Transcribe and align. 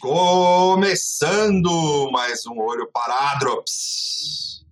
Começando 0.00 1.70
mais 2.12 2.44
um 2.46 2.58
Olho 2.58 2.90
Paradrops. 2.92 4.66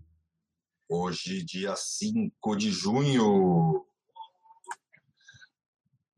Hoje, 0.86 1.42
dia 1.42 1.74
5 1.74 2.54
de 2.56 2.70
junho. 2.70 3.86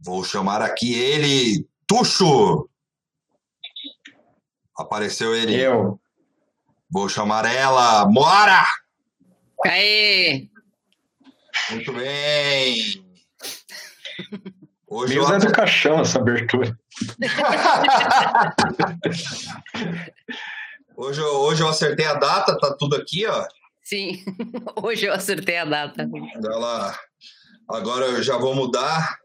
Vou 0.00 0.24
chamar 0.24 0.60
aqui 0.60 0.92
ele, 0.94 1.68
Tuxo. 1.86 2.68
Apareceu 4.76 5.34
ele. 5.36 5.54
Eu. 5.54 6.00
Vou 6.90 7.08
chamar 7.08 7.44
ela, 7.44 8.06
Moara. 8.06 8.66
Aê! 9.64 10.48
Muito 11.70 11.92
bem. 11.92 13.06
Hoje 14.88 15.14
Meio 15.14 15.32
eu... 15.32 15.38
Do 15.38 15.52
Caixão 15.52 16.00
essa 16.00 16.18
abertura. 16.18 16.76
hoje, 20.96 21.20
eu- 21.20 21.36
hoje 21.40 21.62
eu 21.62 21.68
acertei 21.68 22.06
a 22.06 22.14
data, 22.14 22.58
tá 22.58 22.74
tudo 22.74 22.96
aqui, 22.96 23.26
ó. 23.26 23.46
Sim, 23.82 24.24
hoje 24.82 25.06
eu 25.06 25.12
acertei 25.12 25.58
a 25.58 25.64
data. 25.64 26.08
Ela... 26.44 26.98
Agora 27.68 28.06
eu 28.06 28.22
já 28.22 28.36
vou 28.36 28.54
mudar 28.54 29.18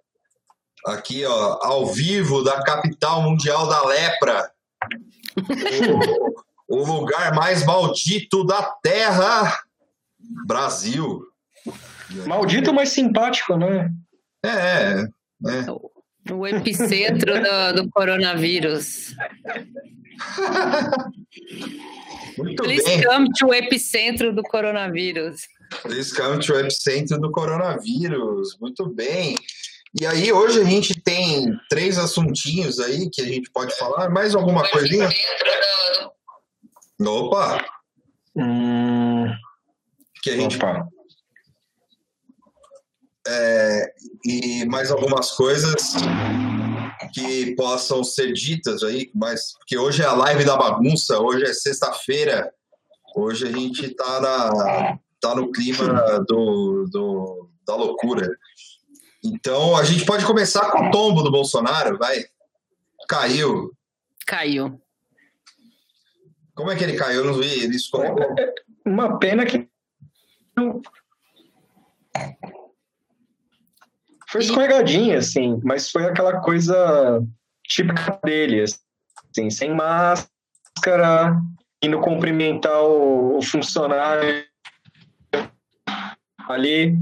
aqui, 0.88 1.24
ó, 1.26 1.60
ao 1.62 1.86
vivo 1.88 2.44
da 2.44 2.64
capital 2.64 3.22
mundial 3.22 3.68
da 3.68 3.86
lepra. 3.86 4.52
O, 6.68 6.78
o 6.80 6.84
lugar 6.86 7.36
mais 7.36 7.64
maldito 7.64 8.44
da 8.44 8.64
Terra, 8.82 9.60
Brasil. 10.48 11.22
Maldito, 12.26 12.74
mas 12.74 12.90
simpático, 12.90 13.56
né? 13.56 13.92
É, 14.44 15.04
é. 15.48 15.66
O 16.30 16.46
epicentro 16.46 17.34
do, 17.42 17.82
do 17.84 17.90
coronavírus. 17.90 19.16
Muito 22.38 22.64
Please 22.64 22.84
bem. 22.86 23.04
come 23.04 23.30
to 23.38 23.54
epicentro 23.54 24.34
do 24.34 24.44
coronavírus. 24.44 25.48
Please 25.82 26.14
come 26.16 26.40
to 26.46 26.54
epicentro 26.56 27.20
do 27.20 27.32
coronavírus. 27.32 28.58
Muito 28.60 28.88
bem. 28.88 29.36
E 30.00 30.06
aí, 30.06 30.32
hoje 30.32 30.62
a 30.62 30.64
gente 30.64 30.94
tem 31.02 31.54
três 31.70 31.98
assuntinhos 31.98 32.80
aí 32.80 33.10
que 33.10 33.22
a 33.22 33.26
gente 33.26 33.50
pode 33.52 33.76
falar. 33.78 34.10
Mais 34.10 34.34
alguma 34.36 34.68
coisinha? 34.70 35.10
Opa! 37.00 37.66
Hum, 38.36 39.26
Que 40.24 40.30
a 40.30 40.38
gente 40.38 40.56
opa. 40.58 40.88
É, 43.28 43.94
e 44.26 44.66
mais 44.66 44.92
algumas 44.92 45.32
coisas 45.32 45.94
que 47.14 47.56
possam 47.56 48.04
ser 48.04 48.32
ditas 48.34 48.84
aí, 48.84 49.12
mas 49.14 49.54
porque 49.58 49.78
hoje 49.78 50.02
é 50.02 50.06
a 50.06 50.14
live 50.14 50.46
da 50.46 50.56
bagunça, 50.56 51.20
hoje 51.20 51.44
é 51.44 51.54
sexta-feira, 51.54 52.52
hoje 53.16 53.48
a 53.48 53.52
gente 53.52 53.90
tá 53.96 54.22
na 54.22 55.00
tá 55.20 55.36
no 55.36 55.52
clima 55.52 56.20
do, 56.28 56.86
do 56.92 57.50
da 57.66 57.76
loucura. 57.76 58.28
Então 59.24 59.78
a 59.78 59.84
gente 59.84 60.04
pode 60.06 60.26
começar 60.26 60.72
com 60.72 60.88
o 60.88 60.92
tombo 60.92 61.22
do 61.22 61.32
Bolsonaro, 61.32 61.98
vai. 61.98 62.26
Caiu. 63.08 63.72
Caiu. 64.26 64.82
Como 66.56 66.72
é 66.72 66.76
que 66.76 66.84
ele 66.84 66.98
caiu? 66.98 67.22
Eu 67.22 67.26
não 67.26 67.34
vi. 67.34 67.64
Ele 67.64 67.76
escorregou. 67.76 68.36
Uma 68.86 69.20
pena 69.20 69.46
que. 69.46 69.70
Foi 74.32 74.42
escorregadinha, 74.42 75.18
assim, 75.18 75.60
mas 75.64 75.92
foi 75.92 76.06
aquela 76.06 76.40
coisa 76.40 77.22
típica 77.66 78.18
dele, 78.24 78.64
assim, 78.64 79.50
sem 79.50 79.74
máscara, 79.74 81.36
indo 81.84 82.00
cumprimentar 82.00 82.82
o, 82.82 83.38
o 83.38 83.42
funcionário 83.42 84.46
ali 86.48 86.96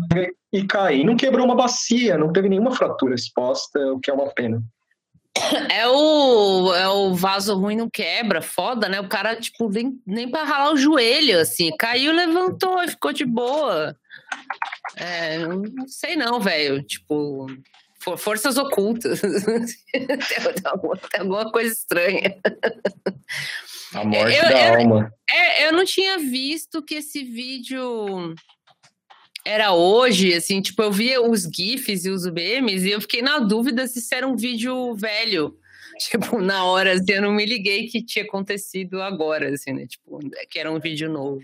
e 0.52 0.66
cair. 0.66 1.04
Não 1.04 1.16
quebrou 1.16 1.46
uma 1.46 1.56
bacia, 1.56 2.18
não 2.18 2.34
teve 2.34 2.50
nenhuma 2.50 2.72
fratura 2.72 3.14
exposta, 3.14 3.80
o 3.94 4.00
que 4.00 4.10
é 4.10 4.14
uma 4.14 4.34
pena. 4.34 4.62
É 5.72 5.88
o, 5.88 6.74
é 6.74 6.88
o 6.90 7.14
vaso 7.14 7.56
ruim 7.56 7.76
não 7.76 7.90
quebra, 7.90 8.42
foda, 8.42 8.90
né? 8.90 9.00
O 9.00 9.08
cara, 9.08 9.36
tipo, 9.36 9.70
nem, 9.70 10.00
nem 10.06 10.30
pra 10.30 10.44
ralar 10.44 10.74
o 10.74 10.78
joelho, 10.78 11.40
assim. 11.40 11.72
Caiu, 11.78 12.12
levantou 12.12 12.84
e 12.84 12.90
ficou 12.90 13.14
de 13.14 13.24
boa. 13.24 13.96
É, 14.96 15.38
não 15.40 15.88
sei 15.88 16.16
não, 16.16 16.40
velho. 16.40 16.82
Tipo, 16.84 17.48
for- 18.00 18.18
forças 18.18 18.58
ocultas. 18.58 19.22
tem, 19.22 19.28
alguma, 20.66 20.98
tem 20.98 21.20
alguma 21.22 21.52
coisa 21.52 21.74
estranha. 21.74 22.38
A 23.94 24.04
morte 24.04 24.36
Eu- 24.36 24.44
da 24.44 24.68
eu- 24.68 24.80
alma. 24.82 25.14
É, 25.30 25.68
eu 25.68 25.74
não 25.74 25.86
tinha 25.86 26.18
visto 26.20 26.82
que 26.84 26.96
esse 26.96 27.24
vídeo 27.24 28.34
era 29.46 29.74
hoje, 29.74 30.34
assim, 30.34 30.62
tipo, 30.62 30.82
eu 30.84 30.92
via 30.92 31.22
os 31.22 31.44
GIFs 31.44 32.06
e 32.06 32.10
os 32.10 32.26
memes 32.32 32.84
e 32.84 32.92
eu 32.92 33.02
fiquei 33.02 33.22
na 33.22 33.40
dúvida 33.40 33.88
se 33.88 34.00
isso 34.00 34.14
era 34.14 34.28
um 34.28 34.36
vídeo 34.36 34.94
velho. 34.96 35.58
Tipo, 36.00 36.40
na 36.40 36.64
hora, 36.64 36.94
assim, 36.94 37.12
eu 37.12 37.22
não 37.22 37.34
me 37.34 37.46
liguei 37.46 37.88
que 37.88 38.02
tinha 38.02 38.24
acontecido 38.24 39.02
agora, 39.02 39.50
assim, 39.54 39.74
né? 39.74 39.86
Tipo, 39.86 40.18
que 40.50 40.58
era 40.58 40.72
um 40.72 40.80
vídeo 40.80 41.10
novo. 41.12 41.42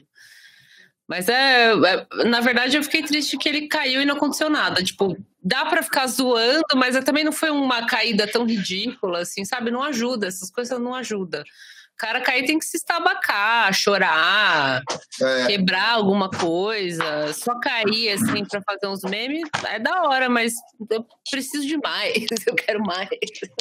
Mas 1.07 1.29
é, 1.29 1.71
é, 1.71 2.25
na 2.25 2.41
verdade, 2.41 2.77
eu 2.77 2.83
fiquei 2.83 3.03
triste 3.03 3.37
que 3.37 3.47
ele 3.47 3.67
caiu 3.67 4.01
e 4.01 4.05
não 4.05 4.15
aconteceu 4.15 4.49
nada. 4.49 4.83
Tipo, 4.83 5.15
dá 5.41 5.65
pra 5.65 5.83
ficar 5.83 6.07
zoando, 6.07 6.63
mas 6.75 7.01
também 7.03 7.23
não 7.23 7.31
foi 7.31 7.51
uma 7.51 7.85
caída 7.85 8.27
tão 8.27 8.45
ridícula, 8.45 9.19
assim, 9.19 9.45
sabe? 9.45 9.69
Não 9.69 9.83
ajuda, 9.83 10.27
essas 10.27 10.49
coisas 10.49 10.79
não 10.79 10.95
ajudam. 10.95 11.41
O 11.41 11.97
cara 11.97 12.19
cair 12.19 12.45
tem 12.45 12.59
que 12.59 12.65
se 12.65 12.75
estabacar, 12.75 13.73
chorar, 13.73 14.81
É, 15.21 15.47
quebrar 15.47 15.91
alguma 15.91 16.29
coisa, 16.29 17.31
só 17.31 17.57
cair 17.57 18.09
assim 18.11 18.43
pra 18.43 18.61
fazer 18.63 18.87
uns 18.87 19.01
memes, 19.03 19.47
é 19.69 19.79
da 19.79 20.03
hora, 20.03 20.27
mas 20.27 20.55
eu 20.91 21.05
preciso 21.31 21.65
de 21.65 21.77
mais, 21.77 22.13
eu 22.45 22.53
quero 22.53 22.83
mais. 22.83 23.07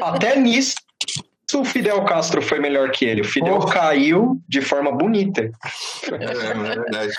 Até 0.03 0.35
nisso, 0.35 0.75
o 1.53 1.65
Fidel 1.65 2.05
Castro 2.05 2.41
foi 2.41 2.59
melhor 2.59 2.91
que 2.91 3.05
ele. 3.05 3.21
O 3.21 3.25
Fidel 3.25 3.59
Oh. 3.61 3.67
caiu 3.67 4.41
de 4.49 4.61
forma 4.61 4.91
bonita. 4.93 5.43
é, 5.43 6.25
é 6.25 6.55
verdade. 6.55 7.13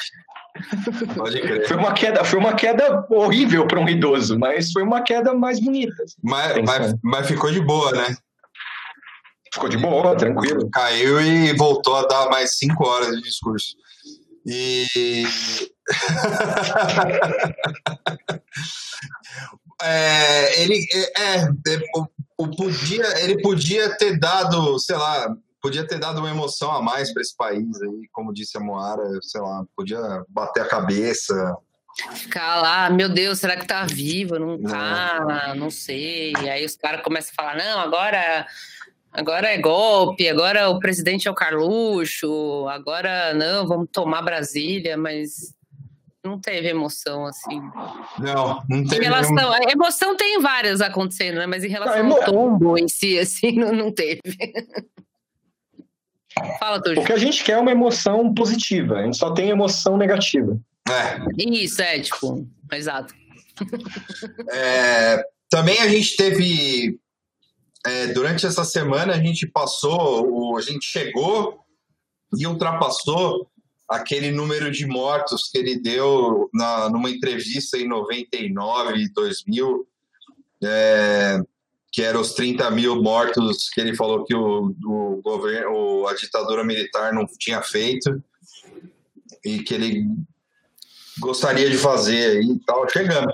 Pode 1.15 1.41
crer. 1.41 1.67
Foi 1.67 1.77
uma 1.77 1.93
queda, 1.93 2.23
foi 2.23 2.39
uma 2.39 2.53
queda 2.53 3.05
horrível 3.09 3.67
para 3.67 3.79
um 3.79 3.89
idoso, 3.89 4.39
mas 4.39 4.71
foi 4.71 4.83
uma 4.83 5.01
queda 5.01 5.33
mais 5.33 5.59
bonita. 5.59 6.03
Mas, 6.23 6.57
mas, 6.65 6.95
mas 7.03 7.27
ficou 7.27 7.51
de 7.51 7.61
boa, 7.61 7.91
né? 7.91 8.15
Ficou 9.53 9.69
de 9.69 9.77
boa, 9.77 10.15
tranquilo. 10.15 10.69
Caiu 10.69 11.21
e 11.21 11.53
voltou 11.53 11.95
a 11.97 12.07
dar 12.07 12.29
mais 12.29 12.57
cinco 12.57 12.87
horas 12.87 13.15
de 13.15 13.21
discurso. 13.21 13.75
E. 14.45 15.25
É, 19.81 20.61
ele, 20.63 20.85
é, 20.93 21.41
é, 21.43 21.47
o- 22.37 22.49
podia, 22.55 23.23
ele 23.23 23.41
podia 23.41 23.95
ter 23.97 24.19
dado, 24.19 24.77
sei 24.79 24.95
lá, 24.95 25.35
podia 25.61 25.85
ter 25.87 25.99
dado 25.99 26.19
uma 26.19 26.29
emoção 26.29 26.71
a 26.71 26.81
mais 26.81 27.11
para 27.13 27.21
esse 27.21 27.35
país 27.35 27.81
aí, 27.81 28.07
como 28.11 28.33
disse 28.33 28.57
a 28.57 28.61
Moara, 28.61 29.03
sei 29.21 29.41
lá, 29.41 29.63
podia 29.75 29.99
bater 30.29 30.61
a 30.63 30.67
cabeça. 30.67 31.55
Ficar 32.13 32.57
lá, 32.61 32.89
meu 32.89 33.07
Deus, 33.07 33.39
será 33.39 33.55
que 33.55 33.65
tá 33.65 33.85
vivo? 33.85 34.37
Não 34.37 34.61
tá, 34.61 35.53
não 35.55 35.71
sei. 35.71 36.33
E 36.43 36.49
aí 36.49 36.65
os 36.65 36.75
caras 36.75 37.01
começam 37.01 37.31
a 37.31 37.41
falar, 37.41 37.57
não, 37.57 37.79
agora. 37.79 38.45
Agora 39.17 39.47
é 39.47 39.57
golpe, 39.57 40.27
agora 40.27 40.67
o 40.69 40.77
presidente 40.77 41.25
é 41.25 41.31
o 41.31 41.35
Carluxo, 41.35 42.67
agora 42.67 43.33
não, 43.33 43.65
vamos 43.65 43.87
tomar 43.89 44.21
Brasília, 44.21 44.97
mas 44.97 45.53
não 46.25 46.39
teve 46.39 46.67
emoção 46.67 47.25
assim. 47.25 47.61
Não, 48.19 48.63
não 48.69 48.79
Em 48.79 48.87
teve. 48.87 49.05
relação, 49.05 49.33
nenhum- 49.35 49.51
a 49.53 49.71
emoção 49.71 50.15
tem 50.17 50.41
várias 50.41 50.81
acontecendo, 50.81 51.35
né? 51.35 51.45
Mas 51.45 51.63
em 51.63 51.69
relação 51.69 51.97
emo- 51.99 52.15
ao 52.17 52.23
tombo 52.25 52.77
em 52.77 52.87
si, 52.87 53.17
assim, 53.19 53.53
não, 53.53 53.71
não 53.71 53.91
teve. 53.91 54.21
Fala, 56.59 56.77
O 56.77 56.81
Tujo. 56.81 57.03
que 57.03 57.13
a 57.13 57.17
gente 57.17 57.43
quer 57.43 57.53
é 57.53 57.57
uma 57.57 57.71
emoção 57.71 58.33
positiva, 58.33 58.95
a 58.97 59.03
gente 59.03 59.15
só 59.17 59.33
tem 59.33 59.49
emoção 59.49 59.95
negativa. 59.97 60.59
É, 60.89 61.17
Isso, 61.49 61.81
é, 61.81 61.99
tipo, 61.99 62.47
exato. 62.71 63.13
É, 64.51 65.23
também 65.49 65.79
a 65.79 65.87
gente 65.87 66.17
teve. 66.17 66.99
é, 67.87 68.07
durante 68.07 68.45
essa 68.45 68.65
semana 68.65 69.13
a 69.13 69.17
gente 69.17 69.47
passou, 69.47 70.27
o- 70.29 70.57
a 70.57 70.61
gente 70.61 70.85
chegou 70.85 71.59
e 72.37 72.45
ultrapassou 72.45 73.49
aquele 73.89 74.31
número 74.31 74.71
de 74.71 74.85
mortos 74.85 75.49
que 75.51 75.57
ele 75.57 75.79
deu 75.79 76.49
na, 76.53 76.89
numa 76.89 77.09
entrevista 77.09 77.77
em 77.77 77.87
99, 77.87 79.09
2000, 79.13 79.87
é, 80.63 81.39
que 81.91 82.01
eram 82.01 82.21
os 82.21 82.33
30 82.33 82.69
mil 82.71 83.01
mortos 83.01 83.69
que 83.69 83.79
ele 83.79 83.95
falou 83.95 84.25
que 84.25 84.35
o, 84.35 84.75
o 84.85 85.21
governo, 85.21 86.07
a 86.07 86.13
ditadura 86.13 86.63
militar 86.63 87.13
não 87.13 87.25
tinha 87.39 87.61
feito 87.61 88.21
e 89.43 89.59
que 89.59 89.73
ele 89.73 90.05
gostaria 91.19 91.69
de 91.69 91.77
fazer 91.77 92.37
aí 92.37 92.51
e 92.51 92.59
tal, 92.65 92.87
chegando. 92.89 93.31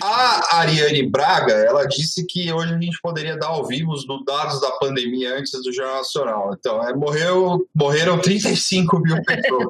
A 0.00 0.58
Ariane 0.58 1.08
Braga, 1.08 1.52
ela 1.52 1.84
disse 1.86 2.24
que 2.26 2.52
hoje 2.52 2.74
a 2.74 2.80
gente 2.80 2.98
poderia 3.00 3.36
dar 3.36 3.48
ao 3.48 3.66
vivo 3.66 3.92
os 3.92 4.06
dados 4.24 4.60
da 4.60 4.70
pandemia 4.72 5.36
antes 5.36 5.52
do 5.62 5.72
Jornal 5.72 5.96
Nacional. 5.96 6.56
Então, 6.58 6.88
é, 6.88 6.94
morreu, 6.94 7.66
morreram 7.74 8.18
35 8.18 8.98
mil 9.00 9.22
pessoas. 9.22 9.68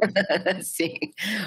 Sim, 0.66 0.94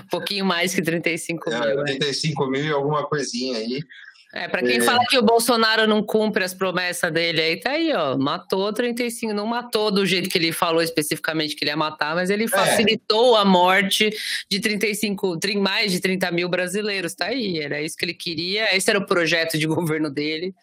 um 0.03 0.07
pouquinho 0.09 0.45
mais 0.45 0.73
que 0.73 0.81
35 0.81 1.49
é, 1.49 1.75
mil. 1.75 1.83
35 1.85 2.45
né? 2.45 2.51
mil 2.51 2.65
e 2.65 2.73
alguma 2.73 3.05
coisinha 3.05 3.57
aí. 3.57 3.83
É, 4.31 4.47
para 4.47 4.61
quem 4.61 4.77
é. 4.77 4.81
fala 4.81 5.03
que 5.09 5.17
o 5.17 5.23
Bolsonaro 5.23 5.87
não 5.87 6.03
cumpre 6.03 6.43
as 6.43 6.53
promessas 6.53 7.11
dele 7.11 7.41
aí, 7.41 7.59
tá 7.59 7.71
aí, 7.71 7.91
ó. 7.93 8.15
Matou 8.15 8.71
35, 8.71 9.33
não 9.33 9.47
matou 9.47 9.89
do 9.89 10.05
jeito 10.05 10.29
que 10.29 10.37
ele 10.37 10.51
falou 10.51 10.83
especificamente 10.83 11.55
que 11.55 11.63
ele 11.63 11.71
ia 11.71 11.77
matar, 11.77 12.13
mas 12.13 12.29
ele 12.29 12.43
é. 12.43 12.47
facilitou 12.47 13.35
é. 13.35 13.41
a 13.41 13.45
morte 13.45 14.11
de 14.47 14.59
35, 14.59 15.39
mais 15.57 15.91
de 15.91 15.99
30 15.99 16.29
mil 16.31 16.47
brasileiros, 16.47 17.15
tá 17.15 17.25
aí. 17.25 17.57
Era 17.57 17.81
isso 17.81 17.97
que 17.97 18.05
ele 18.05 18.13
queria, 18.13 18.75
esse 18.75 18.87
era 18.89 18.99
o 18.99 19.05
projeto 19.05 19.57
de 19.57 19.65
governo 19.67 20.11
dele. 20.11 20.53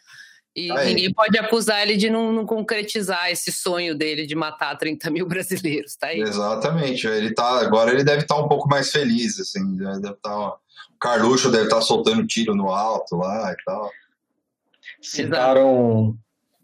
E 0.55 0.71
aí. 0.71 0.87
ninguém 0.87 1.13
pode 1.13 1.37
acusar 1.37 1.83
ele 1.83 1.97
de 1.97 2.09
não, 2.09 2.33
não, 2.33 2.47
concretizar 2.47 3.31
esse 3.31 3.53
sonho 3.53 3.95
dele 3.95 4.27
de 4.27 4.35
matar 4.35 4.75
30 4.77 5.11
mil 5.11 5.27
brasileiros, 5.29 5.97
tá 5.97 6.07
aí. 6.07 6.21
Exatamente. 6.21 7.07
Ele 7.07 7.35
tá, 7.35 7.61
agora 7.61 7.91
ele 7.91 8.05
deve 8.05 8.23
estar 8.23 8.37
tá 8.37 8.41
um 8.41 8.49
pouco 8.49 8.69
mais 8.69 8.93
feliz, 8.93 9.41
assim, 9.41 9.77
deve 9.77 9.97
estar. 9.99 10.15
Tá, 10.23 10.57
Carluxo 11.01 11.51
deve 11.51 11.65
estar 11.65 11.81
soltando 11.81 12.27
tiro 12.27 12.55
no 12.55 12.69
alto 12.69 13.17
lá 13.17 13.53
e 13.53 13.65
tal. 13.65 13.91
Citaram, 15.03 16.17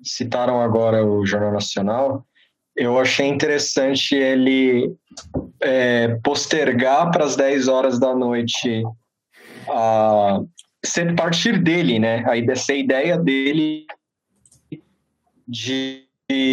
citaram 0.02 0.60
agora 0.60 1.04
o 1.04 1.24
Jornal 1.26 1.52
Nacional. 1.52 2.26
Eu 2.74 2.98
achei 2.98 3.26
interessante 3.26 4.14
ele 4.14 4.96
é, 5.60 6.16
postergar 6.24 7.10
para 7.10 7.24
as 7.24 7.36
10 7.36 7.68
horas 7.68 7.98
da 7.98 8.14
noite 8.14 8.82
a 9.68 10.40
ser 10.84 11.14
partir 11.14 11.62
dele, 11.62 11.98
né? 11.98 12.24
Aí 12.26 12.44
dessa 12.44 12.72
ideia 12.72 13.18
dele 13.18 13.86
de 15.46 16.06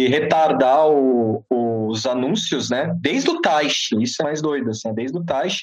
retardar 0.08 0.88
o, 0.88 1.42
os 1.48 2.06
anúncios, 2.06 2.70
né? 2.70 2.94
Desde 2.98 3.30
o 3.30 3.40
Taish, 3.40 3.92
isso 3.98 4.20
é 4.20 4.24
mais 4.24 4.42
doido, 4.42 4.70
assim, 4.70 4.92
desde 4.92 5.16
o 5.16 5.24
Taish 5.24 5.62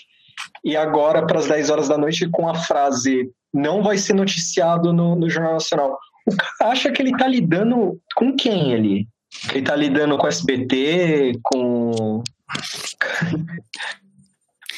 e 0.63 0.75
agora 0.75 1.25
para 1.25 1.39
as 1.39 1.47
10 1.47 1.69
horas 1.69 1.87
da 1.87 1.97
noite 1.97 2.29
com 2.29 2.47
a 2.47 2.55
frase 2.55 3.29
não 3.53 3.81
vai 3.81 3.97
ser 3.97 4.13
noticiado 4.13 4.93
no, 4.93 5.15
no 5.15 5.29
Jornal 5.29 5.53
Nacional. 5.53 5.97
O 6.27 6.35
cara 6.35 6.71
acha 6.71 6.91
que 6.91 7.01
ele 7.01 7.11
está 7.11 7.27
lidando 7.27 7.99
com 8.15 8.35
quem 8.35 8.73
ali? 8.73 9.07
Ele 9.49 9.59
está 9.59 9.75
lidando 9.75 10.17
com 10.17 10.25
o 10.25 10.29
SBT, 10.29 11.39
com. 11.43 12.23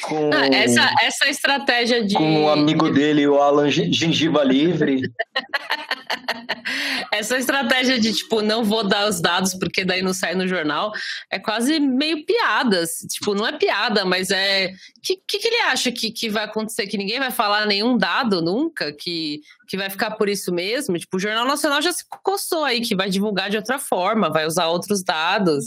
Com 0.02 0.30
ah, 0.32 0.46
essa, 0.46 0.94
essa 1.02 1.28
estratégia 1.28 2.04
de. 2.04 2.14
Com 2.14 2.44
o 2.44 2.48
amigo 2.48 2.90
dele, 2.90 3.26
o 3.26 3.40
Alan 3.40 3.70
Gengiva 3.70 4.42
Livre. 4.42 5.02
Essa 7.12 7.36
estratégia 7.36 7.98
de, 8.00 8.12
tipo, 8.12 8.40
não 8.40 8.64
vou 8.64 8.86
dar 8.86 9.08
os 9.08 9.20
dados 9.20 9.54
porque 9.54 9.84
daí 9.84 10.02
não 10.02 10.14
sai 10.14 10.34
no 10.34 10.46
jornal, 10.46 10.92
é 11.30 11.38
quase 11.38 11.78
meio 11.80 12.24
piadas. 12.24 12.98
Tipo, 13.10 13.34
não 13.34 13.46
é 13.46 13.52
piada, 13.52 14.04
mas 14.04 14.30
é. 14.30 14.68
O 14.68 15.00
que, 15.02 15.16
que, 15.26 15.38
que, 15.38 15.48
ele 15.48 15.60
acha 15.62 15.90
que, 15.90 16.10
que 16.10 16.28
vai 16.28 16.44
acontecer? 16.44 16.86
Que 16.86 16.98
ninguém 16.98 17.18
vai 17.18 17.30
falar 17.30 17.66
nenhum 17.66 17.96
dado 17.96 18.40
nunca? 18.40 18.92
Que, 18.92 19.40
que 19.68 19.76
vai 19.76 19.90
ficar 19.90 20.12
por 20.12 20.28
isso 20.28 20.52
mesmo? 20.52 20.98
Tipo, 20.98 21.16
o 21.16 21.20
Jornal 21.20 21.46
Nacional 21.46 21.82
já 21.82 21.92
se 21.92 22.04
coçou 22.22 22.64
aí, 22.64 22.80
que 22.80 22.96
vai 22.96 23.10
divulgar 23.10 23.50
de 23.50 23.56
outra 23.56 23.78
forma, 23.78 24.30
vai 24.30 24.46
usar 24.46 24.68
outros 24.68 25.02
dados. 25.02 25.64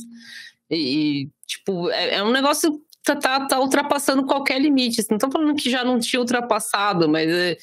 E, 0.69 0.75
e 0.75 1.29
tipo, 1.45 1.89
é, 1.89 2.15
é 2.15 2.23
um 2.23 2.31
negócio 2.31 2.81
tá, 3.03 3.15
tá, 3.15 3.45
tá, 3.45 3.59
ultrapassando 3.59 4.25
qualquer 4.25 4.59
limite. 4.59 5.05
Não 5.09 5.17
tô 5.17 5.29
falando 5.29 5.55
que 5.55 5.69
já 5.69 5.83
não 5.83 5.99
tinha 5.99 6.19
ultrapassado, 6.19 7.09
mas 7.09 7.29
é, 7.29 7.57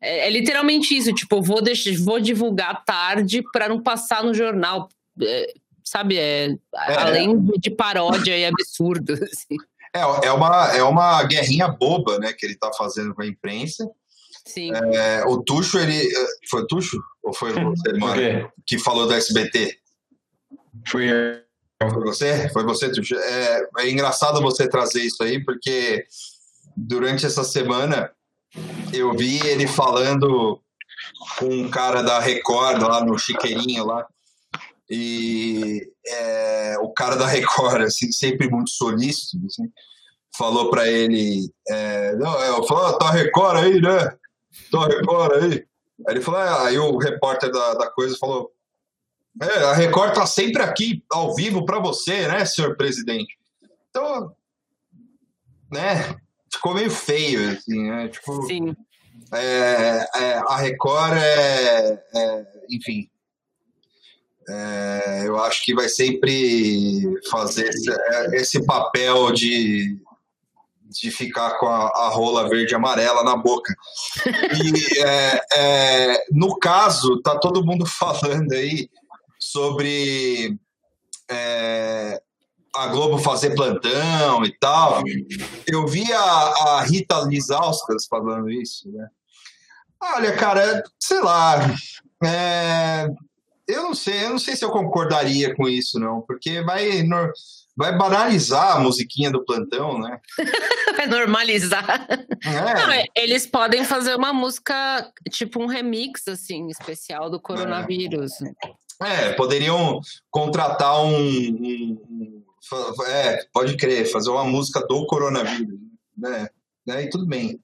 é, 0.00 0.26
é 0.26 0.30
literalmente 0.30 0.96
isso. 0.96 1.12
Tipo, 1.12 1.42
vou, 1.42 1.60
deixar, 1.60 1.92
vou 1.98 2.20
divulgar 2.20 2.84
tarde 2.84 3.42
para 3.52 3.68
não 3.68 3.82
passar 3.82 4.22
no 4.22 4.32
jornal. 4.32 4.88
É, 5.20 5.52
sabe, 5.84 6.18
é, 6.18 6.56
é, 6.74 6.94
além 6.94 7.36
de 7.58 7.70
paródia 7.70 8.36
e 8.38 8.46
absurdo. 8.46 9.12
Assim. 9.22 9.56
É, 9.94 10.28
é, 10.28 10.32
uma, 10.32 10.76
é 10.76 10.82
uma 10.82 11.22
guerrinha 11.24 11.68
boba, 11.68 12.18
né, 12.18 12.32
que 12.32 12.44
ele 12.44 12.54
tá 12.54 12.70
fazendo 12.72 13.14
com 13.14 13.22
a 13.22 13.26
imprensa. 13.26 13.88
Sim. 14.44 14.70
É, 14.72 15.24
o 15.26 15.42
Tuxo, 15.42 15.78
ele. 15.78 16.08
Foi 16.48 16.62
o 16.62 16.66
Tuxo? 16.66 16.98
Ou 17.22 17.34
foi 17.34 17.52
você, 17.52 17.92
mano? 17.94 18.52
Que 18.64 18.78
falou 18.78 19.06
do 19.06 19.14
SBT? 19.14 19.76
Fui 20.86 21.10
eu. 21.10 21.45
Foi 21.82 22.04
você? 22.04 22.48
Foi 22.50 22.64
você? 22.64 22.90
É, 23.16 23.68
é 23.78 23.90
engraçado 23.90 24.40
você 24.40 24.68
trazer 24.68 25.02
isso 25.02 25.22
aí, 25.22 25.44
porque 25.44 26.06
durante 26.76 27.26
essa 27.26 27.44
semana 27.44 28.10
eu 28.92 29.12
vi 29.14 29.46
ele 29.46 29.66
falando 29.66 30.60
com 31.38 31.46
um 31.46 31.70
cara 31.70 32.02
da 32.02 32.18
Record 32.18 32.82
lá 32.82 33.04
no 33.04 33.18
Chiqueirinho 33.18 33.84
lá. 33.84 34.06
E 34.88 35.90
é, 36.06 36.76
o 36.80 36.92
cara 36.92 37.16
da 37.16 37.26
Record, 37.26 37.82
assim, 37.82 38.10
sempre 38.12 38.48
muito 38.48 38.70
solícito, 38.70 39.36
assim, 39.46 39.68
falou 40.36 40.70
para 40.70 40.88
ele: 40.88 41.52
é, 41.68 42.14
Não, 42.16 42.40
eu 42.40 42.62
é, 42.62 42.66
falei, 42.66 42.84
ah, 42.86 42.98
tá 42.98 43.10
Record 43.10 43.58
aí, 43.58 43.80
né? 43.80 44.16
Tá 44.70 44.86
Record 44.86 45.42
aí. 45.42 45.66
Aí 46.06 46.14
ele 46.14 46.20
falou: 46.20 46.40
ah, 46.40 46.66
Aí 46.66 46.78
o 46.78 46.96
repórter 46.98 47.50
da, 47.50 47.74
da 47.74 47.90
coisa 47.90 48.16
falou: 48.18 48.52
é, 49.40 49.64
a 49.64 49.72
Record 49.74 50.10
está 50.10 50.26
sempre 50.26 50.62
aqui 50.62 51.04
ao 51.10 51.34
vivo 51.34 51.64
para 51.64 51.78
você, 51.78 52.26
né, 52.28 52.44
senhor 52.44 52.76
presidente? 52.76 53.36
Então, 53.90 54.34
né, 55.70 56.16
ficou 56.52 56.74
meio 56.74 56.90
feio, 56.90 57.50
assim, 57.50 57.88
né? 57.88 58.08
Tipo, 58.08 58.42
Sim. 58.46 58.74
É, 59.32 60.08
é, 60.14 60.34
a 60.46 60.56
Record 60.56 61.16
é, 61.16 62.02
é 62.14 62.46
enfim, 62.70 63.08
é, 64.48 65.22
eu 65.26 65.38
acho 65.42 65.64
que 65.64 65.74
vai 65.74 65.88
sempre 65.88 67.02
fazer 67.30 67.68
esse, 67.68 67.90
é, 67.90 68.36
esse 68.36 68.64
papel 68.64 69.32
de, 69.32 69.98
de 70.84 71.10
ficar 71.10 71.58
com 71.58 71.66
a, 71.66 71.88
a, 71.88 72.08
rola 72.08 72.48
verde 72.48 72.72
e 72.72 72.76
amarela 72.76 73.24
na 73.24 73.36
boca. 73.36 73.74
E 74.24 75.00
é, 75.02 76.24
no 76.30 76.56
caso, 76.58 77.20
tá 77.22 77.36
todo 77.38 77.64
mundo 77.64 77.84
falando 77.98 78.52
aí 78.52 78.88
sobre 79.56 80.54
é, 81.30 82.20
a 82.74 82.88
Globo 82.88 83.16
fazer 83.16 83.54
plantão 83.54 84.44
e 84.44 84.52
tal. 84.58 85.02
Eu 85.66 85.86
vi 85.86 86.12
a, 86.12 86.20
a 86.20 86.82
Rita 86.82 87.20
Lizauskas 87.20 88.04
falando 88.06 88.50
isso, 88.50 88.92
né? 88.92 89.08
Olha, 89.98 90.36
cara, 90.36 90.82
sei 91.00 91.20
lá. 91.20 91.74
É, 92.22 93.08
eu 93.66 93.84
não 93.84 93.94
sei, 93.94 94.26
eu 94.26 94.30
não 94.30 94.38
sei 94.38 94.54
se 94.56 94.62
eu 94.62 94.70
concordaria 94.70 95.56
com 95.56 95.66
isso, 95.66 95.98
não, 95.98 96.20
porque 96.20 96.62
vai, 96.62 97.02
vai 97.74 97.96
banalizar 97.96 98.76
a 98.76 98.80
musiquinha 98.80 99.30
do 99.30 99.42
plantão, 99.42 99.98
né? 99.98 100.20
vai 100.98 101.06
normalizar. 101.06 102.06
É. 102.44 102.74
Não, 102.74 103.04
eles 103.16 103.46
podem 103.46 103.86
fazer 103.86 104.14
uma 104.16 104.34
música, 104.34 105.10
tipo 105.30 105.62
um 105.62 105.66
remix, 105.66 106.28
assim, 106.28 106.68
especial 106.68 107.30
do 107.30 107.40
coronavírus. 107.40 108.32
É. 108.42 108.85
É, 109.02 109.32
poderiam 109.32 110.00
contratar 110.30 111.02
um, 111.02 111.16
um, 111.16 112.02
um, 112.10 113.04
É, 113.06 113.44
pode 113.52 113.76
crer, 113.76 114.10
fazer 114.10 114.30
uma 114.30 114.44
música 114.44 114.80
do 114.86 115.06
coronavírus, 115.06 115.78
né? 116.16 116.48
né? 116.86 117.02
E 117.04 117.10
tudo 117.10 117.26
bem. 117.26 117.60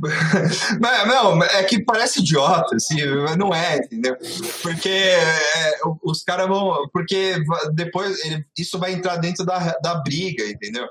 não, 1.06 1.42
é 1.42 1.64
que 1.64 1.82
parece 1.82 2.20
idiota, 2.20 2.76
assim, 2.76 2.96
não 3.36 3.54
é, 3.54 3.78
entendeu? 3.78 4.16
Porque 4.62 4.88
é, 4.88 5.78
os 6.02 6.22
caras 6.22 6.46
vão. 6.46 6.88
Porque 6.92 7.36
depois 7.72 8.24
ele, 8.24 8.44
isso 8.56 8.78
vai 8.78 8.92
entrar 8.92 9.16
dentro 9.16 9.44
da, 9.44 9.76
da 9.82 9.96
briga, 9.96 10.44
entendeu? 10.44 10.86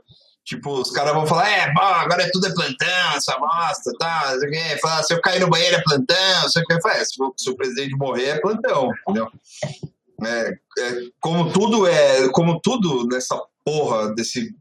Tipo, 0.47 0.79
os 0.79 0.89
caras 0.91 1.13
vão 1.13 1.27
falar, 1.27 1.49
é, 1.49 1.73
bom, 1.73 1.81
agora 1.81 2.23
é 2.23 2.29
tudo 2.31 2.47
é 2.47 2.53
plantão, 2.53 3.11
essa 3.13 3.37
bosta, 3.37 3.91
tá? 3.99 4.33
Falar, 4.81 5.03
se 5.03 5.13
eu 5.13 5.19
cair 5.19 5.41
no 5.41 5.49
banheiro 5.49 5.75
é 5.75 5.83
plantão, 5.83 6.49
se, 6.49 6.57
eu, 6.57 6.89
é, 6.89 7.03
se, 7.03 7.15
se 7.35 7.49
o 7.49 7.55
presidente 7.57 7.97
morrer 7.97 8.27
é 8.27 8.39
plantão, 8.39 8.89
entendeu? 9.01 9.29
É, 10.23 10.57
é, 10.79 11.01
como 11.19 11.51
tudo 11.51 11.85
é, 11.85 12.29
como 12.29 12.61
tudo 12.61 13.05
nessa 13.07 13.37
porra 13.65 14.15
desse, 14.15 14.55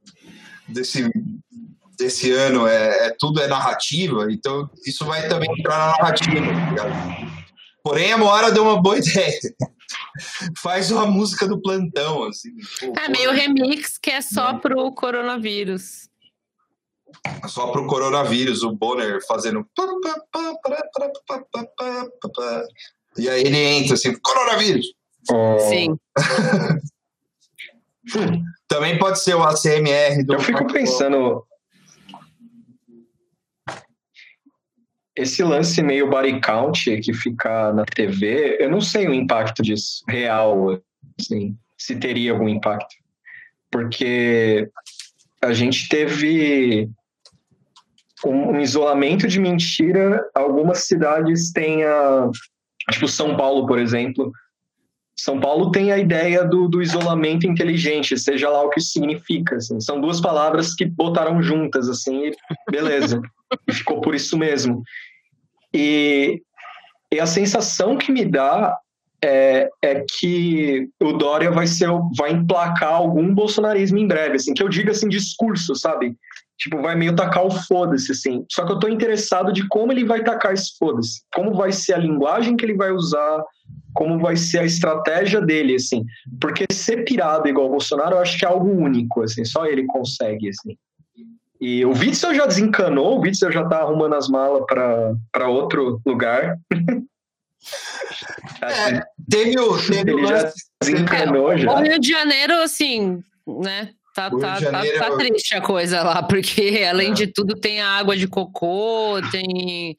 desse, 0.67 1.09
desse 1.97 2.33
ano 2.33 2.67
é, 2.67 3.07
é, 3.07 3.17
tudo 3.17 3.41
é 3.41 3.47
narrativa, 3.47 4.27
então 4.29 4.69
isso 4.85 5.05
vai 5.05 5.29
também 5.29 5.49
entrar 5.57 5.79
na 5.79 5.87
narrativa, 5.99 6.47
tá 6.77 7.17
Porém, 7.85 8.13
a 8.13 8.19
Moara 8.19 8.51
deu 8.51 8.65
uma 8.65 8.83
boa 8.83 8.99
ideia 8.99 9.39
faz 10.59 10.91
uma 10.91 11.07
música 11.07 11.47
do 11.47 11.61
plantão, 11.61 12.25
assim. 12.25 12.51
Pô, 12.81 12.93
é 12.99 13.09
meio 13.09 13.33
remix 13.33 13.99
que 13.99 14.11
é 14.11 14.21
só 14.21 14.53
né? 14.53 14.59
pro 14.61 14.93
coronavírus. 14.93 16.09
Só 17.47 17.69
pro 17.69 17.87
coronavírus, 17.87 18.63
o 18.63 18.73
Bonner 18.73 19.25
fazendo. 19.27 19.67
E 23.17 23.29
aí 23.29 23.41
ele 23.43 23.59
entra 23.59 23.95
assim, 23.95 24.15
coronavírus. 24.21 24.87
Sim. 25.69 25.97
Também 28.69 28.99
pode 28.99 29.21
ser 29.21 29.35
o 29.35 29.43
ACMR 29.43 30.25
do. 30.25 30.35
Eu 30.35 30.41
fico 30.41 30.67
pensando. 30.67 31.45
Esse 35.17 35.43
lance 35.43 35.83
meio 35.83 36.11
body 36.11 36.41
count 36.41 37.01
que 37.01 37.13
fica 37.15 37.73
na 37.73 37.85
TV, 37.85 38.59
eu 38.61 38.71
não 38.71 38.81
sei 38.81 39.09
o 39.09 39.15
impacto 39.15 39.63
disso 39.63 40.05
real, 40.07 40.79
assim, 41.19 41.57
se 41.77 41.97
teria 41.97 42.33
algum 42.33 42.49
impacto. 42.49 42.95
Porque 43.71 44.69
a 45.43 45.53
gente 45.53 45.89
teve 45.89 46.91
um, 48.25 48.51
um 48.51 48.61
isolamento 48.61 49.27
de 49.27 49.41
mentira, 49.41 50.23
algumas 50.35 50.87
cidades 50.87 51.51
têm 51.51 51.85
a. 51.85 52.31
Tipo, 52.91 53.09
São 53.09 53.37
Paulo, 53.37 53.67
por 53.67 53.79
exemplo. 53.79 54.31
São 55.19 55.41
Paulo 55.41 55.71
tem 55.71 55.91
a 55.91 55.99
ideia 55.99 56.45
do, 56.45 56.69
do 56.69 56.83
isolamento 56.83 57.47
inteligente, 57.47 58.19
seja 58.19 58.51
lá 58.51 58.63
o 58.63 58.69
que 58.69 58.79
isso 58.79 58.91
significa. 58.91 59.57
Assim. 59.57 59.81
São 59.81 59.99
duas 59.99 60.21
palavras 60.21 60.75
que 60.75 60.85
botaram 60.85 61.43
juntas, 61.43 61.89
assim, 61.89 62.27
e 62.27 62.37
beleza. 62.71 63.21
e 63.67 63.73
ficou 63.73 64.01
por 64.01 64.15
isso 64.15 64.37
mesmo. 64.37 64.83
E, 65.77 66.43
e 67.13 67.21
a 67.21 67.27
sensação 67.27 67.99
que 67.99 68.11
me 68.11 68.25
dá 68.25 68.79
é, 69.23 69.69
é, 69.83 70.05
que 70.19 70.89
o 71.01 71.13
Dória 71.13 71.51
vai 71.51 71.67
ser 71.67 71.89
vai 72.17 72.33
emplacar 72.33 72.95
algum 72.95 73.35
bolsonarismo 73.35 73.99
em 73.99 74.07
breve, 74.07 74.37
assim, 74.37 74.55
que 74.55 74.63
eu 74.63 74.69
diga 74.69 74.93
assim 74.93 75.09
discurso, 75.09 75.75
sabe? 75.75 76.17
Tipo, 76.59 76.81
vai 76.81 76.95
meio 76.95 77.15
tacar 77.15 77.45
o 77.45 77.51
foda-se, 77.51 78.13
assim. 78.13 78.45
Só 78.51 78.65
que 78.65 78.73
eu 78.73 78.79
tô 78.79 78.89
interessado 78.89 79.53
de 79.53 79.69
como 79.69 79.93
ele 79.93 80.05
vai 80.05 80.25
tacar 80.25 80.55
esse 80.55 80.77
foda-se. 80.79 81.21
Como 81.35 81.55
vai 81.55 81.71
ser 81.71 81.93
a 81.93 81.99
linguagem 81.99 82.57
que 82.57 82.65
ele 82.65 82.75
vai 82.75 82.91
usar, 82.93 83.45
como 83.93 84.19
vai 84.19 84.37
ser 84.37 84.61
a 84.61 84.65
estratégia 84.65 85.43
dele, 85.43 85.75
assim. 85.75 86.03
Porque 86.41 86.65
ser 86.73 87.05
pirado 87.05 87.47
igual 87.47 87.67
o 87.67 87.71
Bolsonaro, 87.71 88.17
eu 88.17 88.21
acho 88.21 88.39
que 88.39 88.47
é 88.47 88.49
algo 88.49 88.71
único, 88.71 89.23
assim. 89.23 89.45
Só 89.45 89.67
ele 89.67 89.85
consegue, 89.85 90.49
assim. 90.49 90.79
E 91.61 91.85
o 91.85 91.93
Witzel 91.93 92.35
já 92.35 92.47
desencanou, 92.47 93.19
o 93.19 93.21
Witzel 93.21 93.51
já 93.51 93.65
tá 93.67 93.79
arrumando 93.79 94.15
as 94.15 94.29
malas 94.29 94.65
para 94.67 95.49
outro 95.49 96.01
lugar. 96.05 96.59
é, 98.63 99.03
teve 99.31 99.59
o. 99.59 99.77
Teve 99.87 100.13
ele 100.13 100.27
já 100.27 100.53
desencanou 100.83 101.57
já. 101.57 101.73
O 101.73 101.83
Rio 101.83 101.99
de 101.99 102.09
Janeiro, 102.09 102.55
assim, 102.63 103.21
né? 103.47 103.91
Tá, 104.15 104.31
tá, 104.31 104.59
tá, 104.59 104.83
tá, 104.99 105.17
triste 105.19 105.55
a 105.55 105.61
coisa 105.61 106.03
lá, 106.03 106.23
porque 106.23 106.83
além 106.89 107.11
é. 107.11 107.15
de 107.15 107.27
tudo 107.27 107.55
tem 107.55 107.83
a 107.83 107.91
água 107.91 108.17
de 108.17 108.27
cocô, 108.27 109.21
tem 109.31 109.95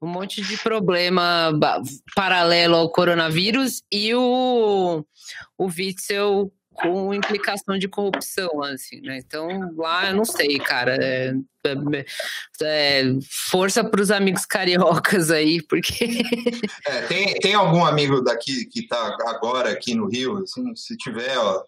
um 0.00 0.06
monte 0.06 0.40
de 0.40 0.56
problema 0.56 1.52
paralelo 2.14 2.76
ao 2.76 2.90
coronavírus 2.90 3.82
e 3.92 4.14
o, 4.14 5.04
o 5.58 5.66
Witzel 5.66 6.50
com 6.80 7.12
implicação 7.12 7.78
de 7.78 7.88
corrupção, 7.88 8.62
assim, 8.62 9.00
né? 9.00 9.18
Então, 9.18 9.48
lá 9.76 10.10
eu 10.10 10.16
não 10.16 10.24
sei, 10.24 10.58
cara. 10.58 10.96
É, 10.96 11.34
é, 11.64 12.04
é, 12.62 13.02
força 13.50 13.84
para 13.84 14.00
os 14.00 14.10
amigos 14.10 14.46
cariocas 14.46 15.30
aí, 15.30 15.62
porque. 15.62 16.22
É, 16.86 17.02
tem, 17.02 17.34
tem 17.34 17.54
algum 17.54 17.84
amigo 17.84 18.20
daqui 18.22 18.64
que 18.66 18.80
está 18.80 19.16
agora 19.26 19.70
aqui 19.70 19.94
no 19.94 20.08
Rio? 20.08 20.38
Assim, 20.38 20.74
se 20.76 20.96
tiver, 20.96 21.36
ó, 21.36 21.64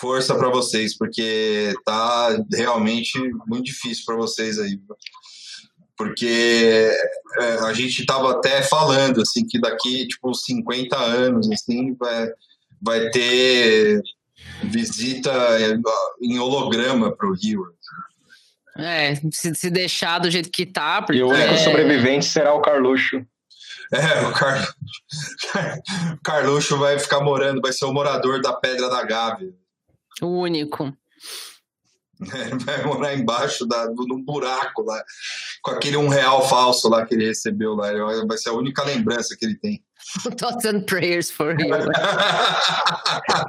força 0.00 0.34
para 0.34 0.48
vocês, 0.48 0.96
porque 0.96 1.74
tá 1.84 2.44
realmente 2.52 3.18
muito 3.46 3.64
difícil 3.64 4.04
para 4.06 4.16
vocês 4.16 4.58
aí. 4.58 4.80
Porque 5.96 6.92
é, 7.40 7.52
a 7.64 7.72
gente 7.72 8.00
estava 8.00 8.30
até 8.30 8.62
falando 8.62 9.20
assim 9.20 9.44
que 9.44 9.60
daqui 9.60 10.06
tipo 10.06 10.32
50 10.32 10.96
anos 10.96 11.50
assim 11.50 11.92
vai, 11.94 12.30
vai 12.80 13.10
ter 13.10 14.02
visita 14.64 15.32
em 16.20 16.38
holograma 16.38 17.14
para 17.14 17.28
o 17.28 17.34
Rio. 17.34 17.64
É, 18.76 19.14
se, 19.32 19.54
se, 19.54 19.70
deixar 19.70 20.20
do 20.20 20.30
jeito 20.30 20.50
que 20.50 20.64
tá. 20.64 21.02
Porque... 21.02 21.18
E 21.18 21.22
o 21.22 21.28
único 21.28 21.54
é... 21.54 21.56
sobrevivente 21.58 22.26
será 22.26 22.54
o 22.54 22.60
Carluxo. 22.60 23.26
É, 23.92 24.26
o 24.26 24.32
Car... 24.32 24.74
Carluxo 26.22 26.78
vai 26.78 26.98
ficar 26.98 27.20
morando, 27.20 27.60
vai 27.60 27.72
ser 27.72 27.86
o 27.86 27.92
morador 27.92 28.40
da 28.40 28.52
Pedra 28.52 28.88
da 28.88 29.02
Gávea. 29.02 29.52
O 30.22 30.26
único. 30.26 30.96
vai 32.64 32.84
morar 32.84 33.14
embaixo 33.14 33.66
da, 33.66 33.86
do, 33.86 34.06
num 34.06 34.22
buraco 34.22 34.82
lá, 34.82 35.02
com 35.62 35.70
aquele 35.70 35.96
um 35.96 36.08
real 36.08 36.46
falso 36.48 36.88
lá 36.88 37.04
que 37.06 37.14
ele 37.14 37.26
recebeu 37.26 37.74
lá. 37.74 37.90
Vai 38.26 38.36
ser 38.36 38.50
a 38.50 38.54
única 38.54 38.84
lembrança 38.84 39.36
que 39.36 39.44
ele 39.44 39.56
tem. 39.56 39.82
Thoughts 40.38 40.64
and 40.64 40.82
prayers 40.82 41.30
for 41.30 41.52
him. 41.52 41.70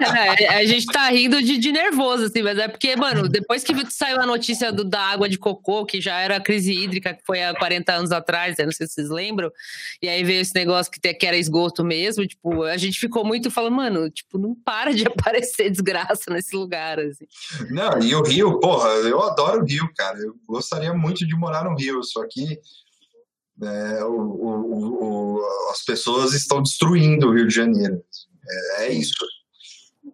é, 0.01 0.47
a 0.57 0.65
gente 0.65 0.85
tá 0.87 1.09
rindo 1.09 1.41
de, 1.41 1.57
de, 1.57 1.71
nervoso, 1.71 2.25
assim, 2.25 2.41
mas 2.41 2.57
é 2.57 2.67
porque, 2.67 2.95
mano, 2.95 3.29
depois 3.29 3.63
que 3.63 3.73
saiu 3.89 4.19
a 4.19 4.25
notícia 4.25 4.71
do, 4.71 4.83
da 4.83 4.99
água 4.99 5.29
de 5.29 5.37
cocô, 5.37 5.85
que 5.85 6.01
já 6.01 6.19
era 6.19 6.35
a 6.35 6.41
crise 6.41 6.73
hídrica, 6.73 7.13
que 7.13 7.25
foi 7.25 7.43
há 7.43 7.53
40 7.55 7.93
anos 7.93 8.11
atrás, 8.11 8.57
não 8.57 8.71
sei 8.71 8.87
se 8.87 8.93
vocês 8.93 9.09
lembram, 9.09 9.51
e 10.01 10.09
aí 10.09 10.23
veio 10.23 10.41
esse 10.41 10.53
negócio 10.53 10.91
que, 10.91 10.99
que 11.13 11.25
era 11.25 11.37
esgoto 11.37 11.83
mesmo, 11.83 12.27
tipo, 12.27 12.63
a 12.63 12.77
gente 12.77 12.99
ficou 12.99 13.23
muito 13.23 13.49
falando, 13.49 13.75
mano, 13.75 14.09
tipo, 14.09 14.37
não 14.37 14.53
para 14.53 14.93
de 14.93 15.05
aparecer 15.07 15.69
desgraça 15.69 16.31
nesse 16.31 16.55
lugar, 16.55 16.99
assim. 16.99 17.25
Não, 17.69 17.99
e 18.01 18.13
o 18.13 18.21
Rio, 18.21 18.59
porra, 18.59 18.89
eu 18.89 19.21
adoro 19.21 19.61
o 19.61 19.65
Rio, 19.65 19.89
cara, 19.95 20.17
eu 20.19 20.35
gostaria 20.45 20.93
muito 20.93 21.25
de 21.25 21.35
morar 21.35 21.63
no 21.63 21.75
Rio, 21.75 22.03
só 22.03 22.25
que 22.29 22.59
é, 23.61 24.03
o, 24.03 24.13
o, 24.13 25.37
o, 25.37 25.71
as 25.71 25.83
pessoas 25.83 26.33
estão 26.33 26.61
destruindo 26.61 27.27
o 27.27 27.33
Rio 27.33 27.47
de 27.47 27.53
Janeiro. 27.53 28.01
É, 28.77 28.85
é 28.85 28.93
isso. 28.93 29.25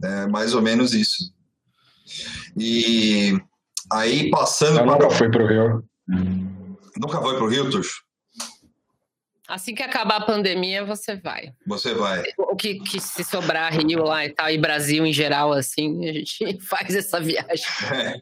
É 0.04 0.28
mais 0.28 0.54
ou 0.54 0.62
menos 0.62 0.94
isso. 0.94 1.32
E 2.58 3.38
aí 3.92 4.30
passando. 4.30 4.80
Eu 4.80 4.86
nunca 4.86 5.10
fui 5.10 5.30
para 5.30 5.44
o 5.44 5.48
Rio. 5.48 5.84
Nunca 6.98 7.22
foi 7.22 7.36
para 7.36 7.44
o 7.44 7.50
Rio, 7.50 7.70
Tuxo? 7.70 8.06
Assim 9.48 9.76
que 9.76 9.84
acabar 9.84 10.18
a 10.18 10.26
pandemia, 10.26 10.84
você 10.84 11.16
vai. 11.16 11.54
Você 11.68 11.94
vai. 11.94 12.24
O 12.38 12.56
que, 12.56 12.80
que 12.80 13.00
se 13.00 13.24
sobrar 13.24 13.72
Rio 13.72 14.04
lá 14.04 14.26
e 14.26 14.30
tal, 14.30 14.50
e 14.50 14.58
Brasil 14.58 15.06
em 15.06 15.14
geral, 15.14 15.54
assim, 15.54 16.10
a 16.10 16.14
gente 16.14 16.60
faz 16.66 16.96
essa 16.96 17.20
viagem. 17.20 17.66
É. 17.94 18.22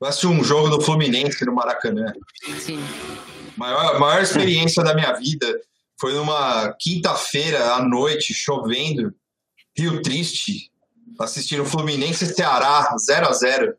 Vai 0.00 0.10
assistir 0.10 0.26
um 0.26 0.42
jogo 0.42 0.68
do 0.70 0.80
Fluminense 0.80 1.44
no 1.44 1.54
Maracanã. 1.54 2.12
Sim. 2.58 2.80
Maior, 3.56 3.98
maior 3.98 4.22
experiência 4.22 4.82
da 4.82 4.94
minha 4.94 5.12
vida 5.12 5.60
foi 6.00 6.14
numa 6.14 6.72
quinta-feira 6.80 7.74
à 7.74 7.82
noite, 7.82 8.34
chovendo, 8.34 9.14
Rio 9.76 10.02
Triste, 10.02 10.70
assistindo 11.18 11.64
Fluminense 11.64 12.24
e 12.24 12.34
Ceará, 12.34 12.94
0 12.98 13.28
a 13.28 13.32
0 13.32 13.76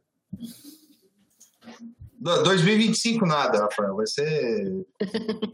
2025 2.20 3.26
nada, 3.26 3.64
Rafael, 3.64 3.98
vai 3.98 4.08
ser 4.08 4.86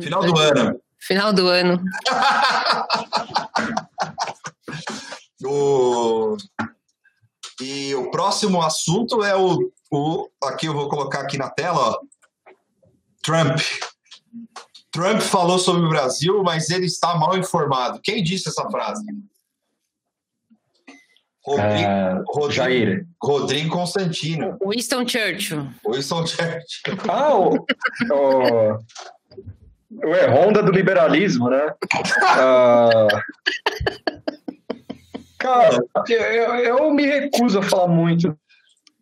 final 0.00 0.24
do 0.24 0.38
ano. 0.38 0.80
Final 1.00 1.32
do 1.32 1.48
ano. 1.48 1.82
o... 5.44 6.36
E 7.60 7.92
o 7.94 8.10
próximo 8.10 8.62
assunto 8.62 9.22
é 9.24 9.36
o, 9.36 9.70
o. 9.90 10.28
Aqui 10.44 10.66
eu 10.66 10.74
vou 10.74 10.88
colocar 10.88 11.20
aqui 11.20 11.36
na 11.36 11.50
tela, 11.50 11.90
ó. 11.90 11.98
Trump. 13.22 13.58
Trump 14.90 15.20
falou 15.20 15.58
sobre 15.58 15.86
o 15.86 15.88
Brasil, 15.88 16.42
mas 16.42 16.68
ele 16.68 16.86
está 16.86 17.14
mal 17.16 17.36
informado. 17.36 18.00
Quem 18.02 18.22
disse 18.22 18.48
essa 18.48 18.68
frase? 18.68 19.04
Rodrigo, 21.44 21.88
uh, 21.88 22.24
Rodrigo, 22.28 22.50
Jair. 22.52 23.06
Rodrigo 23.20 23.70
Constantino. 23.70 24.58
Winston 24.64 25.08
Churchill. 25.08 25.68
Winston 25.86 26.26
Churchill. 26.26 26.98
Ah, 27.08 27.34
o, 27.34 27.54
o, 28.10 28.78
o 30.04 30.14
é 30.14 30.28
Honda 30.28 30.62
do 30.62 30.70
liberalismo, 30.70 31.48
né? 31.48 31.74
Uh, 32.36 33.08
cara, 35.38 35.78
eu, 36.08 36.54
eu 36.56 36.90
me 36.92 37.06
recuso 37.06 37.58
a 37.58 37.62
falar 37.62 37.88
muito 37.88 38.38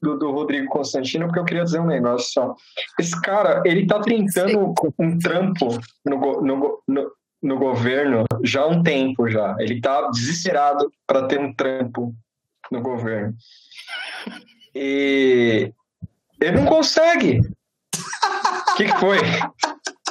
do, 0.03 0.19
do, 0.19 0.31
Rodrigo 0.31 0.69
Constantino, 0.69 1.27
porque 1.27 1.39
eu 1.39 1.45
queria 1.45 1.65
dizer 1.65 1.81
um 1.81 1.87
negócio 1.87 2.33
só. 2.33 2.55
Esse 2.99 3.21
cara, 3.21 3.63
ele 3.65 3.87
tá 3.87 4.01
tentando 4.01 4.75
um 4.99 5.19
trampo 5.19 5.79
no, 6.05 6.43
no, 6.43 6.83
no, 6.87 7.13
no 7.43 7.59
governo 7.59 8.25
já 8.43 8.63
há 8.63 8.67
um 8.67 8.83
tempo 8.83 9.29
já. 9.29 9.57
Ele 9.59 9.81
tá 9.81 10.09
desesperado 10.11 10.91
para 11.07 11.27
ter 11.27 11.41
um 11.41 11.53
trampo 11.55 12.15
no 12.71 12.81
governo. 12.81 13.35
E 14.75 15.73
ele 16.41 16.57
não 16.57 16.67
consegue. 16.67 17.41
O 17.41 18.77
que, 18.77 18.85
que 18.85 18.99
foi? 18.99 19.19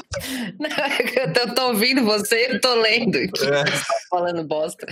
Eu 1.15 1.33
tô, 1.33 1.53
tô, 1.53 1.67
ouvindo 1.67 2.03
você 2.03 2.47
eu 2.49 2.59
tô 2.59 2.73
lendo 2.75 3.15
aqui. 3.15 3.45
É. 3.45 3.63
Falando 4.09 4.43
bosta. 4.43 4.87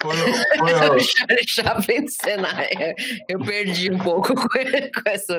Foi, 0.00 0.16
foi, 0.16 1.00
Charlie 1.00 1.48
Chaplin 1.48 2.08
cenário. 2.08 2.94
Eu 3.28 3.40
perdi 3.40 3.92
um 3.92 3.98
pouco 3.98 4.34
com, 4.34 4.48
com 4.48 5.02
essa. 5.04 5.38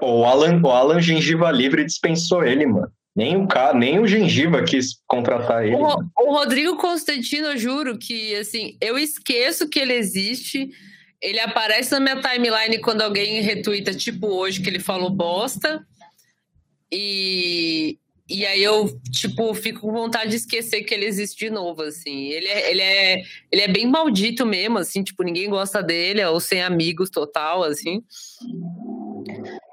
o 0.00 0.24
Alan, 0.24 0.60
o 0.62 0.70
Alan 0.70 1.00
Gengiva 1.00 1.50
Livre 1.50 1.84
dispensou 1.84 2.44
ele, 2.44 2.66
mano. 2.66 2.90
Nem 3.14 3.36
o 3.36 3.46
cara, 3.46 3.76
nem 3.76 3.98
o 3.98 4.06
Gengiva 4.06 4.62
quis 4.62 5.00
contratar 5.06 5.66
ele. 5.66 5.74
O, 5.74 5.96
o 6.20 6.32
Rodrigo 6.32 6.76
Constantino, 6.76 7.48
eu 7.48 7.58
juro 7.58 7.98
que 7.98 8.34
assim, 8.36 8.78
eu 8.80 8.96
esqueço 8.96 9.68
que 9.68 9.80
ele 9.80 9.92
existe 9.92 10.70
ele 11.22 11.38
aparece 11.38 11.92
na 11.92 12.00
minha 12.00 12.20
timeline 12.20 12.80
quando 12.80 13.02
alguém 13.02 13.40
retuita, 13.40 13.94
tipo 13.94 14.26
hoje, 14.26 14.60
que 14.60 14.68
ele 14.68 14.80
falou 14.80 15.08
bosta. 15.08 15.86
E, 16.90 17.96
e 18.28 18.44
aí 18.44 18.62
eu, 18.62 19.00
tipo, 19.10 19.54
fico 19.54 19.80
com 19.80 19.92
vontade 19.92 20.30
de 20.30 20.36
esquecer 20.36 20.82
que 20.82 20.92
ele 20.92 21.06
existe 21.06 21.46
de 21.46 21.50
novo, 21.50 21.82
assim. 21.82 22.28
Ele 22.28 22.48
é, 22.48 22.70
ele 22.70 22.82
é, 22.82 23.22
ele 23.52 23.62
é 23.62 23.68
bem 23.68 23.86
maldito 23.86 24.44
mesmo, 24.44 24.78
assim, 24.78 25.04
tipo, 25.04 25.22
ninguém 25.22 25.48
gosta 25.48 25.80
dele, 25.80 26.20
é 26.20 26.28
ou 26.28 26.40
sem 26.40 26.60
amigos 26.60 27.08
total, 27.08 27.62
assim. 27.62 28.02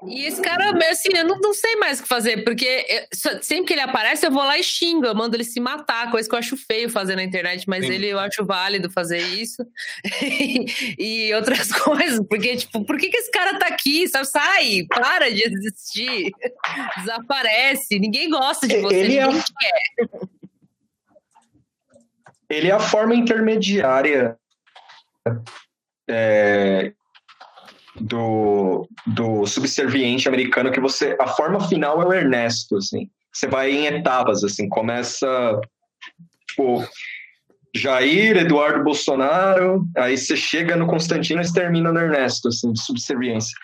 E 0.06 0.24
esse 0.24 0.40
cara, 0.40 0.70
assim, 0.90 1.10
eu 1.14 1.24
não, 1.24 1.38
não 1.38 1.52
sei 1.52 1.76
mais 1.76 1.98
o 1.98 2.02
que 2.02 2.08
fazer, 2.08 2.42
porque 2.42 2.86
eu, 2.88 3.42
sempre 3.42 3.66
que 3.66 3.72
ele 3.74 3.82
aparece, 3.82 4.26
eu 4.26 4.30
vou 4.30 4.42
lá 4.42 4.58
e 4.58 4.62
xingo, 4.62 5.04
eu 5.04 5.14
mando 5.14 5.36
ele 5.36 5.44
se 5.44 5.60
matar, 5.60 6.10
coisa 6.10 6.28
que 6.28 6.34
eu 6.34 6.38
acho 6.38 6.56
feio 6.56 6.88
fazer 6.88 7.16
na 7.16 7.22
internet, 7.22 7.68
mas 7.68 7.84
Sim. 7.84 7.92
ele 7.92 8.08
eu 8.08 8.18
acho 8.18 8.44
válido 8.44 8.90
fazer 8.90 9.18
isso. 9.18 9.62
e 10.98 11.32
outras 11.34 11.70
coisas, 11.72 12.20
porque, 12.28 12.56
tipo, 12.56 12.84
por 12.84 12.96
que, 12.96 13.10
que 13.10 13.16
esse 13.18 13.30
cara 13.30 13.58
tá 13.58 13.66
aqui? 13.66 14.08
Sabe? 14.08 14.26
Sai, 14.26 14.86
para 14.88 15.30
de 15.30 15.42
existir, 15.46 16.32
desaparece, 16.96 17.98
ninguém 17.98 18.30
gosta 18.30 18.66
de 18.66 18.78
você, 18.78 18.96
ele 18.96 19.18
é 19.18 19.26
ninguém 19.26 19.40
é... 19.40 20.06
quer. 20.06 20.20
Ele 22.48 22.68
é 22.68 22.72
a 22.72 22.80
forma 22.80 23.14
intermediária 23.14 24.36
é, 26.08 26.92
do, 28.00 28.88
do 29.06 29.46
subserviente 29.46 30.28
americano 30.28 30.72
que 30.72 30.80
você 30.80 31.16
a 31.20 31.26
forma 31.28 31.60
final 31.68 32.02
é 32.02 32.06
o 32.06 32.12
Ernesto 32.12 32.76
assim. 32.76 33.08
Você 33.32 33.46
vai 33.46 33.70
em 33.70 33.86
etapas 33.86 34.42
assim. 34.42 34.68
Começa 34.68 35.60
tipo 36.48 36.84
Jair 37.74 38.36
Eduardo 38.36 38.82
Bolsonaro 38.82 39.86
aí 39.96 40.16
você 40.16 40.36
chega 40.36 40.74
no 40.74 40.86
Constantino 40.86 41.42
e 41.42 41.52
termina 41.52 41.92
no 41.92 42.00
Ernesto 42.00 42.48
assim 42.48 42.72
de 42.72 42.80
subserviência. 42.80 43.56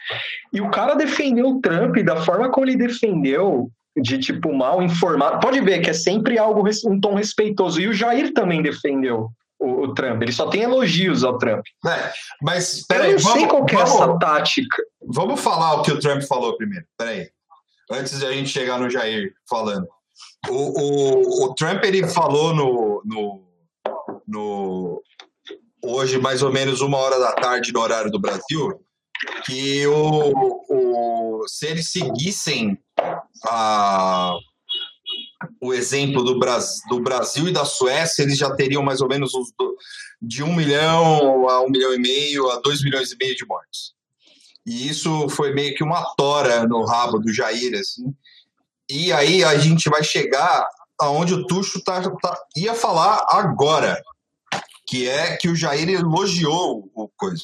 E 0.53 0.61
o 0.61 0.71
cara 0.71 0.95
defendeu 0.95 1.49
o 1.49 1.61
Trump 1.61 1.97
da 1.99 2.17
forma 2.17 2.51
como 2.51 2.67
ele 2.67 2.77
defendeu 2.77 3.71
de 4.01 4.19
tipo 4.19 4.53
mal 4.55 4.83
informado. 4.83 5.41
Pode 5.41 5.61
ver 5.61 5.81
que 5.81 5.91
é 5.91 5.95
sempre 5.95 6.39
algo 6.39 6.63
um 6.87 7.01
tom 7.01 7.15
respeitoso. 7.15 7.81
E 7.81 7.89
o 7.89 7.95
Jair 7.95 8.33
também 8.35 8.63
defendeu 8.63 9.31
o, 9.67 9.83
o, 9.85 9.95
Trump. 9.95 10.23
Ele 10.23 10.33
só 10.33 10.49
tem 10.49 10.63
elogios 10.63 11.25
ao 11.25 11.39
Trump. 11.39 11.65
É, 11.87 12.13
mas 12.43 12.85
peraí, 12.87 13.13
eu 13.13 13.17
não 13.17 13.23
vamos, 13.23 13.39
sei 13.39 13.49
qual 13.49 13.67
é 13.69 13.83
essa 13.83 14.19
tática. 14.19 14.83
Vamos 15.03 15.41
falar 15.41 15.75
o 15.75 15.83
que 15.83 15.93
o 15.93 15.99
Trump 15.99 16.23
falou 16.23 16.57
primeiro. 16.57 16.85
Peraí. 16.97 17.29
Antes 17.91 18.19
de 18.19 18.27
a 18.27 18.33
gente 18.33 18.49
chegar 18.49 18.79
no 18.79 18.91
Jair 18.91 19.33
falando. 19.49 19.87
O, 20.49 20.55
o, 20.55 21.45
o 21.45 21.55
Trump 21.55 21.85
ele 21.85 22.07
falou 22.09 22.55
no, 22.55 23.03
no, 23.05 23.45
no 24.27 25.03
hoje 25.85 26.19
mais 26.19 26.43
ou 26.43 26.53
menos 26.53 26.81
uma 26.81 26.97
hora 26.99 27.19
da 27.19 27.33
tarde 27.33 27.73
no 27.73 27.81
horário 27.81 28.11
do 28.11 28.19
Brasil 28.19 28.81
que 29.45 29.87
o, 29.87 30.63
o 30.69 31.49
se 31.49 31.67
eles 31.67 31.91
seguissem 31.91 32.79
a 33.45 34.37
o 35.61 35.75
exemplo 35.75 36.23
do, 36.23 36.39
do 36.89 37.01
Brasil 37.01 37.49
e 37.49 37.53
da 37.53 37.65
Suécia, 37.65 38.23
eles 38.23 38.39
já 38.39 38.55
teriam 38.55 38.83
mais 38.83 39.01
ou 39.01 39.09
menos 39.09 39.35
os 39.35 39.53
do, 39.59 39.77
de 40.21 40.43
um 40.43 40.55
milhão 40.55 41.49
a 41.49 41.63
um 41.63 41.71
milhão 41.71 41.95
e 41.95 41.99
meio 41.99 42.51
a 42.51 42.61
dois 42.61 42.83
milhões 42.83 43.13
e 43.13 43.17
meio 43.17 43.37
de 43.37 43.47
mortes. 43.47 43.95
E 44.65 44.89
isso 44.89 45.29
foi 45.29 45.53
meio 45.53 45.75
que 45.75 45.85
uma 45.85 46.03
tora 46.17 46.67
no 46.67 46.85
rabo 46.85 47.19
do 47.19 47.33
Jair, 47.33 47.79
assim. 47.79 48.15
E 48.91 49.13
aí 49.13 49.45
a 49.45 49.57
gente 49.59 49.89
vai 49.89 50.03
chegar 50.03 50.69
aonde 50.99 51.35
o 51.35 51.47
Tuxo 51.47 51.83
tá, 51.83 52.01
tá, 52.03 52.41
ia 52.57 52.75
falar 52.75 53.27
agora, 53.29 54.03
que 54.89 55.09
é 55.09 55.37
que 55.37 55.49
o 55.49 55.55
Jair 55.55 55.89
elogiou 55.89 56.91
o 56.95 57.09
coisa. 57.09 57.43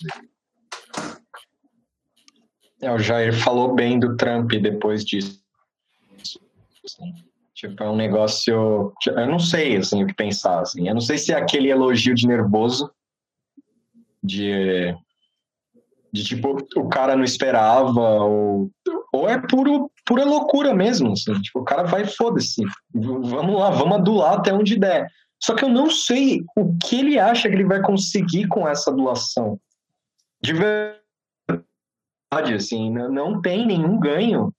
É, 2.80 2.90
o 2.90 2.99
Jair 2.99 3.37
falou 3.37 3.75
bem 3.75 3.99
do 3.99 4.16
Trump 4.16 4.50
depois 4.52 5.04
disso. 5.04 5.40
Sim. 6.84 7.31
Tipo, 7.54 7.85
é 7.85 7.90
um 7.90 7.97
negócio. 7.97 8.92
Eu 9.06 9.26
não 9.26 9.38
sei 9.38 9.76
assim, 9.76 10.02
o 10.02 10.06
que 10.06 10.14
pensar. 10.14 10.61
Assim. 10.61 10.88
Eu 10.88 10.94
não 10.94 11.00
sei 11.00 11.18
se 11.18 11.32
é 11.32 11.37
aquele 11.37 11.71
elogio 11.71 12.14
de 12.14 12.26
nervoso, 12.26 12.90
de, 14.22 14.94
de 16.12 16.24
tipo, 16.24 16.57
o 16.76 16.88
cara 16.88 17.14
não 17.14 17.24
esperava, 17.24 18.00
ou, 18.00 18.70
ou 19.12 19.29
é 19.29 19.38
puro, 19.38 19.90
pura 20.07 20.24
loucura 20.24 20.74
mesmo. 20.74 21.12
Assim. 21.12 21.35
Tipo, 21.42 21.61
o 21.61 21.64
cara 21.64 21.83
vai, 21.83 22.07
foda-se. 22.07 22.62
Vamos 22.94 23.59
lá, 23.59 23.70
vamos 23.70 23.98
adular 23.98 24.38
até 24.38 24.53
onde 24.53 24.79
der. 24.79 25.07
Só 25.42 25.55
que 25.55 25.64
eu 25.64 25.68
não 25.68 25.90
sei 25.90 26.44
o 26.57 26.76
que 26.79 27.00
ele 27.00 27.18
acha 27.18 27.48
que 27.48 27.55
ele 27.55 27.64
vai 27.64 27.83
conseguir 27.83 28.46
com 28.46 28.66
essa 28.66 28.90
adulação. 28.90 29.61
De 30.40 30.53
verdade, 30.53 30.94
assim, 32.55 32.90
não 32.90 33.40
tem 33.42 33.66
nenhum 33.66 33.98
ganho 33.98 34.55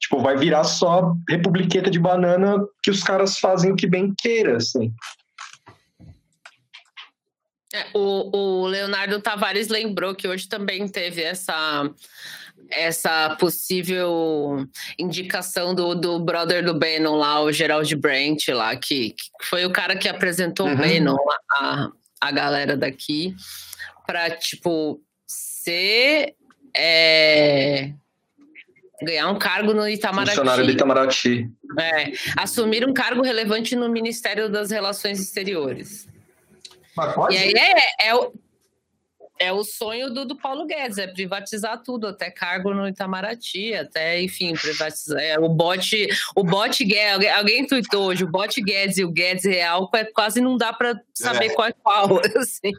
Tipo, 0.00 0.20
vai 0.20 0.36
virar 0.36 0.64
só 0.64 1.14
republiqueta 1.28 1.90
de 1.90 1.98
banana 1.98 2.58
que 2.82 2.90
os 2.90 3.02
caras 3.02 3.38
fazem 3.38 3.72
o 3.72 3.76
que 3.76 3.86
bem 3.86 4.14
queira, 4.16 4.56
assim. 4.56 4.92
É, 7.74 7.86
o, 7.92 8.36
o 8.36 8.66
Leonardo 8.66 9.20
Tavares 9.20 9.68
lembrou 9.68 10.14
que 10.14 10.28
hoje 10.28 10.48
também 10.48 10.86
teve 10.88 11.22
essa 11.22 11.90
essa 12.70 13.36
possível 13.36 14.66
indicação 14.98 15.74
do, 15.74 15.94
do 15.94 16.18
brother 16.18 16.64
do 16.64 16.74
Bannon 16.74 17.16
lá, 17.16 17.40
o 17.40 17.52
Gerald 17.52 17.94
Brent 17.96 18.48
lá, 18.48 18.74
que, 18.74 19.10
que 19.10 19.44
foi 19.44 19.64
o 19.64 19.70
cara 19.70 19.96
que 19.96 20.08
apresentou 20.08 20.66
uhum. 20.66 20.74
o 20.74 20.76
Bannon, 20.76 21.16
a, 21.52 21.88
a 22.20 22.30
galera 22.32 22.76
daqui, 22.76 23.36
para 24.06 24.30
tipo, 24.30 25.00
ser 25.26 26.34
é, 26.74 27.92
ganhar 29.02 29.28
um 29.28 29.38
cargo 29.38 29.72
no 29.74 29.88
Itamaraty. 29.88 30.36
Funcionário 30.36 30.64
do 30.64 30.70
Itamaraty. 30.70 31.50
É, 31.78 32.12
assumir 32.36 32.86
um 32.86 32.94
cargo 32.94 33.22
relevante 33.22 33.76
no 33.76 33.88
Ministério 33.88 34.48
das 34.48 34.70
Relações 34.70 35.20
Exteriores. 35.20 36.08
Mas 36.96 37.14
pode? 37.14 37.34
E 37.34 37.38
aí 37.38 37.52
é, 37.52 38.08
é, 38.08 38.08
é 38.08 38.30
o 39.52 39.64
sonho 39.64 40.10
do, 40.10 40.24
do 40.24 40.36
Paulo 40.36 40.66
Guedes, 40.66 40.98
é 40.98 41.06
privatizar 41.06 41.82
tudo, 41.82 42.06
até 42.06 42.30
cargo 42.30 42.72
no 42.72 42.88
Itamaraty, 42.88 43.74
até, 43.74 44.20
enfim, 44.20 44.54
privatizar. 44.54 45.20
É, 45.20 45.38
o 45.38 45.48
bot, 45.48 46.08
o 46.34 46.44
bot 46.44 46.84
Guedes, 46.84 47.12
alguém, 47.12 47.30
alguém 47.30 47.66
tweetou 47.66 48.06
hoje, 48.06 48.24
o 48.24 48.28
bot 48.28 48.60
Guedes 48.60 48.98
e 48.98 49.04
o 49.04 49.10
Guedes 49.10 49.44
real 49.44 49.90
é, 49.94 50.04
quase 50.04 50.40
não 50.40 50.56
dá 50.56 50.72
para 50.72 51.00
saber 51.14 51.46
é. 51.46 51.48
qual 51.50 51.68
é 51.68 51.72
qual. 51.72 52.20
Assim. 52.36 52.72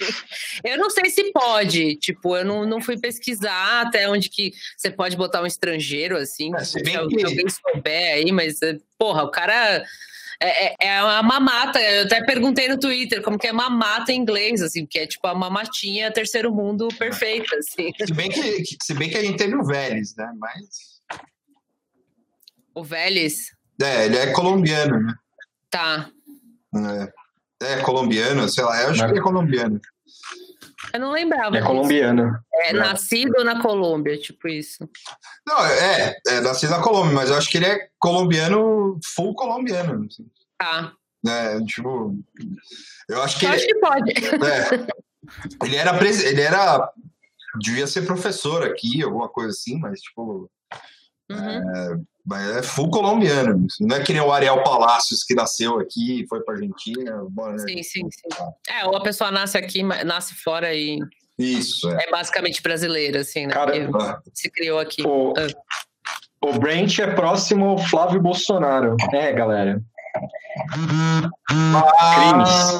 Eu 0.63 0.77
não 0.77 0.89
sei 0.89 1.09
se 1.09 1.31
pode, 1.31 1.95
tipo, 1.95 2.35
eu 2.35 2.45
não, 2.45 2.65
não 2.65 2.81
fui 2.81 2.97
pesquisar 2.97 3.81
até 3.81 4.09
onde 4.09 4.29
que 4.29 4.53
você 4.75 4.89
pode 4.89 5.15
botar 5.17 5.41
um 5.41 5.45
estrangeiro, 5.45 6.17
assim, 6.17 6.53
é, 6.55 6.59
se, 6.59 6.79
se 6.79 6.95
alguém 6.95 7.45
souber 7.49 8.13
aí, 8.13 8.31
mas, 8.31 8.59
porra, 8.97 9.23
o 9.23 9.31
cara 9.31 9.83
é, 10.41 10.65
é, 10.65 10.75
é 10.87 11.03
uma 11.03 11.23
mamata. 11.23 11.79
Eu 11.81 12.03
até 12.05 12.23
perguntei 12.23 12.67
no 12.67 12.79
Twitter 12.79 13.21
como 13.21 13.37
que 13.37 13.47
é 13.47 13.51
mamata 13.51 14.11
em 14.11 14.19
inglês, 14.19 14.61
assim, 14.61 14.85
que 14.85 14.99
é 14.99 15.07
tipo 15.07 15.25
a 15.27 15.35
mamatinha 15.35 16.11
terceiro 16.11 16.53
mundo 16.53 16.87
perfeita, 16.97 17.55
assim. 17.57 17.91
Se 18.05 18.13
bem 18.13 18.29
que, 18.29 18.63
se 18.81 18.93
bem 18.93 19.09
que 19.09 19.17
a 19.17 19.23
gente 19.23 19.37
teve 19.37 19.55
o 19.55 19.63
Vélez, 19.63 20.15
né? 20.15 20.31
Mas. 20.37 20.97
O 22.75 22.83
Vélez? 22.83 23.51
É, 23.81 24.05
ele 24.05 24.17
é 24.17 24.31
colombiano, 24.31 24.99
né? 24.99 25.13
Tá. 25.69 26.09
É, 27.59 27.73
é 27.73 27.81
colombiano, 27.81 28.47
sei 28.49 28.63
lá, 28.63 28.81
eu 28.81 28.89
acho 28.89 29.01
Mas... 29.01 29.11
que 29.11 29.19
é 29.19 29.21
colombiano. 29.21 29.81
Eu 30.93 30.99
não 30.99 31.11
lembrava. 31.11 31.57
É 31.57 31.61
colombiano. 31.61 32.37
É, 32.53 32.73
nascido 32.73 33.43
na 33.43 33.61
Colômbia, 33.61 34.17
tipo 34.17 34.47
isso. 34.47 34.87
Não, 35.45 35.65
é, 35.65 36.15
é 36.27 36.41
nascido 36.41 36.69
na 36.71 36.81
Colômbia, 36.81 37.13
mas 37.13 37.29
eu 37.29 37.37
acho 37.37 37.49
que 37.49 37.57
ele 37.57 37.65
é 37.65 37.89
colombiano, 37.99 38.99
full 39.15 39.33
colombiano. 39.33 40.05
Assim. 40.05 40.27
Tá. 40.57 40.93
É, 41.27 41.59
tipo, 41.63 42.17
eu 43.09 43.21
acho 43.23 43.39
que. 43.39 43.45
Eu 43.45 43.49
ele, 43.49 43.57
acho 43.57 43.67
que 43.67 43.79
pode. 43.79 44.11
É, 44.11 45.65
ele 45.65 45.75
era, 45.75 46.07
ele 46.07 46.41
era. 46.41 46.91
Devia 47.59 47.87
ser 47.87 48.05
professor 48.05 48.63
aqui, 48.63 49.01
alguma 49.01 49.27
coisa 49.27 49.49
assim, 49.49 49.79
mas, 49.79 49.99
tipo. 50.01 50.49
Uhum. 51.29 51.75
É, 51.75 51.99
mas 52.27 52.57
é 52.57 52.61
full 52.61 52.91
colombiano. 52.91 53.65
Não 53.79 53.95
é 53.95 54.03
que 54.03 54.11
nem 54.11 54.21
o 54.21 54.33
Ariel 54.33 54.61
Palacios 54.61 55.23
que 55.23 55.33
nasceu 55.33 55.79
aqui 55.79 56.21
e 56.21 56.27
foi 56.27 56.43
para 56.43 56.55
Argentina. 56.55 57.25
Bora, 57.29 57.53
né? 57.53 57.59
Sim, 57.59 57.83
sim, 57.83 58.09
sim. 58.11 58.45
É, 58.69 58.85
ou 58.85 58.97
a 58.97 59.01
pessoa 59.01 59.31
nasce 59.31 59.57
aqui, 59.57 59.81
nasce 59.81 60.35
fora 60.35 60.73
e. 60.73 60.99
Isso. 61.39 61.89
É, 61.89 62.03
é 62.03 62.11
basicamente 62.11 62.61
brasileira, 62.61 63.21
assim, 63.21 63.45
né? 63.47 63.53
Cara, 63.53 63.73
se 64.33 64.49
criou 64.49 64.77
aqui. 64.77 65.03
O, 65.07 65.33
ah. 65.37 65.47
o 66.41 66.59
Brent 66.59 66.99
é 66.99 67.07
próximo 67.07 67.65
ao 67.69 67.77
Flávio 67.77 68.21
Bolsonaro. 68.21 68.97
É, 69.13 69.31
galera. 69.31 69.81
Ah, 71.49 72.79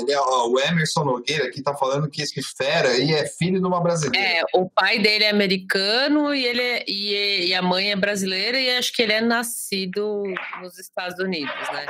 ele 0.00 0.12
é, 0.12 0.20
ó, 0.20 0.48
o 0.48 0.60
Emerson 0.60 1.04
Nogueira 1.04 1.46
aqui 1.46 1.62
tá 1.62 1.74
falando 1.74 2.08
que 2.08 2.22
esse 2.22 2.42
fera 2.42 2.90
aí 2.90 3.12
é 3.12 3.26
filho 3.26 3.60
de 3.60 3.66
uma 3.66 3.80
brasileira. 3.80 4.26
É, 4.26 4.42
o 4.54 4.68
pai 4.68 4.98
dele 4.98 5.24
é 5.24 5.30
americano 5.30 6.34
e, 6.34 6.44
ele 6.44 6.62
é, 6.62 6.84
e, 6.86 7.48
e, 7.48 7.54
a 7.54 7.62
mãe 7.62 7.90
é 7.90 7.96
brasileira 7.96 8.58
e 8.58 8.76
acho 8.76 8.92
que 8.92 9.02
ele 9.02 9.12
é 9.12 9.20
nascido 9.20 10.24
nos 10.60 10.78
Estados 10.78 11.18
Unidos, 11.18 11.54
né? 11.72 11.86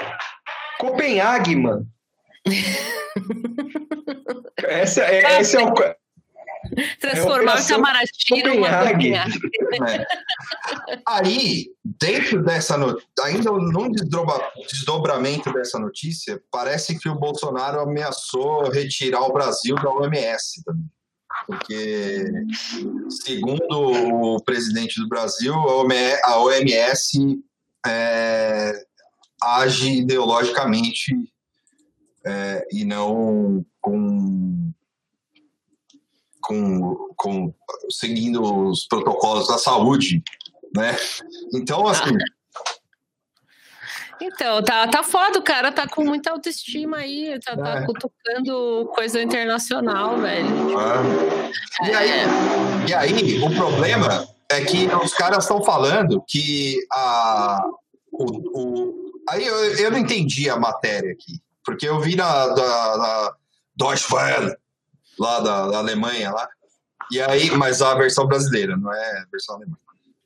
Copenhague, 0.79 1.57
mano. 1.57 1.87
esse, 4.69 5.01
é, 5.01 5.41
esse 5.41 5.57
é 5.57 5.65
o. 5.65 5.75
Transformar 7.01 7.57
o 7.57 7.61
Itamaraty 7.61 8.43
numa 8.43 8.69
Copenhague. 8.69 9.15
É. 9.15 10.07
Aí, 11.07 11.67
dentro 11.85 12.43
dessa 12.43 12.77
notícia, 12.77 13.09
ainda 13.23 13.51
num 13.53 13.91
desdobra- 13.91 14.51
desdobramento 14.71 15.53
dessa 15.53 15.79
notícia, 15.79 16.41
parece 16.51 16.99
que 16.99 17.09
o 17.09 17.19
Bolsonaro 17.19 17.81
ameaçou 17.81 18.71
retirar 18.71 19.23
o 19.23 19.33
Brasil 19.33 19.77
da 19.77 19.91
OMS 19.91 20.63
também. 20.65 20.85
Porque, 21.47 22.25
segundo 23.11 24.35
o 24.35 24.43
presidente 24.43 25.01
do 25.01 25.09
Brasil, 25.09 25.55
a 25.55 25.77
OMS, 25.77 26.21
a 26.25 26.39
OMS, 26.39 27.41
é, 27.87 28.85
age 29.41 29.99
ideologicamente 29.99 31.15
é, 32.25 32.67
e 32.73 32.85
não 32.85 33.65
com, 33.81 34.73
com, 36.49 37.13
com 37.15 37.55
seguindo 37.91 38.43
os 38.71 38.87
protocolos 38.87 39.47
da 39.49 39.59
saúde, 39.59 40.23
né? 40.75 40.97
Então, 41.55 41.87
assim, 41.87 42.11
Então, 44.21 44.63
tá, 44.63 44.89
tá 44.89 45.03
foda, 45.05 45.39
o 45.39 45.43
cara 45.43 45.71
tá 45.71 45.87
com 45.87 46.03
muita 46.05 46.31
autoestima 46.33 46.97
aí, 46.99 47.39
tá, 47.45 47.57
tá 47.57 47.79
É. 47.81 47.87
cutucando 47.87 48.87
coisa 48.95 49.23
internacional, 49.23 50.17
velho. 50.19 50.49
ah, 50.79 51.87
e 51.87 51.95
aí, 51.95 52.11
e 52.89 52.95
aí 52.95 53.43
o 53.43 53.55
problema 53.55 54.27
é 54.51 54.65
que 54.65 54.87
os 55.05 55.13
caras 55.15 55.45
estão 55.45 55.63
falando 55.63 56.25
que 56.27 56.79
a, 56.91 57.63
o, 58.11 58.61
o- 58.61 59.13
aí 59.29 59.47
eu, 59.47 59.57
eu 59.77 59.91
não 59.93 59.99
entendi 59.99 60.49
a 60.51 60.57
matéria 60.59 61.13
aqui, 61.13 61.41
porque 61.65 61.87
eu 61.87 62.01
vi 62.01 62.17
na, 62.17 62.49
da, 62.49 62.97
na 62.97 63.33
Deutsche 63.77 64.13
Welle, 64.13 64.57
lá 65.19 65.41
da, 65.41 65.69
da 65.69 65.79
Alemanha, 65.79 66.31
lá, 66.33 66.49
e 67.11 67.21
aí, 67.21 67.51
mas 67.53 67.81
a 67.83 67.95
versão 67.95 68.27
brasileira, 68.27 68.77
não 68.77 68.93
é 68.93 69.19
a 69.21 69.25
versão 69.31 69.57
alemã. 69.57 69.77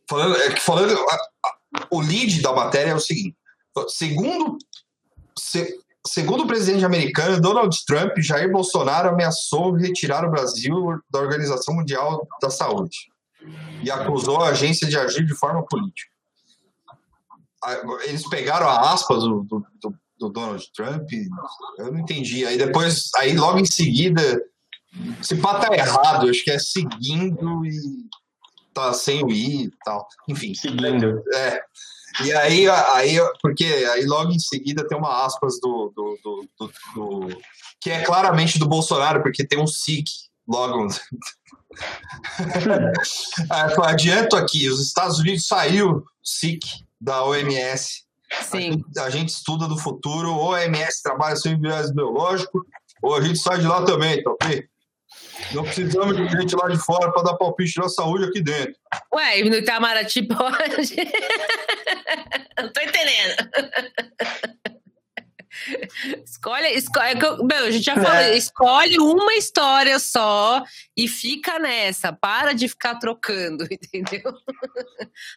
Falando, 0.09 0.37
é 0.37 0.57
falando 0.57 0.99
a- 0.99 1.15
a- 1.47 1.87
o 1.91 2.01
lead 2.01 2.43
da 2.43 2.53
matéria 2.53 2.91
é 2.91 2.95
o 2.95 3.01
seguinte: 3.01 3.37
segundo, 3.89 4.59
se- 5.39 5.79
segundo 6.07 6.43
o 6.45 6.47
presidente 6.47 6.85
americano 6.85 7.41
Donald 7.41 7.75
Trump, 7.87 8.19
Jair 8.19 8.51
Bolsonaro 8.51 9.09
ameaçou 9.11 9.73
retirar 9.73 10.25
o 10.27 10.31
Brasil 10.31 10.75
da 11.11 11.21
Organização 11.21 11.75
Mundial 11.77 12.27
da 12.43 12.51
Saúde 12.51 12.97
e 13.83 13.91
acusou 13.91 14.43
a 14.43 14.49
agência 14.49 14.87
de 14.89 14.97
agir 14.99 15.25
de 15.25 15.35
forma 15.35 15.65
política. 15.67 16.11
Eles 18.05 18.29
pegaram 18.29 18.69
a 18.69 18.93
aspas 18.93 19.21
do- 19.23 19.45
do- 19.45 19.95
do 20.19 20.29
Donald 20.29 20.65
Trump, 20.75 21.09
eu 21.79 21.93
não 21.93 22.01
entendi. 22.01 22.45
Aí 22.45 22.59
depois, 22.59 23.11
aí 23.17 23.37
logo 23.37 23.59
em 23.59 23.65
seguida, 23.65 24.41
se 25.23 25.37
pá 25.37 25.59
tá 25.59 25.75
errado, 25.75 26.29
acho 26.29 26.45
que 26.45 26.51
é 26.51 26.59
seguindo 26.59 27.65
e 27.67 27.73
tá 28.75 28.93
sem 28.93 29.25
o 29.25 29.31
i 29.31 29.65
e 29.65 29.71
tal. 29.85 30.07
Enfim, 30.29 30.55
Seguindo. 30.55 31.23
é. 31.35 31.61
E 32.25 32.33
aí, 32.33 32.69
aí, 32.69 33.17
porque 33.41 33.65
aí 33.65 34.05
logo 34.05 34.33
em 34.33 34.39
seguida 34.39 34.87
tem 34.87 34.99
uma 34.99 35.25
aspas 35.25 35.59
do, 35.61 35.91
do, 35.97 36.19
do, 36.23 36.49
do- 36.59 36.73
do- 37.29 37.39
que 37.81 37.91
é 37.91 38.03
claramente 38.03 38.59
do 38.59 38.69
Bolsonaro, 38.69 39.23
porque 39.23 39.47
tem 39.47 39.59
um 39.59 39.67
SIC 39.67 40.05
logo. 40.47 40.89
Eu 43.77 43.85
Adianto 43.85 44.37
aqui, 44.37 44.69
os 44.69 44.81
Estados 44.81 45.19
Unidos 45.19 45.47
saiu 45.47 46.05
SIC 46.23 46.61
da 47.01 47.25
OMS. 47.25 48.03
A 48.39 48.43
Sim. 48.45 48.61
gente, 48.73 48.99
a 48.99 49.11
gente 49.11 49.29
estuda 49.31 49.67
do 49.69 49.77
futuro, 49.79 50.33
ou 50.35 50.55
a 50.55 50.61
OMS 50.61 51.03
trabalha 51.03 51.37
sem 51.37 51.59
viés 51.61 51.93
biológico, 51.93 52.65
ou 53.03 53.15
a 53.15 53.21
gente 53.21 53.39
sai 53.39 53.59
de 53.59 53.67
lá 53.67 53.85
também, 53.85 54.23
tá 54.23 54.31
ok? 54.31 54.67
Não 55.53 55.65
precisamos 55.65 56.17
de 56.17 56.29
gente 56.29 56.55
lá 56.55 56.69
de 56.69 56.79
fora 56.79 57.13
para 57.13 57.23
dar 57.23 57.35
palpite 57.35 57.79
na 57.79 57.89
saúde 57.89 58.25
aqui 58.25 58.43
dentro. 58.43 58.75
Ué, 59.15 59.43
no 59.43 59.57
Itamaraty 59.57 60.23
pode. 60.23 60.97
Não 62.59 62.69
tô 62.73 62.81
entendendo. 62.81 63.51
Escolhe, 66.25 66.69
escolhe, 66.69 67.11
é 67.11 67.15
meu, 67.15 67.67
a 67.67 67.71
gente 67.71 67.85
já 67.85 67.95
falou, 67.95 68.11
É. 68.11 68.37
escolhe 68.37 68.99
uma 68.99 69.35
história 69.35 69.99
só 69.99 70.65
e 70.97 71.07
fica 71.07 71.59
nessa. 71.59 72.13
Para 72.13 72.53
de 72.53 72.69
ficar 72.69 72.97
trocando, 72.97 73.67
entendeu? 73.93 74.33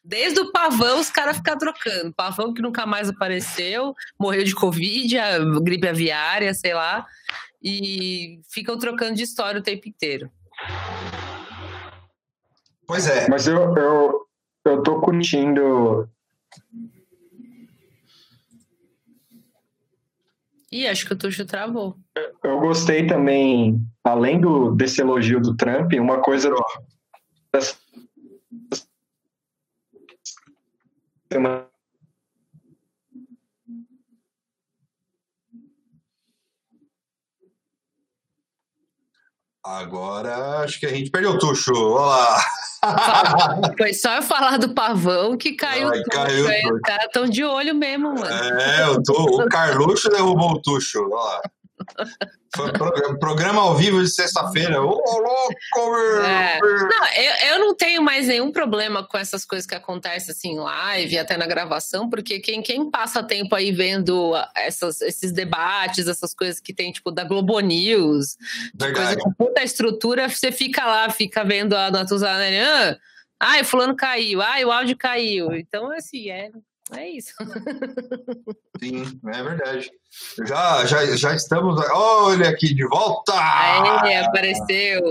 Desde 0.03 0.39
o 0.39 0.51
pavão, 0.51 0.99
os 0.99 1.09
caras 1.09 1.37
ficam 1.37 1.57
trocando. 1.57 2.13
Pavão 2.13 2.53
que 2.53 2.61
nunca 2.61 2.85
mais 2.85 3.09
apareceu, 3.09 3.93
morreu 4.19 4.43
de 4.43 4.55
Covid, 4.55 5.17
a 5.17 5.39
gripe 5.59 5.87
aviária, 5.87 6.53
sei 6.53 6.73
lá. 6.73 7.05
E 7.61 8.39
ficam 8.49 8.77
trocando 8.77 9.15
de 9.15 9.23
história 9.23 9.59
o 9.59 9.63
tempo 9.63 9.87
inteiro. 9.89 10.29
Pois 12.87 13.07
é. 13.07 13.27
Mas 13.27 13.47
eu, 13.47 13.75
eu, 13.75 14.27
eu 14.65 14.83
tô 14.83 15.01
curtindo. 15.01 16.07
Ih, 20.75 20.87
acho 20.87 21.05
que 21.07 21.13
o 21.13 21.17
Tuxo 21.17 21.45
travou. 21.45 21.95
Eu 22.43 22.59
gostei 22.59 23.07
também, 23.07 23.79
além 24.03 24.41
do, 24.41 24.75
desse 24.75 24.99
elogio 24.99 25.39
do 25.39 25.55
Trump, 25.55 25.93
uma 25.93 26.21
coisa. 26.21 26.49
semana- 31.31 31.65
Agora 39.65 40.59
acho 40.59 40.79
que 40.79 40.85
a 40.85 40.89
gente 40.89 41.09
perdeu 41.09 41.31
o 41.31 41.39
tucho. 41.39 41.73
Olha 41.73 42.05
lá. 42.05 43.73
Foi 43.75 43.93
só 43.95 44.17
eu 44.17 44.21
falar 44.21 44.59
do 44.59 44.75
pavão 44.75 45.35
que 45.35 45.53
caiu 45.53 45.89
Ai, 45.89 46.03
caiu. 46.03 46.45
Os 46.75 46.81
caras 46.81 47.05
estão 47.05 47.25
de 47.25 47.43
olho 47.43 47.73
mesmo, 47.73 48.13
mano. 48.13 48.27
É, 48.27 48.87
o, 48.89 49.01
tu, 49.01 49.11
o 49.13 49.49
Carluxo 49.49 50.07
derrubou 50.09 50.51
o 50.51 50.61
tucho. 50.61 51.01
Olha 51.01 51.15
lá. 51.15 51.41
Foi 52.55 52.71
programa, 52.71 53.19
programa 53.19 53.61
ao 53.61 53.75
vivo 53.75 54.01
de 54.01 54.09
sexta-feira. 54.09 54.81
Ô, 54.81 54.95
louco, 54.95 55.91
meu! 55.91 56.23
É. 56.23 56.59
Não, 56.61 57.07
eu, 57.17 57.49
eu 57.49 57.59
não 57.59 57.75
tenho 57.75 58.01
mais 58.01 58.27
nenhum 58.27 58.51
problema 58.51 59.05
com 59.05 59.17
essas 59.17 59.45
coisas 59.45 59.65
que 59.65 59.75
acontecem 59.75 60.31
assim 60.31 60.51
em 60.53 60.59
live, 60.59 61.17
até 61.17 61.35
na 61.35 61.45
gravação, 61.45 62.09
porque 62.09 62.39
quem, 62.39 62.61
quem 62.61 62.89
passa 62.89 63.21
tempo 63.21 63.53
aí 63.55 63.71
vendo 63.71 64.33
essas, 64.55 65.01
esses 65.01 65.31
debates, 65.31 66.07
essas 66.07 66.33
coisas 66.33 66.59
que 66.59 66.73
tem, 66.73 66.91
tipo, 66.91 67.11
da 67.11 67.23
Globo 67.25 67.59
News, 67.59 68.37
coisa 68.79 69.17
com 69.17 69.33
puta 69.33 69.63
estrutura, 69.63 70.29
você 70.29 70.51
fica 70.51 70.85
lá, 70.85 71.09
fica 71.09 71.43
vendo 71.43 71.73
a 71.73 71.91
Natuzana, 71.91 72.45
ah, 72.63 72.97
ai, 73.39 73.63
fulano 73.63 73.95
caiu, 73.95 74.41
ai, 74.41 74.63
o 74.63 74.71
áudio 74.71 74.97
caiu. 74.97 75.53
Então, 75.53 75.91
assim, 75.91 76.29
é, 76.29 76.51
é 76.93 77.09
isso. 77.09 77.33
Sim, 78.81 79.19
é 79.33 79.43
verdade. 79.43 79.91
Já, 80.45 80.85
já, 80.85 81.15
já 81.15 81.35
estamos. 81.35 81.81
Olha 81.91 82.49
aqui 82.49 82.73
de 82.73 82.85
volta! 82.87 83.33
Aê, 83.35 84.17
apareceu. 84.17 85.01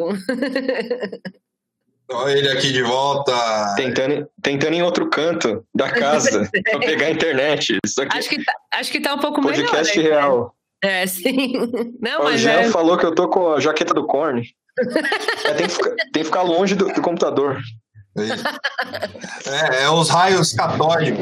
Olha 2.10 2.32
ele 2.32 2.48
aqui 2.50 2.72
de 2.72 2.82
volta. 2.82 3.32
Tentando, 3.76 4.28
tentando 4.42 4.74
em 4.74 4.82
outro 4.82 5.08
canto 5.08 5.66
da 5.74 5.90
casa 5.90 6.48
pra 6.70 6.78
pegar 6.78 7.06
a 7.06 7.10
internet. 7.10 7.78
Isso 7.84 8.00
aqui 8.02 8.18
Acho 8.18 8.28
que 8.28 8.44
tá, 8.44 8.52
acho 8.74 8.92
que 8.92 9.00
tá 9.00 9.14
um 9.14 9.18
pouco 9.18 9.40
podcast 9.40 9.96
melhor. 9.96 10.12
aí, 10.12 10.20
né? 10.20 10.20
real. 10.20 10.54
É, 10.82 11.06
sim. 11.06 11.52
Não, 11.98 12.20
O 12.20 12.24
mas 12.24 12.40
Jean 12.40 12.60
é, 12.60 12.70
falou 12.70 12.98
que 12.98 13.06
eu 13.06 13.14
tô 13.14 13.28
com 13.28 13.52
a 13.52 13.60
jaqueta 13.60 13.94
do 13.94 14.06
Korn. 14.06 14.42
É, 15.46 15.54
tem, 15.54 15.68
que 15.68 15.72
ficar, 15.74 15.90
tem 15.90 16.12
que 16.12 16.24
ficar 16.24 16.42
longe 16.42 16.74
do, 16.74 16.88
do 16.88 17.00
computador. 17.00 17.60
É, 18.16 19.83
é 19.85 19.90
os 19.90 20.09
raios 20.09 20.53
católicos. 20.53 21.20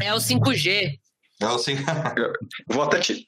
é 0.00 0.12
o 0.14 0.18
5G. 0.18 0.98
É 1.40 1.44
assim. 1.46 1.76
Eu 2.68 2.74
vou 2.74 2.82
até, 2.84 2.98
ti- 3.00 3.26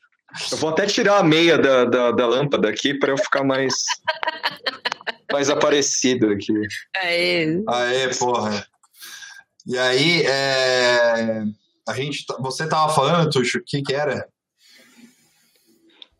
eu 0.50 0.58
vou 0.58 0.70
até 0.70 0.86
tirar 0.86 1.18
a 1.18 1.22
meia 1.24 1.56
da, 1.58 1.84
da, 1.84 2.10
da 2.10 2.26
lâmpada 2.26 2.68
aqui 2.68 2.94
para 2.94 3.10
eu 3.10 3.16
ficar 3.18 3.42
mais, 3.42 3.74
mais 5.32 5.48
aparecido 5.48 6.30
aqui. 6.30 6.52
Aê. 6.96 7.62
Aê, 7.68 8.08
porra. 8.14 8.66
E 9.66 9.78
aí, 9.78 10.22
é, 10.26 11.44
a 11.88 11.94
gente, 11.94 12.24
você 12.40 12.68
tava 12.68 12.92
falando, 12.92 13.30
Tuxo, 13.30 13.58
o 13.58 13.62
que 13.64 13.80
que 13.82 13.94
era? 13.94 14.26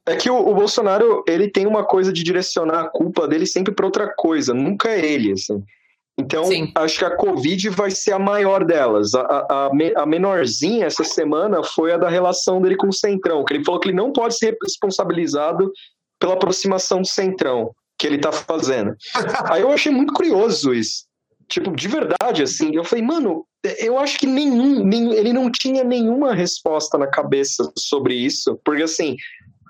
É 0.07 0.16
que 0.16 0.31
o, 0.31 0.37
o 0.37 0.55
Bolsonaro, 0.55 1.23
ele 1.29 1.49
tem 1.51 1.66
uma 1.66 1.85
coisa 1.85 2.12
de 2.12 2.23
direcionar 2.23 2.81
a 2.81 2.88
culpa 2.88 3.29
dele 3.29 3.47
sempre 3.47 3.73
para 3.75 3.85
outra 3.87 4.12
coisa, 4.14 4.53
nunca 4.55 4.88
é 4.88 5.05
ele, 5.05 5.33
assim. 5.33 5.62
Então, 6.18 6.44
Sim. 6.44 6.70
acho 6.75 6.98
que 6.98 7.05
a 7.05 7.16
Covid 7.16 7.70
vai 7.70 7.90
ser 7.90 8.12
a 8.12 8.18
maior 8.18 8.64
delas. 8.64 9.14
A, 9.14 9.20
a, 9.22 9.66
a 9.66 9.75
me- 9.75 9.94
a 9.96 10.05
menorzinha 10.05 10.87
essa 10.87 11.05
semana 11.05 11.62
foi 11.62 11.92
a 11.92 11.96
da 11.96 12.09
relação 12.09 12.61
dele 12.61 12.77
com 12.77 12.88
o 12.88 12.92
Centrão, 12.92 13.44
que 13.44 13.55
ele 13.55 13.64
falou 13.64 13.81
que 13.81 13.88
ele 13.88 13.96
não 13.96 14.12
pode 14.12 14.37
ser 14.37 14.57
responsabilizado 14.62 15.72
pela 16.20 16.35
aproximação 16.35 17.01
do 17.01 17.07
Centrão 17.09 17.70
que 17.98 18.07
ele 18.07 18.18
tá 18.18 18.31
fazendo. 18.33 18.94
Aí 19.51 19.62
eu 19.62 19.70
achei 19.72 19.90
muito 19.90 20.12
curioso 20.12 20.75
isso. 20.75 21.05
Tipo, 21.48 21.75
de 21.75 21.88
verdade, 21.88 22.42
assim, 22.42 22.75
eu 22.75 22.85
falei, 22.85 23.05
mano, 23.05 23.44
eu 23.79 23.98
acho 23.98 24.18
que 24.18 24.27
nenhum, 24.27 24.85
nenhum 24.85 25.12
ele 25.12 25.33
não 25.33 25.51
tinha 25.51 25.85
nenhuma 25.85 26.35
resposta 26.35 26.98
na 26.98 27.07
cabeça 27.07 27.70
sobre 27.79 28.14
isso, 28.14 28.59
porque 28.64 28.83
assim, 28.83 29.16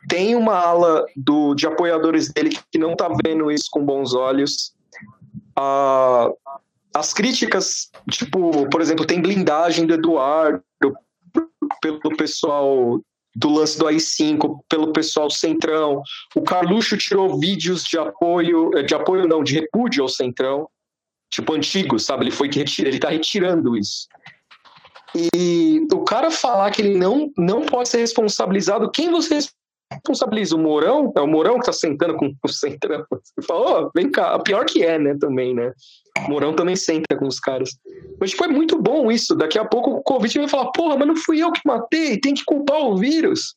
tem 0.09 0.35
uma 0.35 0.55
ala 0.55 1.05
do, 1.17 1.55
de 1.55 1.67
apoiadores 1.67 2.33
dele 2.33 2.57
que 2.71 2.79
não 2.79 2.97
tá 2.97 3.09
vendo 3.25 3.51
isso 3.51 3.67
com 3.71 3.85
bons 3.85 4.15
olhos. 4.15 4.73
As 6.95 7.13
críticas, 7.13 7.91
tipo, 8.11 8.69
por 8.69 8.81
exemplo, 8.81 9.07
tem 9.07 9.21
blindagem 9.21 9.87
do 9.87 9.95
Eduardo 9.95 10.63
pelo 11.81 12.17
pessoal 12.17 13.01
do 13.35 13.49
lance 13.49 13.79
do 13.79 13.87
AI-5, 13.87 14.61
pelo 14.69 14.93
pessoal 14.93 15.31
Centrão. 15.31 16.03
O 16.35 16.43
Carluxo 16.43 16.97
tirou 16.99 17.39
vídeos 17.39 17.83
de 17.85 17.99
apoio, 17.99 18.77
eh, 18.77 18.83
de 18.83 18.95
apoio 18.95 19.27
não, 19.27 19.43
de 19.43 19.55
repúdio 19.55 20.03
ao 20.03 20.09
Centrão, 20.09 20.69
tipo 21.31 21.55
antigo, 21.55 21.99
sabe? 21.99 22.25
Ele 22.25 22.31
foi 22.31 22.49
que 22.49 22.59
retira, 22.59 22.89
ele 22.89 22.99
tá 22.99 23.09
retirando 23.09 23.77
isso. 23.77 24.07
E 25.35 25.87
o 25.93 26.05
cara 26.05 26.31
falar 26.31 26.71
que 26.71 26.83
ele 26.83 26.97
não, 26.97 27.31
não 27.37 27.63
pode 27.63 27.89
ser 27.89 27.99
responsabilizado, 27.99 28.91
quem 28.91 29.11
você 29.11 29.39
responsabiliza? 29.93 30.57
O 30.57 30.59
Mourão? 30.59 31.13
É 31.17 31.21
o 31.21 31.27
Mourão 31.27 31.59
que 31.59 31.67
tá 31.67 31.73
sentando 31.73 32.17
com 32.17 32.35
o 32.43 32.49
Centrão. 32.49 33.05
Você 33.11 33.47
fala, 33.47 33.87
oh, 33.87 33.91
vem 33.95 34.11
cá, 34.11 34.39
pior 34.41 34.65
que 34.65 34.83
é, 34.83 34.99
né, 34.99 35.17
também, 35.19 35.55
né? 35.55 35.73
O 36.27 36.31
Mourão 36.31 36.55
também 36.55 36.77
senta 36.77 37.17
com 37.17 37.27
os 37.27 37.41
caras. 37.41 37.71
Mas, 38.21 38.31
tipo, 38.31 38.45
é 38.45 38.49
muito 38.49 38.81
bom 38.81 39.11
isso. 39.11 39.35
Daqui 39.35 39.59
a 39.59 39.65
pouco 39.65 39.91
o 39.91 40.03
Covid 40.03 40.39
vai 40.41 40.49
falar, 40.49 40.71
porra, 40.73 40.97
mas 40.97 41.09
não 41.09 41.17
fui 41.17 41.43
eu 41.43 41.53
que 41.53 41.61
matei, 41.65 42.21
tem 42.21 42.35
que 42.35 42.45
culpar 42.45 42.81
o 42.81 42.97
vírus. 42.97 43.55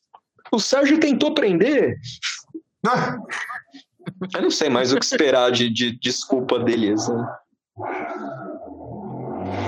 O 0.52 0.58
Sérgio 0.58 0.98
tentou 0.98 1.34
prender. 1.34 1.96
Ah. 2.86 3.18
Eu 4.34 4.42
não 4.42 4.50
sei 4.50 4.68
mais 4.68 4.92
o 4.92 4.98
que 4.98 5.04
esperar 5.04 5.50
de, 5.50 5.68
de 5.68 5.98
desculpa 5.98 6.58
deles, 6.60 7.08
né? 7.08 7.26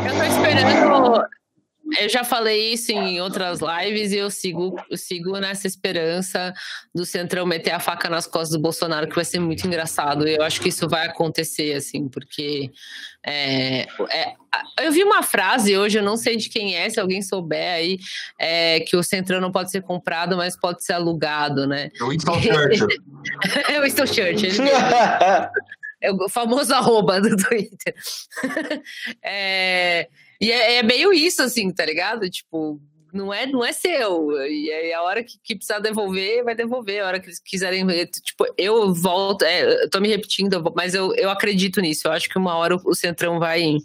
Eu 0.07 0.17
tô 0.17 0.25
esperando 0.25 1.28
eu 1.97 2.09
já 2.09 2.25
falei 2.25 2.73
isso 2.73 2.93
em 2.93 3.21
outras 3.21 3.61
lives 3.61 4.13
e 4.13 4.17
eu 4.17 4.31
sigo, 4.31 4.77
eu 4.91 4.97
sigo 4.97 5.39
nessa 5.39 5.67
esperança 5.67 6.53
do 6.95 7.07
Centrão 7.07 7.47
meter 7.47 7.71
a 7.71 7.81
faca 7.81 8.09
nas 8.11 8.27
costas 8.27 8.51
do 8.51 8.61
Bolsonaro, 8.61 9.09
que 9.09 9.15
vai 9.15 9.25
ser 9.25 9.39
muito 9.39 9.67
engraçado. 9.67 10.27
Eu 10.27 10.43
acho 10.43 10.61
que 10.61 10.69
isso 10.69 10.89
vai 10.89 11.07
acontecer, 11.07 11.75
assim, 11.75 12.09
porque 12.09 12.71
é, 13.25 13.87
é, 14.11 14.35
eu 14.81 14.93
vi 14.93 15.03
uma 15.03 15.23
frase 15.23 15.77
hoje, 15.77 15.99
eu 15.99 16.03
não 16.03 16.17
sei 16.17 16.37
de 16.37 16.49
quem 16.49 16.77
é, 16.77 16.89
se 16.91 17.01
alguém 17.01 17.23
souber 17.23 17.75
aí, 17.75 17.99
é, 18.39 18.81
que 18.81 18.97
o 18.97 19.03
Centrão 19.03 19.41
não 19.41 19.53
pode 19.53 19.71
ser 19.71 19.83
comprado, 19.83 20.37
mas 20.37 20.59
pode 20.59 20.85
ser 20.85 20.95
alugado, 20.95 21.67
né? 21.67 21.91
É 21.99 22.05
o 22.05 22.09
Winston 22.09 22.41
Churchill. 22.41 22.89
é 23.69 23.79
o 23.79 23.83
Winston 23.83 24.07
Churchill. 24.07 24.65
é 26.01 26.13
o 26.13 26.29
famoso 26.29 26.75
arroba 26.75 27.21
do 27.21 27.37
Twitter. 27.37 27.95
é, 29.23 30.09
e 30.41 30.53
é, 30.53 30.77
é, 30.77 30.83
meio 30.83 31.13
isso, 31.13 31.43
assim, 31.43 31.71
tá 31.73 31.85
ligado? 31.85 32.29
Tipo, 32.31 32.81
não 33.13 33.33
é, 33.33 33.47
não 33.47 33.65
é 33.65 33.73
seu. 33.73 34.31
E 34.47 34.71
aí 34.71 34.93
a 34.93 35.03
hora 35.03 35.25
que, 35.25 35.39
que 35.43 35.57
precisar 35.57 35.81
devolver, 35.81 36.45
vai 36.45 36.55
devolver. 36.55 37.03
A 37.03 37.07
hora 37.07 37.21
que 37.21 37.27
eles 37.27 37.41
quiserem. 37.41 37.87
Tipo, 38.07 38.47
eu 38.57 38.95
volto. 38.95 39.43
É, 39.43 39.85
eu 39.85 39.91
tô 39.91 40.01
me 40.01 40.09
repetindo, 40.09 40.63
mas 40.77 40.95
eu, 40.95 41.15
eu 41.15 41.31
acredito 41.31 41.81
nisso. 41.81 42.07
Eu 42.07 42.13
acho 42.13 42.29
que 42.29 42.39
uma 42.39 42.55
hora 42.55 42.77
o, 42.77 42.81
o 42.85 42.95
Centrão 42.95 43.39
vai. 43.39 43.79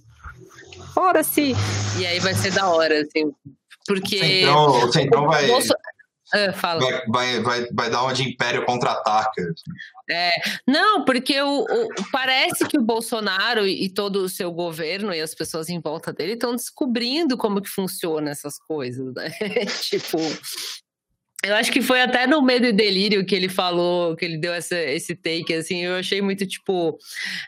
Ora 0.95 1.23
sim! 1.23 1.55
E 1.99 2.05
aí 2.05 2.19
vai 2.19 2.35
ser 2.35 2.51
da 2.51 2.69
hora, 2.69 3.01
assim. 3.01 3.31
Porque. 3.87 4.17
O 4.17 4.19
Centrão, 4.19 4.67
o 4.67 4.91
Centrão 4.91 5.25
vai. 5.25 5.47
Bolso... 5.47 5.73
Ah, 6.33 6.51
fala. 6.51 6.79
Vai, 6.79 7.03
vai, 7.07 7.41
vai, 7.41 7.67
vai 7.71 7.89
dar 7.91 8.01
uma 8.01 8.13
de 8.13 8.23
Império 8.23 8.65
contra-ataca. 8.65 9.53
É, 10.09 10.31
não, 10.67 11.05
porque 11.05 11.39
o, 11.39 11.61
o, 11.61 11.87
parece 12.11 12.67
que 12.67 12.77
o 12.77 12.81
Bolsonaro 12.81 13.67
e 13.67 13.87
todo 13.87 14.17
o 14.17 14.29
seu 14.29 14.51
governo 14.51 15.13
e 15.13 15.21
as 15.21 15.35
pessoas 15.35 15.69
em 15.69 15.79
volta 15.79 16.11
dele 16.11 16.33
estão 16.33 16.55
descobrindo 16.55 17.37
como 17.37 17.61
que 17.61 17.69
funciona 17.69 18.31
essas 18.31 18.57
coisas, 18.57 19.13
né? 19.13 19.29
tipo, 19.83 20.17
eu 21.45 21.55
acho 21.55 21.73
que 21.73 21.81
foi 21.81 22.01
até 22.01 22.25
no 22.25 22.41
Medo 22.41 22.65
e 22.65 22.71
Delírio 22.71 23.25
que 23.25 23.35
ele 23.35 23.49
falou, 23.49 24.15
que 24.15 24.23
ele 24.23 24.37
deu 24.37 24.53
essa, 24.53 24.77
esse 24.77 25.13
take, 25.13 25.53
assim, 25.53 25.83
eu 25.83 25.95
achei 25.95 26.21
muito, 26.21 26.47
tipo, 26.47 26.97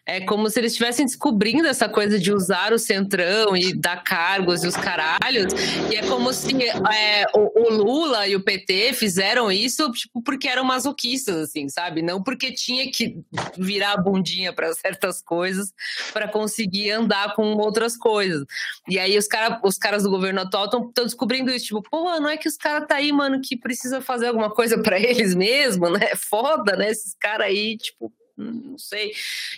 é 0.06 0.20
como 0.20 0.50
se 0.50 0.60
eles 0.60 0.74
estivessem 0.74 1.06
descobrindo 1.06 1.66
essa 1.66 1.88
coisa 1.88 2.20
de 2.20 2.34
usar 2.34 2.74
o 2.74 2.78
centrão 2.78 3.56
e 3.56 3.74
dar 3.74 4.04
cargos 4.04 4.66
e 4.66 4.68
os 4.68 4.76
caralhos, 4.76 5.54
e 5.90 5.96
é 5.96 6.02
como 6.08 6.34
se 6.34 6.54
é, 6.62 7.26
o, 7.34 7.68
o, 7.68 7.74
Lula 7.74 8.28
e 8.28 8.36
o 8.36 8.44
PT 8.44 8.92
fizeram 8.94 9.50
isso, 9.50 9.90
tipo, 9.94 10.22
porque 10.22 10.50
eram 10.50 10.66
masoquistas, 10.66 11.38
assim, 11.38 11.70
sabe? 11.70 12.02
Não 12.02 12.22
porque 12.22 12.52
tinha 12.52 12.92
que 12.92 13.18
virar 13.58 13.94
a 13.94 13.98
bundinha 13.98 14.52
para 14.52 14.74
certas 14.74 15.22
coisas 15.22 15.74
para 16.12 16.28
conseguir 16.28 16.92
andar 16.92 17.34
com 17.34 17.54
outras 17.54 17.96
coisas. 17.96 18.44
E 18.90 19.00
aí 19.00 19.18
os, 19.18 19.28
cara, 19.28 19.62
os 19.64 19.78
caras 19.78 20.04
do 20.04 20.10
governo 20.10 20.42
atual 20.42 20.66
estão 20.66 20.92
descobrindo 20.98 21.50
isso, 21.50 21.68
tipo, 21.68 21.82
pô, 21.82 22.20
não 22.20 22.30
é 22.30 22.36
que 22.36 22.50
os 22.50 22.58
caras 22.58 22.86
tá 22.86 22.96
aí, 22.96 23.14
mano, 23.14 23.40
que 23.42 23.56
precisa 23.56 23.85
precisa 23.86 24.02
fazer 24.02 24.28
alguma 24.28 24.50
coisa 24.50 24.82
para 24.82 25.00
eles 25.00 25.36
mesmo, 25.36 25.90
né? 25.90 26.16
Foda, 26.16 26.76
né? 26.76 26.90
Esses 26.90 27.16
caras 27.20 27.48
aí, 27.48 27.78
tipo, 27.78 28.12
não 28.38 28.78
sei. 28.78 29.14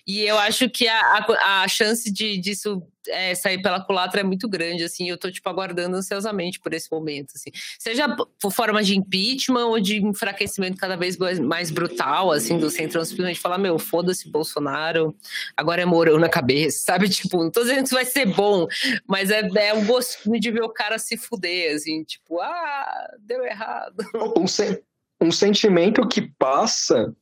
E 0.05 0.21
eu 0.21 0.37
acho 0.37 0.69
que 0.69 0.87
a, 0.87 0.99
a, 0.99 1.63
a 1.63 1.67
chance 1.67 2.11
de, 2.11 2.37
disso 2.37 2.81
é, 3.09 3.33
sair 3.35 3.61
pela 3.61 3.83
culatra 3.83 4.21
é 4.21 4.23
muito 4.23 4.47
grande, 4.47 4.83
assim, 4.83 5.09
eu 5.09 5.17
tô, 5.17 5.31
tipo, 5.31 5.47
aguardando 5.49 5.95
ansiosamente 5.95 6.59
por 6.59 6.73
esse 6.73 6.91
momento, 6.91 7.31
assim. 7.35 7.49
Seja 7.79 8.07
por 8.39 8.51
forma 8.51 8.83
de 8.83 8.95
impeachment 8.95 9.65
ou 9.65 9.79
de 9.79 9.97
enfraquecimento 9.97 10.77
cada 10.77 10.95
vez 10.95 11.17
mais 11.39 11.71
brutal, 11.71 12.31
assim, 12.31 12.57
do 12.57 12.69
centrão, 12.69 13.03
simplesmente 13.03 13.39
falar, 13.39 13.57
meu, 13.57 13.79
foda-se 13.79 14.29
Bolsonaro, 14.29 15.15
agora 15.55 15.81
é 15.81 15.85
Mourão 15.85 16.19
na 16.19 16.29
cabeça, 16.29 16.83
sabe? 16.85 17.09
Tipo, 17.09 17.43
não 17.43 17.51
tô 17.51 17.61
dizendo 17.61 17.79
que 17.79 17.85
isso 17.85 17.95
vai 17.95 18.05
ser 18.05 18.25
bom, 18.25 18.67
mas 19.07 19.31
é, 19.31 19.41
é 19.55 19.73
um 19.73 19.85
gostinho 19.85 20.39
de 20.39 20.51
ver 20.51 20.63
o 20.63 20.69
cara 20.69 20.99
se 20.99 21.17
fuder, 21.17 21.75
assim, 21.75 22.03
tipo, 22.03 22.39
ah, 22.41 23.07
deu 23.19 23.43
errado. 23.43 24.05
Um, 24.37 24.47
se 24.47 24.83
um 25.21 25.31
sentimento 25.31 26.07
que 26.07 26.21
passa 26.37 27.15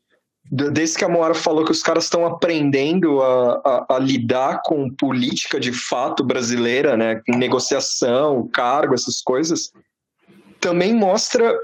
desde 0.51 0.97
que 0.97 1.05
a 1.05 1.10
Moara 1.10 1.34
falou 1.34 1.65
que 1.65 1.71
os 1.71 1.81
caras 1.81 2.03
estão 2.03 2.25
aprendendo 2.25 3.21
a, 3.21 3.62
a, 3.65 3.95
a, 3.95 3.99
lidar 3.99 4.62
com 4.63 4.89
política 4.89 5.60
de 5.60 5.73
fato 5.73 6.23
brasileira, 6.23 6.95
né, 6.95 7.21
negociação, 7.27 8.47
cargo, 8.53 8.93
essas 8.93 9.21
coisas, 9.21 9.71
também 10.60 10.93
mostra 10.93 11.58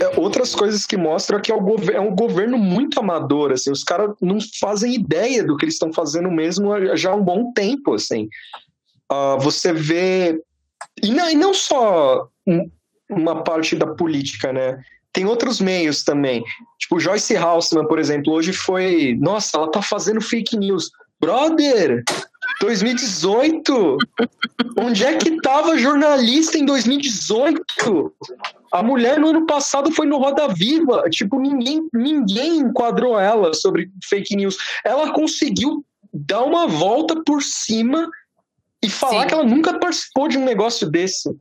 é, 0.00 0.20
outras 0.20 0.54
coisas 0.54 0.84
que 0.84 0.96
mostram 0.96 1.40
que 1.40 1.52
é, 1.52 1.54
é 1.94 2.00
um 2.00 2.14
governo 2.14 2.58
muito 2.58 2.98
amador, 2.98 3.52
assim, 3.52 3.70
os 3.70 3.84
caras 3.84 4.10
não 4.20 4.38
fazem 4.60 4.94
ideia 4.94 5.44
do 5.44 5.56
que 5.56 5.64
eles 5.64 5.74
estão 5.74 5.92
fazendo 5.92 6.30
mesmo 6.30 6.96
já 6.96 7.12
há 7.12 7.14
um 7.14 7.22
bom 7.22 7.52
tempo, 7.52 7.94
assim. 7.94 8.28
Uh, 9.10 9.38
você 9.38 9.72
vê 9.72 10.42
e 11.02 11.10
não, 11.10 11.30
e 11.30 11.34
não 11.34 11.54
só 11.54 12.28
uma 13.08 13.42
parte 13.42 13.76
da 13.76 13.86
política, 13.86 14.52
né? 14.52 14.82
Tem 15.16 15.24
outros 15.24 15.62
meios 15.62 16.04
também. 16.04 16.44
Tipo, 16.78 17.00
Joyce 17.00 17.34
Halsman, 17.34 17.88
por 17.88 17.98
exemplo, 17.98 18.34
hoje 18.34 18.52
foi. 18.52 19.16
Nossa, 19.18 19.56
ela 19.56 19.70
tá 19.70 19.80
fazendo 19.80 20.20
fake 20.20 20.58
news. 20.58 20.90
Brother, 21.18 22.04
2018? 22.60 23.96
Onde 24.78 25.04
é 25.04 25.16
que 25.16 25.40
tava 25.40 25.78
jornalista 25.78 26.58
em 26.58 26.66
2018? 26.66 28.12
A 28.70 28.82
mulher 28.82 29.18
no 29.18 29.28
ano 29.28 29.46
passado 29.46 29.90
foi 29.90 30.06
no 30.06 30.18
Roda 30.18 30.48
Viva. 30.48 31.04
Tipo, 31.08 31.40
ninguém, 31.40 31.88
ninguém 31.94 32.58
enquadrou 32.58 33.18
ela 33.18 33.54
sobre 33.54 33.90
fake 34.04 34.36
news. 34.36 34.58
Ela 34.84 35.14
conseguiu 35.14 35.82
dar 36.12 36.44
uma 36.44 36.66
volta 36.66 37.22
por 37.24 37.42
cima 37.42 38.06
e 38.82 38.90
falar 38.90 39.22
Sim. 39.22 39.28
que 39.28 39.34
ela 39.34 39.44
nunca 39.44 39.78
participou 39.78 40.28
de 40.28 40.36
um 40.36 40.44
negócio 40.44 40.90
desse. 40.90 41.34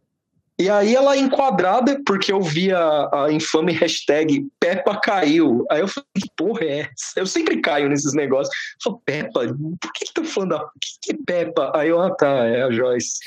E 0.58 0.70
aí 0.70 0.96
ela 0.96 1.16
é 1.16 1.20
enquadrada, 1.20 2.02
porque 2.06 2.32
eu 2.32 2.42
vi 2.42 2.72
a, 2.72 3.10
a 3.12 3.32
infame 3.32 3.74
hashtag 3.74 4.48
Peppa 4.58 4.98
caiu. 5.02 5.66
Aí 5.70 5.82
eu 5.82 5.88
falei, 5.88 6.08
que 6.16 6.30
porra 6.38 6.64
é 6.64 6.80
essa? 6.80 7.14
Eu 7.18 7.28
sempre 7.28 7.60
caio 7.60 7.90
nesses 7.90 8.14
negócios. 8.14 8.56
Eu 8.56 8.84
falo, 8.84 9.02
Peppa, 9.06 9.42
por 9.82 9.94
que 9.94 10.06
estão 10.06 10.24
falando 10.24 10.52
da. 10.52 10.60
que, 10.82 10.90
que 11.02 11.12
é 11.12 11.18
Peppa? 11.26 11.72
Aí 11.76 11.90
eu, 11.90 12.02
ah 12.02 12.16
tá, 12.16 12.46
é 12.48 12.64
a 12.64 12.72
Joyce. 12.72 13.20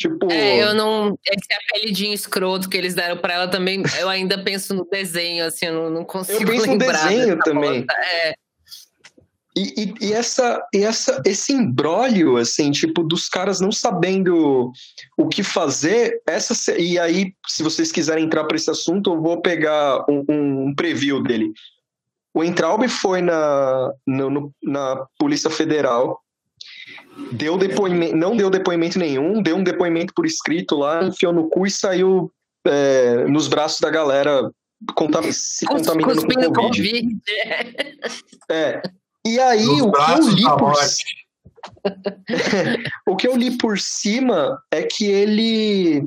Tipo... 0.00 0.32
É, 0.32 0.62
eu 0.62 0.74
não. 0.74 1.18
Esse 1.26 1.52
apelidinho 1.52 2.14
escroto 2.14 2.70
que 2.70 2.76
eles 2.76 2.94
deram 2.94 3.18
para 3.18 3.34
ela 3.34 3.48
também, 3.48 3.82
eu 3.98 4.08
ainda 4.08 4.42
penso 4.42 4.72
no 4.72 4.86
desenho, 4.88 5.44
assim, 5.44 5.66
eu 5.66 5.74
não, 5.74 5.90
não 5.90 6.04
consigo. 6.04 6.40
Eu 6.40 6.46
penso 6.46 6.66
no 6.68 6.78
desenho 6.78 7.38
também. 7.40 7.84
É. 8.14 8.34
E, 9.60 9.74
e, 9.76 10.08
e, 10.08 10.12
essa, 10.14 10.66
e 10.72 10.82
essa, 10.82 11.20
esse 11.26 11.52
embrólio, 11.52 12.38
assim, 12.38 12.70
tipo, 12.70 13.02
dos 13.02 13.28
caras 13.28 13.60
não 13.60 13.70
sabendo 13.70 14.72
o 15.18 15.28
que 15.28 15.42
fazer, 15.42 16.22
essa, 16.26 16.78
e 16.78 16.98
aí, 16.98 17.34
se 17.46 17.62
vocês 17.62 17.92
quiserem 17.92 18.24
entrar 18.24 18.44
para 18.44 18.56
esse 18.56 18.70
assunto, 18.70 19.12
eu 19.12 19.20
vou 19.20 19.42
pegar 19.42 20.02
um, 20.08 20.24
um 20.68 20.74
preview 20.74 21.22
dele. 21.22 21.52
O 22.32 22.42
Entraub 22.42 22.88
foi 22.88 23.20
na, 23.20 23.92
no, 24.06 24.50
na 24.62 25.04
Polícia 25.18 25.50
Federal, 25.50 26.18
deu 27.32 27.58
depoimento, 27.58 28.16
não 28.16 28.34
deu 28.34 28.48
depoimento 28.48 28.98
nenhum, 28.98 29.42
deu 29.42 29.56
um 29.56 29.64
depoimento 29.64 30.14
por 30.14 30.24
escrito 30.24 30.74
lá, 30.76 31.04
enfiou 31.04 31.34
no 31.34 31.50
cu 31.50 31.66
e 31.66 31.70
saiu 31.70 32.32
é, 32.64 33.24
nos 33.26 33.46
braços 33.46 33.80
da 33.80 33.90
galera 33.90 34.50
se 35.32 35.66
contaminando 35.66 36.26
com 36.26 36.62
Covid. 36.62 36.82
COVID. 36.82 37.20
É, 38.50 38.80
e 39.34 39.40
aí, 39.40 39.66
o 39.66 39.92
que 39.92 40.12
eu 40.12 40.28
li 40.28 40.44
por 40.44 40.74
o 43.06 43.16
que 43.16 43.28
eu 43.28 43.36
li 43.36 43.58
por 43.58 43.78
cima 43.78 44.62
é 44.70 44.82
que 44.82 45.04
ele 45.04 46.06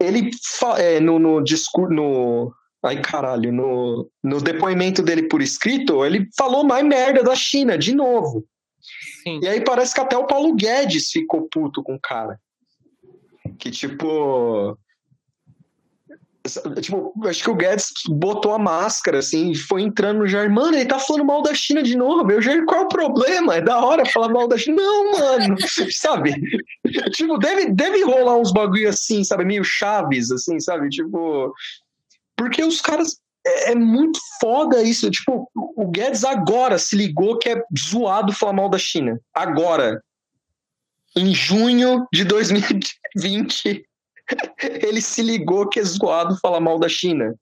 ele 0.00 0.30
é, 0.78 1.00
no, 1.00 1.18
no 1.18 1.42
discurso 1.42 1.92
no 1.92 2.52
Ai, 2.86 3.00
caralho, 3.00 3.52
no, 3.52 4.08
no 4.22 4.40
depoimento 4.40 5.02
dele 5.02 5.24
por 5.24 5.42
escrito, 5.42 6.04
ele 6.04 6.28
falou 6.38 6.62
mais 6.62 6.84
merda 6.84 7.20
da 7.20 7.34
China, 7.34 7.76
de 7.76 7.92
novo. 7.92 8.46
Sim. 9.24 9.40
E 9.42 9.48
aí 9.48 9.60
parece 9.60 9.92
que 9.92 10.00
até 10.00 10.16
o 10.16 10.26
Paulo 10.26 10.54
Guedes 10.54 11.10
ficou 11.10 11.48
puto 11.50 11.82
com 11.82 11.96
o 11.96 12.00
cara. 12.00 12.38
Que 13.58 13.72
tipo. 13.72 14.78
Tipo, 16.80 17.12
acho 17.24 17.42
que 17.42 17.50
o 17.50 17.54
Guedes 17.54 17.92
botou 18.08 18.52
a 18.54 18.58
máscara, 18.58 19.18
assim, 19.18 19.54
foi 19.54 19.82
entrando 19.82 20.18
no 20.18 20.26
Jair. 20.26 20.50
Mano, 20.50 20.76
ele 20.76 20.86
tá 20.86 20.98
falando 20.98 21.24
mal 21.24 21.42
da 21.42 21.54
China 21.54 21.82
de 21.82 21.96
novo. 21.96 22.30
Eu, 22.30 22.42
Jair, 22.42 22.64
qual 22.64 22.82
é 22.82 22.84
o 22.84 22.88
problema? 22.88 23.56
É 23.56 23.60
da 23.60 23.78
hora 23.84 24.04
falar 24.06 24.28
mal 24.28 24.48
da 24.48 24.56
China. 24.56 24.76
Não, 24.76 25.12
mano, 25.12 25.56
sabe? 25.92 26.34
tipo, 27.10 27.38
deve, 27.38 27.70
deve 27.70 28.02
rolar 28.04 28.36
uns 28.36 28.52
bagulho 28.52 28.88
assim, 28.88 29.24
sabe? 29.24 29.44
Meio 29.44 29.64
chaves, 29.64 30.30
assim, 30.30 30.58
sabe? 30.60 30.88
Tipo. 30.88 31.52
Porque 32.36 32.62
os 32.62 32.80
caras. 32.80 33.18
É, 33.46 33.72
é 33.72 33.74
muito 33.74 34.18
foda 34.40 34.82
isso. 34.82 35.10
Tipo, 35.10 35.48
o 35.54 35.86
Guedes 35.88 36.24
agora 36.24 36.78
se 36.78 36.96
ligou 36.96 37.38
que 37.38 37.50
é 37.50 37.62
zoado 37.90 38.32
falar 38.32 38.52
mal 38.52 38.68
da 38.68 38.78
China. 38.78 39.18
Agora. 39.34 40.02
Em 41.18 41.32
junho 41.32 42.06
de 42.12 42.24
2020 42.24 43.86
ele 44.86 45.00
se 45.00 45.22
ligou 45.22 45.68
que 45.68 45.80
é 45.80 45.84
zoado 45.84 46.38
falar 46.38 46.60
mal 46.60 46.78
da 46.78 46.88
China. 46.88 47.34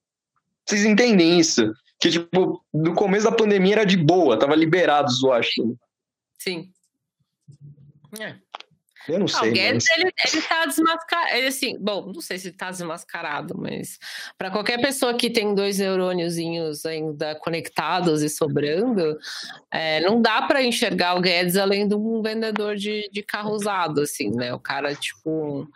Vocês 0.65 0.85
entendem 0.85 1.39
isso? 1.39 1.71
Que, 1.99 2.09
tipo, 2.09 2.63
no 2.73 2.93
começo 2.93 3.25
da 3.25 3.35
pandemia 3.35 3.75
era 3.75 3.85
de 3.85 3.97
boa, 3.97 4.37
tava 4.37 4.55
liberado 4.55 5.11
zoar 5.11 5.39
a 5.39 5.43
China. 5.43 5.75
Sim. 6.37 6.71
É. 8.19 8.35
Eu 9.07 9.19
não 9.19 9.27
sei. 9.27 9.49
O 9.49 9.53
Guedes, 9.53 9.85
mas... 9.89 9.97
ele, 9.97 10.11
ele 10.33 10.41
tá 10.41 10.65
desmascarado. 10.65 11.35
Ele, 11.35 11.47
assim, 11.47 11.77
bom, 11.79 12.11
não 12.13 12.21
sei 12.21 12.37
se 12.37 12.47
ele 12.47 12.57
tá 12.57 12.71
desmascarado, 12.71 13.55
mas 13.57 13.99
para 14.37 14.49
qualquer 14.49 14.79
pessoa 14.81 15.13
que 15.13 15.29
tem 15.29 15.53
dois 15.53 15.79
neurôniozinhos 15.79 16.85
ainda 16.85 17.35
conectados 17.35 18.21
e 18.21 18.29
sobrando, 18.29 19.17
é, 19.71 19.99
não 20.01 20.21
dá 20.21 20.41
para 20.41 20.63
enxergar 20.63 21.15
o 21.15 21.21
Guedes 21.21 21.57
além 21.57 21.87
de 21.87 21.95
um 21.95 22.21
vendedor 22.21 22.75
de, 22.75 23.09
de 23.11 23.21
carro 23.21 23.51
usado, 23.51 24.01
assim, 24.01 24.31
né? 24.31 24.53
O 24.53 24.59
cara, 24.59 24.93
tipo, 24.95 25.67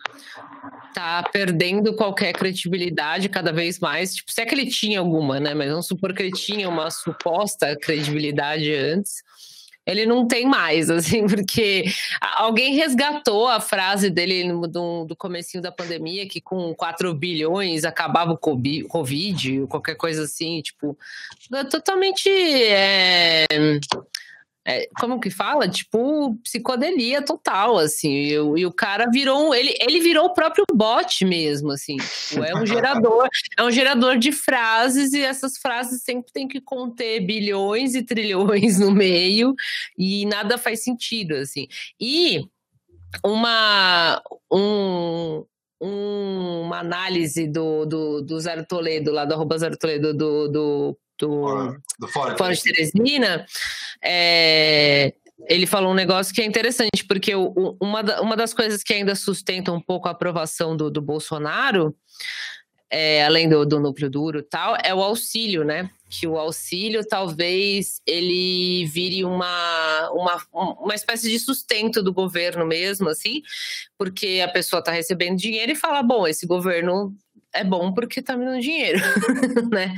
tá 0.93 1.23
perdendo 1.31 1.95
qualquer 1.95 2.33
credibilidade 2.33 3.29
cada 3.29 3.51
vez 3.51 3.79
mais. 3.79 4.15
Tipo, 4.15 4.31
se 4.31 4.41
é 4.41 4.45
que 4.45 4.55
ele 4.55 4.67
tinha 4.67 4.99
alguma, 4.99 5.39
né? 5.39 5.53
Mas 5.53 5.69
vamos 5.69 5.87
supor 5.87 6.13
que 6.13 6.23
ele 6.23 6.31
tinha 6.31 6.67
uma 6.67 6.89
suposta 6.89 7.75
credibilidade 7.75 8.73
antes 8.73 9.23
ele 9.89 10.05
não 10.05 10.27
tem 10.27 10.45
mais, 10.45 10.89
assim, 10.91 11.27
porque 11.27 11.85
alguém 12.37 12.75
resgatou 12.75 13.47
a 13.47 13.59
frase 13.59 14.09
dele 14.09 14.51
do, 14.67 15.05
do 15.05 15.15
comecinho 15.15 15.61
da 15.63 15.71
pandemia, 15.71 16.27
que 16.27 16.39
com 16.39 16.73
4 16.75 17.13
bilhões 17.13 17.83
acabava 17.83 18.33
o 18.33 18.37
Covid, 18.37 19.65
qualquer 19.67 19.95
coisa 19.95 20.23
assim, 20.23 20.61
tipo, 20.61 20.97
é 21.53 21.63
totalmente 21.63 22.29
é, 22.29 23.45
é, 24.69 24.87
como 24.99 25.19
que 25.19 25.31
fala? 25.31 25.67
Tipo, 25.67 26.35
psicodelia 26.43 27.23
total, 27.23 27.79
assim. 27.79 28.11
E, 28.11 28.33
e, 28.33 28.65
o 28.67 28.71
cara 28.71 29.09
virou, 29.09 29.55
ele, 29.55 29.73
ele 29.79 29.99
virou 29.99 30.25
o 30.25 30.33
próprio 30.33 30.63
bot 30.71 31.25
mesmo, 31.25 31.71
assim. 31.71 31.97
Tipo, 31.97 32.43
é 32.43 32.55
um 32.55 32.67
gerador, 32.67 33.27
é 33.57 33.63
um 33.63 33.71
gerador 33.71 34.19
de 34.19 34.31
frases 34.31 35.11
e 35.13 35.23
essas 35.23 35.57
frases 35.57 36.03
sempre 36.03 36.31
tem 36.31 36.47
que 36.47 36.61
conter 36.61 37.19
bilhões 37.21 37.95
e 37.95 38.03
trilhões 38.03 38.77
no 38.77 38.91
meio 38.91 39.55
e 39.97 40.23
nada 40.27 40.55
faz 40.55 40.83
sentido, 40.83 41.33
assim. 41.33 41.67
E 41.99 42.45
uma 43.25 44.21
um, 44.51 45.43
uma 45.81 46.79
análise 46.79 47.47
do, 47.47 47.85
do, 47.87 48.21
do 48.21 48.39
Zero 48.39 48.63
Toledo, 48.67 49.11
lá 49.11 49.25
do 49.25 49.33
arroba 49.33 49.57
Zero 49.57 49.77
Toledo, 49.77 50.13
do, 50.13 50.47
do 50.47 50.99
do, 51.19 51.75
do 51.99 52.07
Fora, 52.07 52.37
Fora 52.37 52.53
de 52.53 52.63
Teresina, 52.63 53.45
é, 54.01 55.13
ele 55.47 55.65
falou 55.65 55.91
um 55.91 55.95
negócio 55.95 56.33
que 56.33 56.41
é 56.41 56.45
interessante, 56.45 57.05
porque 57.07 57.33
o, 57.35 57.77
uma, 57.81 58.01
uma 58.21 58.35
das 58.35 58.53
coisas 58.53 58.83
que 58.83 58.93
ainda 58.93 59.15
sustenta 59.15 59.71
um 59.71 59.81
pouco 59.81 60.07
a 60.07 60.11
aprovação 60.11 60.75
do, 60.75 60.89
do 60.89 61.01
Bolsonaro, 61.01 61.95
é, 62.89 63.23
além 63.23 63.47
do, 63.47 63.65
do 63.65 63.79
núcleo 63.79 64.09
duro 64.09 64.39
e 64.39 64.43
tal, 64.43 64.75
é 64.83 64.93
o 64.93 65.03
auxílio, 65.03 65.63
né? 65.63 65.89
Que 66.09 66.25
o 66.25 66.37
auxílio 66.37 67.05
talvez 67.07 68.01
ele 68.05 68.85
vire 68.87 69.23
uma, 69.23 70.09
uma, 70.11 70.75
uma 70.81 70.95
espécie 70.95 71.29
de 71.29 71.39
sustento 71.39 72.01
do 72.01 72.11
governo 72.11 72.65
mesmo, 72.65 73.07
assim, 73.07 73.43
porque 73.95 74.41
a 74.43 74.47
pessoa 74.47 74.79
está 74.79 74.91
recebendo 74.91 75.37
dinheiro 75.37 75.71
e 75.71 75.75
fala: 75.75 76.01
bom, 76.01 76.27
esse 76.27 76.47
governo 76.47 77.15
é 77.53 77.63
bom 77.63 77.93
porque 77.93 78.19
está 78.19 78.35
me 78.35 78.45
dando 78.45 78.61
dinheiro, 78.61 78.99
né? 79.71 79.95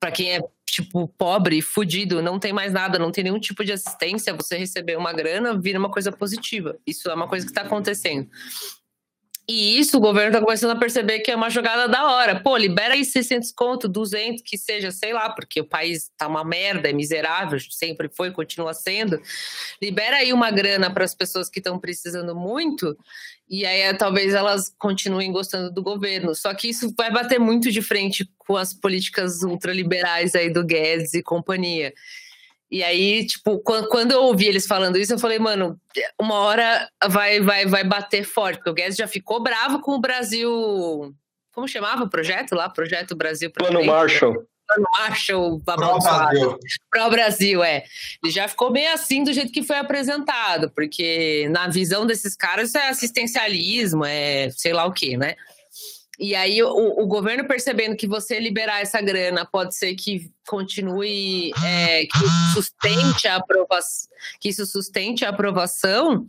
Para 0.00 0.10
quem 0.10 0.36
é 0.36 0.40
tipo 0.66 1.08
pobre, 1.08 1.60
fudido, 1.60 2.22
não 2.22 2.38
tem 2.38 2.52
mais 2.52 2.72
nada, 2.72 2.98
não 2.98 3.10
tem 3.10 3.24
nenhum 3.24 3.40
tipo 3.40 3.64
de 3.64 3.72
assistência, 3.72 4.34
você 4.34 4.56
receber 4.56 4.96
uma 4.96 5.12
grana 5.12 5.58
vira 5.58 5.78
uma 5.78 5.90
coisa 5.90 6.12
positiva. 6.12 6.78
Isso 6.86 7.10
é 7.10 7.14
uma 7.14 7.26
coisa 7.26 7.44
que 7.44 7.50
está 7.50 7.62
acontecendo. 7.62 8.28
E 9.50 9.78
isso 9.78 9.96
o 9.96 10.00
governo 10.00 10.28
está 10.28 10.44
começando 10.44 10.72
a 10.72 10.78
perceber 10.78 11.20
que 11.20 11.30
é 11.30 11.36
uma 11.36 11.48
jogada 11.48 11.88
da 11.88 12.06
hora. 12.06 12.38
Pô, 12.38 12.54
libera 12.54 12.92
aí 12.92 13.02
600 13.02 13.50
conto, 13.52 13.88
200, 13.88 14.42
que 14.42 14.58
seja, 14.58 14.90
sei 14.90 15.14
lá, 15.14 15.30
porque 15.30 15.58
o 15.62 15.64
país 15.64 16.10
tá 16.18 16.28
uma 16.28 16.44
merda, 16.44 16.90
é 16.90 16.92
miserável, 16.92 17.58
sempre 17.70 18.10
foi, 18.14 18.30
continua 18.30 18.74
sendo. 18.74 19.18
Libera 19.80 20.16
aí 20.16 20.34
uma 20.34 20.50
grana 20.50 20.92
para 20.92 21.02
as 21.02 21.14
pessoas 21.14 21.48
que 21.48 21.60
estão 21.60 21.78
precisando 21.78 22.34
muito, 22.34 22.94
e 23.48 23.64
aí 23.64 23.80
é, 23.80 23.94
talvez 23.94 24.34
elas 24.34 24.70
continuem 24.78 25.32
gostando 25.32 25.70
do 25.72 25.82
governo. 25.82 26.34
Só 26.34 26.52
que 26.52 26.68
isso 26.68 26.92
vai 26.94 27.10
bater 27.10 27.40
muito 27.40 27.72
de 27.72 27.80
frente 27.80 28.30
com 28.36 28.54
as 28.54 28.74
políticas 28.74 29.42
ultraliberais 29.42 30.34
aí 30.34 30.52
do 30.52 30.62
Guedes 30.62 31.14
e 31.14 31.22
companhia. 31.22 31.94
E 32.70 32.84
aí, 32.84 33.26
tipo, 33.26 33.58
quando 33.60 34.12
eu 34.12 34.22
ouvi 34.22 34.46
eles 34.46 34.66
falando 34.66 34.98
isso, 34.98 35.14
eu 35.14 35.18
falei, 35.18 35.38
mano, 35.38 35.80
uma 36.20 36.34
hora 36.34 36.88
vai, 37.08 37.40
vai, 37.40 37.64
vai 37.66 37.82
bater 37.82 38.24
forte, 38.24 38.56
porque 38.56 38.70
o 38.70 38.74
Guedes 38.74 38.96
já 38.96 39.08
ficou 39.08 39.42
bravo 39.42 39.80
com 39.80 39.92
o 39.92 40.00
Brasil. 40.00 41.14
Como 41.52 41.66
chamava 41.66 42.04
o 42.04 42.10
projeto 42.10 42.54
lá? 42.54 42.68
Projeto 42.68 43.16
Brasil. 43.16 43.50
Plano 43.50 43.82
Marshall. 43.84 44.46
Plano 44.66 44.86
Marshall 44.98 45.62
abençoado. 45.66 46.58
Pro 46.90 47.08
Brasil, 47.08 47.64
é. 47.64 47.84
Ele 48.22 48.30
já 48.30 48.46
ficou 48.46 48.70
meio 48.70 48.92
assim 48.92 49.24
do 49.24 49.32
jeito 49.32 49.50
que 49.50 49.62
foi 49.62 49.78
apresentado, 49.78 50.70
porque 50.74 51.48
na 51.50 51.68
visão 51.68 52.06
desses 52.06 52.36
caras 52.36 52.68
isso 52.68 52.78
é 52.78 52.88
assistencialismo, 52.88 54.04
é 54.04 54.50
sei 54.50 54.74
lá 54.74 54.84
o 54.84 54.92
quê, 54.92 55.16
né? 55.16 55.36
E 56.18 56.34
aí 56.34 56.60
o, 56.62 56.68
o, 56.68 57.06
governo 57.06 57.46
percebendo 57.46 57.96
que 57.96 58.06
você 58.06 58.40
liberar 58.40 58.80
essa 58.80 59.00
grana 59.00 59.46
pode 59.46 59.76
ser 59.76 59.94
que 59.94 60.32
continue, 60.48 61.52
é, 61.64 62.06
que 62.06 62.52
sustente 62.54 63.28
a 63.28 63.36
aprovação, 63.36 64.10
que 64.40 64.48
isso 64.48 64.66
sustente 64.66 65.24
a 65.24 65.28
aprovação, 65.28 66.26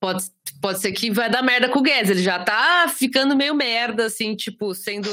pode, 0.00 0.24
pode 0.60 0.80
ser 0.80 0.90
que 0.90 1.12
vai 1.12 1.30
dar 1.30 1.42
merda 1.42 1.68
com 1.68 1.78
o 1.78 1.82
Guedes. 1.82 2.10
Ele 2.10 2.22
já 2.22 2.42
tá 2.42 2.88
ficando 2.88 3.36
meio 3.36 3.54
merda, 3.54 4.06
assim, 4.06 4.34
tipo, 4.34 4.74
sendo 4.74 5.08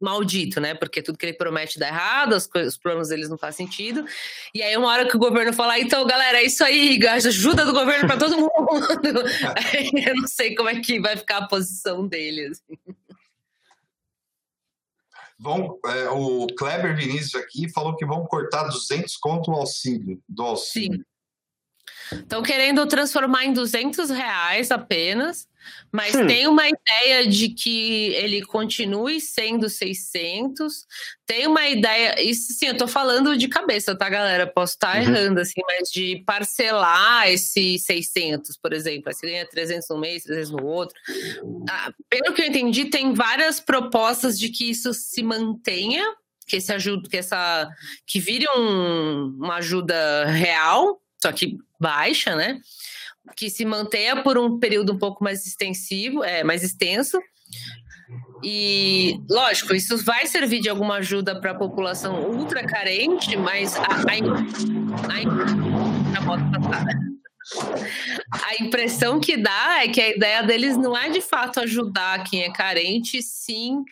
maldito, 0.00 0.60
né? 0.60 0.74
Porque 0.74 1.02
tudo 1.02 1.18
que 1.18 1.26
ele 1.26 1.36
promete 1.36 1.78
dá 1.78 1.88
errado, 1.88 2.34
as 2.34 2.46
coisas, 2.46 2.74
os 2.74 2.78
planos 2.78 3.08
deles 3.08 3.28
não 3.28 3.36
fazem 3.36 3.66
sentido. 3.66 4.04
E 4.54 4.62
aí, 4.62 4.76
uma 4.76 4.88
hora 4.88 5.08
que 5.08 5.16
o 5.16 5.20
governo 5.20 5.52
falar, 5.52 5.78
então, 5.78 6.06
galera, 6.06 6.38
é 6.38 6.44
isso 6.44 6.64
aí, 6.64 6.98
ajuda 7.06 7.64
do 7.64 7.72
governo 7.72 8.06
para 8.06 8.18
todo 8.18 8.36
mundo. 8.36 8.50
eu 10.06 10.16
não 10.16 10.26
sei 10.26 10.54
como 10.54 10.68
é 10.68 10.80
que 10.80 11.00
vai 11.00 11.16
ficar 11.16 11.38
a 11.38 11.48
posição 11.48 12.06
deles. 12.06 12.62
Assim. 12.62 12.96
Vão, 15.38 15.78
é, 15.86 16.08
o 16.10 16.46
Kleber 16.48 16.94
Vinícius 16.94 17.34
aqui 17.34 17.70
falou 17.70 17.96
que 17.96 18.04
vão 18.04 18.26
cortar 18.26 18.64
200 18.64 19.16
conto 19.16 19.50
o 19.50 19.54
auxílio, 19.54 20.22
do 20.28 20.42
auxílio. 20.42 20.98
Sim. 20.98 22.18
Estão 22.18 22.42
querendo 22.42 22.84
transformar 22.86 23.44
em 23.44 23.52
200 23.52 24.10
reais 24.10 24.70
apenas, 24.70 25.48
mas 25.92 26.14
hum. 26.14 26.26
tem 26.26 26.46
uma 26.46 26.68
ideia 26.68 27.26
de 27.26 27.48
que 27.48 28.08
ele 28.14 28.42
continue 28.42 29.20
sendo 29.20 29.68
600. 29.68 30.86
Tem 31.26 31.46
uma 31.46 31.68
ideia, 31.68 32.22
isso 32.22 32.52
sim, 32.52 32.66
eu 32.66 32.76
tô 32.76 32.86
falando 32.86 33.36
de 33.36 33.48
cabeça, 33.48 33.96
tá, 33.96 34.08
galera? 34.08 34.46
Posso 34.46 34.74
estar 34.74 34.92
tá 34.92 34.98
uhum. 34.98 35.04
errando, 35.04 35.40
assim, 35.40 35.60
mas 35.66 35.90
de 35.90 36.22
parcelar 36.24 37.28
esse 37.28 37.78
600, 37.78 38.56
por 38.56 38.72
exemplo. 38.72 39.12
Você 39.12 39.26
ganha 39.26 39.48
300 39.48 39.88
no 39.88 39.98
mês, 39.98 40.24
300 40.24 40.50
no 40.50 40.64
outro. 40.64 40.94
Ah, 41.68 41.92
pelo 42.08 42.32
que 42.34 42.42
eu 42.42 42.46
entendi, 42.46 42.86
tem 42.86 43.12
várias 43.12 43.60
propostas 43.60 44.38
de 44.38 44.48
que 44.48 44.70
isso 44.70 44.94
se 44.94 45.22
mantenha, 45.22 46.04
que 46.46 46.56
esse 46.56 46.72
ajuda, 46.72 47.08
que 47.08 47.16
essa 47.16 47.68
que 48.06 48.18
vire 48.18 48.46
um, 48.56 49.36
uma 49.38 49.56
ajuda 49.56 50.24
real, 50.26 51.00
só 51.22 51.32
que 51.32 51.58
baixa, 51.78 52.34
né? 52.34 52.60
Que 53.36 53.50
se 53.50 53.64
mantenha 53.64 54.22
por 54.22 54.38
um 54.38 54.58
período 54.58 54.92
um 54.92 54.98
pouco 54.98 55.22
mais 55.22 55.46
extensivo, 55.46 56.24
é, 56.24 56.42
mais 56.42 56.62
extenso. 56.62 57.20
E, 58.42 59.20
lógico, 59.28 59.74
isso 59.74 59.98
vai 59.98 60.26
servir 60.26 60.60
de 60.60 60.68
alguma 60.68 60.96
ajuda 60.96 61.38
para 61.38 61.52
a 61.52 61.54
população 61.54 62.30
ultra 62.30 62.66
carente, 62.66 63.36
mas 63.36 63.76
a, 63.76 63.82
a, 63.82 63.86
a, 66.28 66.30
a 68.46 68.62
impressão 68.62 69.20
que 69.20 69.36
dá 69.36 69.82
é 69.82 69.88
que 69.88 70.00
a 70.00 70.08
ideia 70.08 70.42
deles 70.42 70.76
não 70.76 70.96
é 70.96 71.10
de 71.10 71.20
fato 71.20 71.60
ajudar 71.60 72.24
quem 72.24 72.42
é 72.42 72.52
carente, 72.52 73.22
sim 73.22 73.84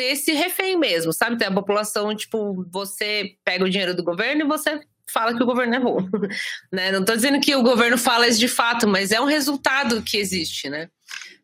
manter-se 0.00 0.32
refém 0.32 0.78
mesmo, 0.78 1.12
sabe? 1.12 1.36
Tem 1.36 1.48
a 1.48 1.52
população, 1.52 2.14
tipo, 2.14 2.64
você 2.70 3.36
pega 3.44 3.64
o 3.64 3.68
dinheiro 3.68 3.94
do 3.94 4.02
governo 4.02 4.42
e 4.42 4.48
você 4.48 4.80
fala 5.10 5.36
que 5.36 5.42
o 5.42 5.46
governo 5.46 5.74
é 5.74 5.80
bom. 5.80 5.98
né? 6.72 6.90
Não 6.92 7.00
estou 7.00 7.16
dizendo 7.16 7.40
que 7.40 7.54
o 7.54 7.62
governo 7.62 7.98
fala 7.98 8.28
isso 8.28 8.38
de 8.38 8.48
fato, 8.48 8.86
mas 8.88 9.12
é 9.12 9.20
um 9.20 9.26
resultado 9.26 10.02
que 10.02 10.16
existe, 10.16 10.68
né? 10.68 10.88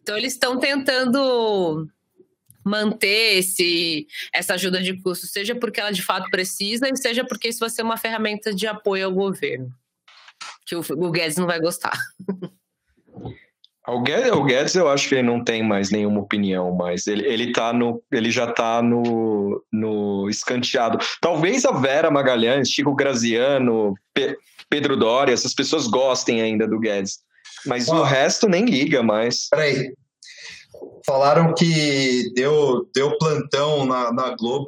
Então 0.03 0.17
eles 0.17 0.35
estão 0.35 0.59
tentando 0.59 1.89
manter 2.65 3.39
esse, 3.39 4.07
essa 4.33 4.55
ajuda 4.55 4.83
de 4.83 5.01
custo, 5.01 5.27
seja 5.27 5.55
porque 5.55 5.81
ela 5.81 5.93
de 5.93 6.03
fato 6.03 6.29
precisa, 6.31 6.89
e 6.89 6.97
seja 6.97 7.25
porque 7.25 7.49
isso 7.49 7.61
vai 7.61 7.71
ser 7.71 7.83
uma 7.83 7.97
ferramenta 7.97 8.53
de 8.53 8.67
apoio 8.67 9.07
ao 9.07 9.13
governo. 9.13 9.73
Que 10.67 10.75
o, 10.75 10.81
o 10.81 11.11
Guedes 11.11 11.37
não 11.37 11.47
vai 11.47 11.61
gostar. 11.61 11.97
O 13.89 14.01
Guedes, 14.01 14.33
o 14.33 14.43
Guedes, 14.43 14.75
eu 14.75 14.89
acho 14.89 15.09
que 15.09 15.15
ele 15.15 15.23
não 15.23 15.45
tem 15.45 15.63
mais 15.63 15.91
nenhuma 15.91 16.21
opinião, 16.21 16.75
mas 16.75 17.07
ele, 17.07 17.25
ele, 17.25 17.53
tá 17.53 17.73
no, 17.73 18.03
ele 18.11 18.33
já 18.33 18.51
está 18.51 18.83
no, 18.83 19.63
no 19.73 20.29
escanteado. 20.29 20.99
Talvez 21.21 21.65
a 21.65 21.71
Vera 21.71 22.11
Magalhães, 22.11 22.69
Chico 22.69 22.95
Graziano, 22.95 23.95
Pe, 24.13 24.37
Pedro 24.69 24.97
Doria, 24.97 25.33
essas 25.33 25.55
pessoas 25.55 25.87
gostem 25.87 26.43
ainda 26.43 26.67
do 26.67 26.81
Guedes. 26.81 27.21
Mas 27.65 27.89
o 27.89 28.03
resto 28.03 28.49
nem 28.49 28.65
liga 28.65 29.03
mais. 29.03 29.49
Peraí. 29.51 29.93
Falaram 31.07 31.55
que 31.55 32.33
deu, 32.35 32.89
deu 32.93 33.17
plantão 33.19 33.87
na, 33.87 34.13
na 34.13 34.37
Globo 34.37 34.67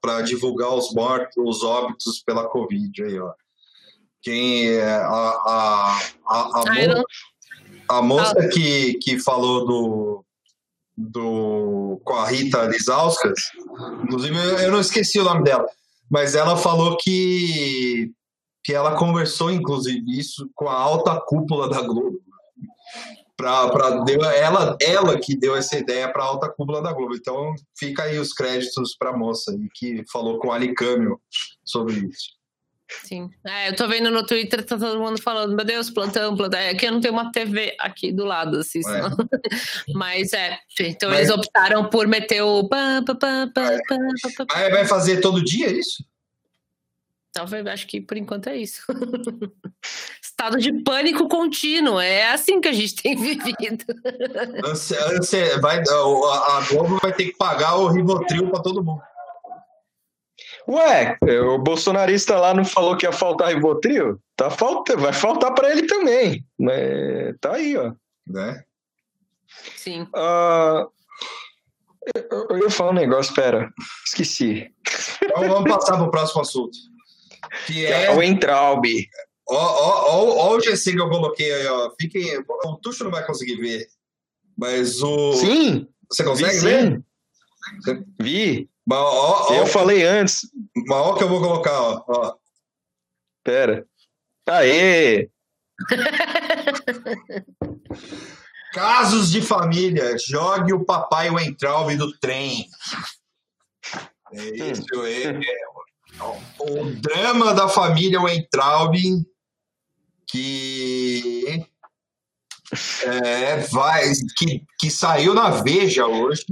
para 0.00 0.22
divulgar 0.22 0.72
os 0.72 0.94
mortos, 0.94 1.34
os 1.36 1.64
óbitos 1.64 2.22
pela 2.24 2.48
Covid 2.48 3.02
aí, 3.02 3.18
ó. 3.18 3.32
Quem 4.22 4.68
é 4.68 4.84
a, 4.84 5.08
a, 5.08 6.00
a, 6.26 6.38
a, 6.38 6.60
a 6.60 7.04
a 7.88 8.02
moça 8.02 8.34
ah. 8.38 8.48
que, 8.48 8.94
que 8.94 9.18
falou 9.18 9.66
do, 9.66 10.24
do 10.96 12.00
com 12.04 12.14
a 12.14 12.26
Rita 12.26 12.64
Lisauskas, 12.64 13.50
inclusive 14.04 14.36
eu, 14.36 14.58
eu 14.58 14.72
não 14.72 14.80
esqueci 14.80 15.18
o 15.18 15.24
nome 15.24 15.44
dela, 15.44 15.66
mas 16.10 16.34
ela 16.34 16.56
falou 16.56 16.96
que 16.96 18.12
que 18.64 18.74
ela 18.74 18.96
conversou 18.96 19.48
inclusive 19.52 20.02
isso 20.18 20.50
com 20.52 20.68
a 20.68 20.74
alta 20.74 21.20
cúpula 21.20 21.68
da 21.68 21.82
Globo. 21.82 22.20
Pra, 23.36 23.68
pra, 23.68 24.02
deu, 24.02 24.24
ela, 24.24 24.76
ela 24.80 25.20
que 25.20 25.36
deu 25.36 25.54
essa 25.54 25.78
ideia 25.78 26.10
para 26.10 26.24
a 26.24 26.26
alta 26.26 26.48
cúpula 26.48 26.82
da 26.82 26.92
Globo. 26.92 27.14
Então 27.14 27.54
fica 27.78 28.02
aí 28.04 28.18
os 28.18 28.32
créditos 28.32 28.96
para 28.98 29.10
a 29.10 29.16
moça 29.16 29.56
que 29.74 30.02
falou 30.10 30.40
com 30.40 30.50
a 30.50 30.56
Alicâmio 30.56 31.20
sobre 31.64 31.94
isso. 32.08 32.30
Sim. 32.88 33.30
É, 33.44 33.68
eu 33.68 33.76
tô 33.76 33.88
vendo 33.88 34.10
no 34.10 34.24
Twitter, 34.24 34.64
tá 34.64 34.78
todo 34.78 35.00
mundo 35.00 35.20
falando, 35.20 35.56
meu 35.56 35.64
Deus, 35.64 35.90
plantão, 35.90 36.36
plantão. 36.36 36.60
É 36.60 36.74
que 36.74 36.86
eu 36.86 36.92
não 36.92 37.00
tenho 37.00 37.14
uma 37.14 37.32
TV 37.32 37.74
aqui 37.80 38.12
do 38.12 38.24
lado, 38.24 38.58
assim, 38.58 38.80
é. 38.80 38.82
Mas 39.94 40.32
é, 40.32 40.58
então 40.78 41.10
Mas... 41.10 41.20
eles 41.20 41.30
optaram 41.30 41.88
por 41.88 42.06
meter 42.06 42.42
o. 42.42 42.68
Pam, 42.68 43.04
pam, 43.04 43.16
pam, 43.16 43.52
pam, 43.52 44.48
Vai 44.70 44.84
fazer 44.84 45.20
todo 45.20 45.42
dia 45.42 45.70
isso? 45.70 46.04
Talvez, 47.36 47.66
acho 47.66 47.86
que 47.86 48.00
por 48.00 48.16
enquanto 48.16 48.48
é 48.48 48.56
isso. 48.56 48.80
Estado 50.22 50.58
de 50.58 50.72
pânico 50.82 51.28
contínuo, 51.28 52.00
é 52.00 52.32
assim 52.32 52.62
que 52.62 52.68
a 52.68 52.72
gente 52.72 52.94
tem 52.94 53.14
vivido. 53.20 53.84
vai, 55.60 55.78
a 55.80 56.66
Globo 56.66 56.98
vai 57.02 57.12
ter 57.12 57.26
que 57.26 57.36
pagar 57.36 57.76
o 57.76 57.88
Rivotril 57.88 58.50
para 58.50 58.62
todo 58.62 58.82
mundo. 58.82 59.02
Ué, 60.68 61.16
o 61.22 61.58
bolsonarista 61.58 62.36
lá 62.38 62.52
não 62.52 62.64
falou 62.64 62.96
que 62.96 63.06
ia 63.06 63.12
faltar 63.12 63.54
Rivotril? 63.54 64.20
Tá 64.34 64.50
falta, 64.50 64.96
vai 64.96 65.12
faltar 65.12 65.54
para 65.54 65.70
ele 65.70 65.86
também. 65.86 66.44
Né? 66.58 67.32
Tá 67.40 67.54
aí, 67.54 67.76
ó. 67.76 67.92
Né? 68.26 68.64
Sim. 69.76 70.02
Uh, 70.02 70.90
eu, 72.14 72.46
eu 72.50 72.58
ia 72.58 72.70
falar 72.70 72.90
um 72.90 72.94
negócio, 72.94 73.34
pera, 73.34 73.72
esqueci. 74.04 74.72
Então 75.22 75.48
vamos 75.48 75.70
passar 75.70 75.96
para 75.96 76.06
o 76.06 76.10
próximo 76.10 76.42
assunto. 76.42 76.76
Que 77.66 77.86
é, 77.86 78.06
é 78.06 78.10
o 78.14 78.22
Entraub. 78.22 78.84
Ó, 79.48 79.54
ó, 79.54 80.10
ó, 80.10 80.48
ó 80.48 80.56
o 80.56 80.60
GC 80.60 80.92
que 80.92 81.00
eu 81.00 81.08
coloquei 81.08 81.52
aí, 81.52 81.66
ó. 81.66 81.90
Fiquem, 82.00 82.38
o 82.38 82.76
Tuxo 82.76 83.04
não 83.04 83.10
vai 83.10 83.24
conseguir 83.24 83.56
ver. 83.56 83.86
Mas 84.56 85.02
o. 85.02 85.34
Sim! 85.34 85.88
Você 86.10 86.24
consegue 86.24 86.58
vi, 86.58 86.60
ver? 86.60 87.04
Sim. 87.84 88.04
Vi. 88.20 88.70
Mas, 88.86 88.98
ó, 88.98 89.46
ó, 89.48 89.54
eu 89.54 89.66
falei 89.66 90.04
antes. 90.04 90.42
Mas 90.86 90.98
ó 90.98 91.14
que 91.14 91.24
eu 91.24 91.28
vou 91.28 91.40
colocar, 91.40 91.80
ó. 91.80 92.04
ó. 92.06 92.36
Pera. 93.42 93.84
Aê! 94.48 95.28
Casos 98.72 99.30
de 99.30 99.42
família. 99.42 100.16
Jogue 100.18 100.72
o 100.72 100.84
papai 100.84 101.30
o 101.30 101.40
entralve 101.40 101.96
do 101.96 102.16
trem. 102.18 102.66
É 104.32 104.70
isso, 104.70 104.84
é, 105.04 105.30
é, 105.30 105.40
o 106.58 106.84
drama 107.00 107.54
da 107.54 107.68
família 107.68 108.20
Weintraub 108.20 108.96
que 110.26 111.64
é, 113.04 113.58
vai 113.68 114.02
que, 114.36 114.64
que 114.80 114.90
saiu 114.90 115.32
na 115.32 115.50
Veja 115.50 116.06
hoje 116.06 116.44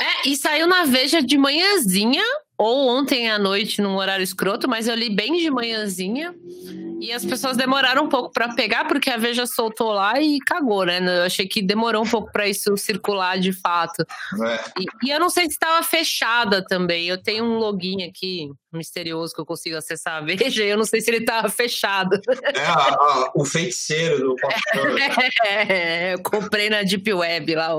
é, 0.00 0.28
e 0.28 0.36
saiu 0.36 0.66
na 0.66 0.84
Veja 0.84 1.22
de 1.22 1.36
manhãzinha, 1.36 2.24
ou 2.56 2.88
ontem 2.88 3.30
à 3.30 3.38
noite, 3.38 3.80
num 3.80 3.96
horário 3.96 4.22
escroto, 4.22 4.68
mas 4.68 4.86
eu 4.88 4.94
li 4.94 5.10
bem 5.10 5.36
de 5.36 5.50
manhãzinha. 5.50 6.34
E 7.00 7.12
as 7.12 7.24
pessoas 7.24 7.56
demoraram 7.56 8.04
um 8.04 8.08
pouco 8.08 8.32
para 8.32 8.54
pegar, 8.54 8.86
porque 8.86 9.10
a 9.10 9.16
Veja 9.16 9.46
soltou 9.46 9.92
lá 9.92 10.20
e 10.20 10.38
cagou, 10.40 10.84
né? 10.84 10.98
Eu 10.98 11.24
achei 11.24 11.46
que 11.46 11.62
demorou 11.62 12.04
um 12.04 12.08
pouco 12.08 12.30
para 12.32 12.48
isso 12.48 12.76
circular 12.76 13.38
de 13.38 13.52
fato. 13.52 14.02
É. 14.02 14.80
E, 14.80 15.06
e, 15.06 15.10
eu 15.10 15.20
não 15.20 15.30
sei 15.30 15.44
se 15.44 15.52
estava 15.52 15.82
fechada 15.82 16.64
também. 16.64 17.06
Eu 17.06 17.22
tenho 17.22 17.44
um 17.44 17.58
login 17.58 18.04
aqui 18.04 18.48
misterioso 18.72 19.34
que 19.34 19.40
eu 19.40 19.46
consigo 19.46 19.76
acessar 19.76 20.16
a 20.16 20.20
Veja 20.20 20.62
e 20.62 20.68
eu 20.68 20.76
não 20.76 20.84
sei 20.84 21.00
se 21.00 21.10
ele 21.10 21.18
estava 21.18 21.48
fechado. 21.48 22.20
É 22.54 22.64
a, 22.64 22.74
a, 22.74 23.32
o 23.34 23.44
feiticeiro 23.44 24.18
do 24.18 24.36
é, 25.46 26.14
eu 26.14 26.22
comprei 26.22 26.68
na 26.68 26.82
Deep 26.82 27.12
Web 27.12 27.54
lá. 27.54 27.70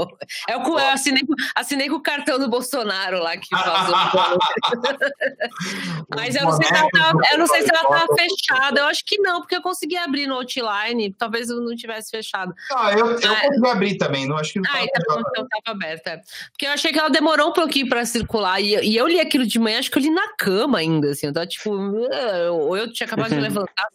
É 0.47 0.57
o, 0.57 0.79
eu 0.79 0.87
assinei, 0.87 1.23
assinei 1.55 1.89
com 1.89 1.95
o 1.95 2.01
cartão 2.01 2.39
do 2.39 2.49
Bolsonaro 2.49 3.19
lá 3.19 3.37
que 3.37 3.47
vazou. 3.51 3.95
Mas 6.15 6.35
eu 6.35 6.43
não, 6.43 6.53
sei 6.53 6.67
se 6.67 6.73
ela 6.73 6.89
tava, 6.89 7.19
eu 7.31 7.37
não 7.37 7.47
sei 7.47 7.61
se 7.61 7.69
ela 7.69 7.81
estava 7.81 8.07
fechada. 8.15 8.79
Eu 8.79 8.85
acho 8.85 9.05
que 9.05 9.08
não, 9.17 9.41
porque 9.41 9.55
eu 9.55 9.61
consegui 9.61 9.97
abrir 9.97 10.27
no 10.27 10.35
Outline, 10.35 11.13
talvez 11.13 11.49
eu 11.49 11.59
não 11.61 11.75
tivesse 11.75 12.11
fechado. 12.11 12.53
Ah, 12.71 12.91
eu, 12.93 13.07
eu 13.19 13.31
ah, 13.31 13.41
consegui 13.41 13.67
abrir 13.67 13.97
também, 13.97 14.27
não 14.27 14.37
acho 14.37 14.53
que 14.53 14.59
não 14.59 14.69
Ah, 14.71 14.83
então, 14.83 15.19
então 15.19 15.47
tava 15.47 15.77
aberta. 15.77 16.21
Porque 16.51 16.65
eu 16.65 16.71
achei 16.71 16.91
que 16.91 16.99
ela 16.99 17.09
demorou 17.09 17.49
um 17.49 17.53
pouquinho 17.53 17.89
para 17.89 18.05
circular, 18.05 18.61
e, 18.61 18.75
e, 18.75 18.95
eu 18.95 19.07
li 19.07 19.19
aquilo 19.19 19.45
de 19.45 19.59
manhã, 19.59 19.79
acho 19.79 19.89
que 19.89 19.97
eu 19.97 20.03
li 20.03 20.11
na 20.11 20.35
cama 20.37 20.79
ainda, 20.79 21.11
assim, 21.11 21.27
eu 21.27 21.33
tava 21.33 21.47
tipo, 21.47 21.71
ou 21.71 22.77
eu 22.77 22.91
tinha 22.91 23.07
acabado 23.07 23.29
de 23.29 23.39
levantar, 23.39 23.87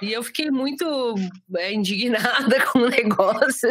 e 0.00 0.12
eu 0.12 0.22
fiquei 0.22 0.50
muito 0.50 1.14
é, 1.56 1.72
indignada 1.72 2.64
com 2.70 2.80
o 2.80 2.88
negócio. 2.88 3.70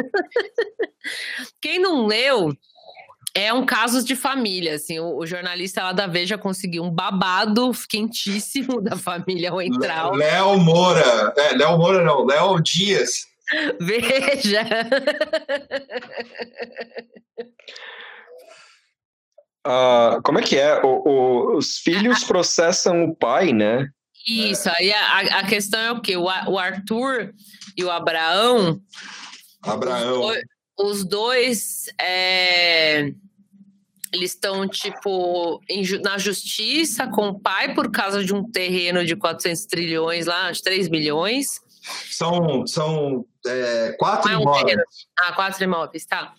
Quem 1.61 1.79
não 1.79 2.05
leu, 2.05 2.53
é 3.35 3.51
um 3.51 3.65
caso 3.65 4.03
de 4.03 4.15
família, 4.15 4.75
assim, 4.75 4.99
o, 4.99 5.17
o, 5.17 5.25
jornalista 5.25 5.81
lá 5.81 5.91
da 5.91 6.05
Veja 6.05 6.37
conseguiu 6.37 6.83
um 6.83 6.91
babado 6.91 7.71
quentíssimo 7.89 8.79
da 8.79 8.95
família 8.95 9.53
Wentral. 9.53 10.13
Léo 10.13 10.59
Moura, 10.59 11.33
é, 11.35 11.55
Léo 11.55 11.77
Moura 11.77 12.03
não, 12.03 12.25
Léo 12.25 12.61
Dias. 12.61 13.25
Veja! 13.81 14.63
Uh, 19.65 20.21
como 20.23 20.39
é 20.39 20.43
que 20.43 20.57
é? 20.57 20.79
O, 20.83 21.01
o, 21.07 21.57
os 21.57 21.77
filhos 21.77 22.23
processam 22.23 23.05
o 23.05 23.15
pai, 23.15 23.51
né? 23.51 23.87
Isso, 24.27 24.69
aí 24.69 24.91
a, 24.91 25.39
a 25.39 25.47
questão 25.47 25.79
é 25.79 25.91
o 25.91 26.01
quê? 26.01 26.15
O, 26.15 26.25
o 26.25 26.59
Arthur 26.59 27.33
e 27.75 27.83
o 27.83 27.89
Abraão. 27.89 28.79
Abraão. 29.63 30.19
Os 30.19 30.27
dois, 30.27 30.43
os 30.77 31.03
dois 31.03 31.85
é, 31.99 33.11
eles 34.11 34.31
estão, 34.31 34.67
tipo, 34.67 35.61
em, 35.67 35.83
na 36.01 36.17
justiça 36.17 37.07
com 37.07 37.29
o 37.29 37.39
pai 37.39 37.73
por 37.73 37.91
causa 37.91 38.23
de 38.23 38.33
um 38.33 38.49
terreno 38.49 39.05
de 39.05 39.15
400 39.15 39.65
trilhões 39.65 40.25
lá, 40.25 40.51
de 40.51 40.61
3 40.61 40.87
bilhões. 40.87 41.59
São, 42.11 42.65
são 42.65 43.25
é, 43.45 43.95
quatro 43.99 44.31
é 44.31 44.37
um 44.37 44.41
imóveis. 44.41 44.63
Terreno. 44.63 44.83
Ah, 45.19 45.33
quatro 45.33 45.63
imóveis, 45.63 46.05
tá 46.05 46.33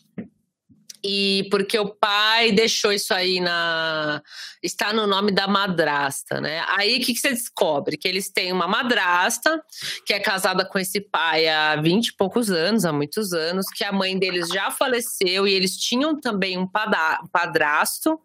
e 1.07 1.47
porque 1.51 1.79
o 1.79 1.95
pai 1.95 2.51
deixou 2.51 2.91
isso 2.91 3.13
aí 3.13 3.39
na 3.39 4.23
está 4.63 4.91
no 4.91 5.07
nome 5.07 5.33
da 5.33 5.47
madrasta, 5.47 6.41
né? 6.41 6.65
Aí 6.69 6.97
o 6.97 7.01
que, 7.01 7.13
que, 7.13 7.21
você 7.21 7.29
descobre? 7.29 7.99
Que 7.99 8.09
eles 8.09 8.31
têm 8.31 8.51
uma 8.51 8.67
madrasta 8.67 9.63
que 10.07 10.15
é 10.15 10.19
casada 10.19 10.65
com 10.65 10.79
esse 10.79 11.03
pai 11.03 11.47
há 11.47 11.77
20 11.77 12.07
e 12.07 12.17
poucos 12.17 12.51
anos, 12.51 12.87
há 12.87 12.93
muitos 12.93 13.35
anos, 13.35 13.67
que 13.75 13.85
a 13.85 13.93
mãe 13.93 14.19
deles 14.19 14.49
já 14.49 14.71
faleceu 14.71 15.47
e 15.47 15.53
eles 15.53 15.77
tinham 15.77 16.19
também 16.19 16.57
um 16.57 16.67
padrasto 16.67 18.19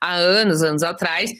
há 0.00 0.14
anos, 0.14 0.64
anos 0.64 0.82
atrás. 0.82 1.30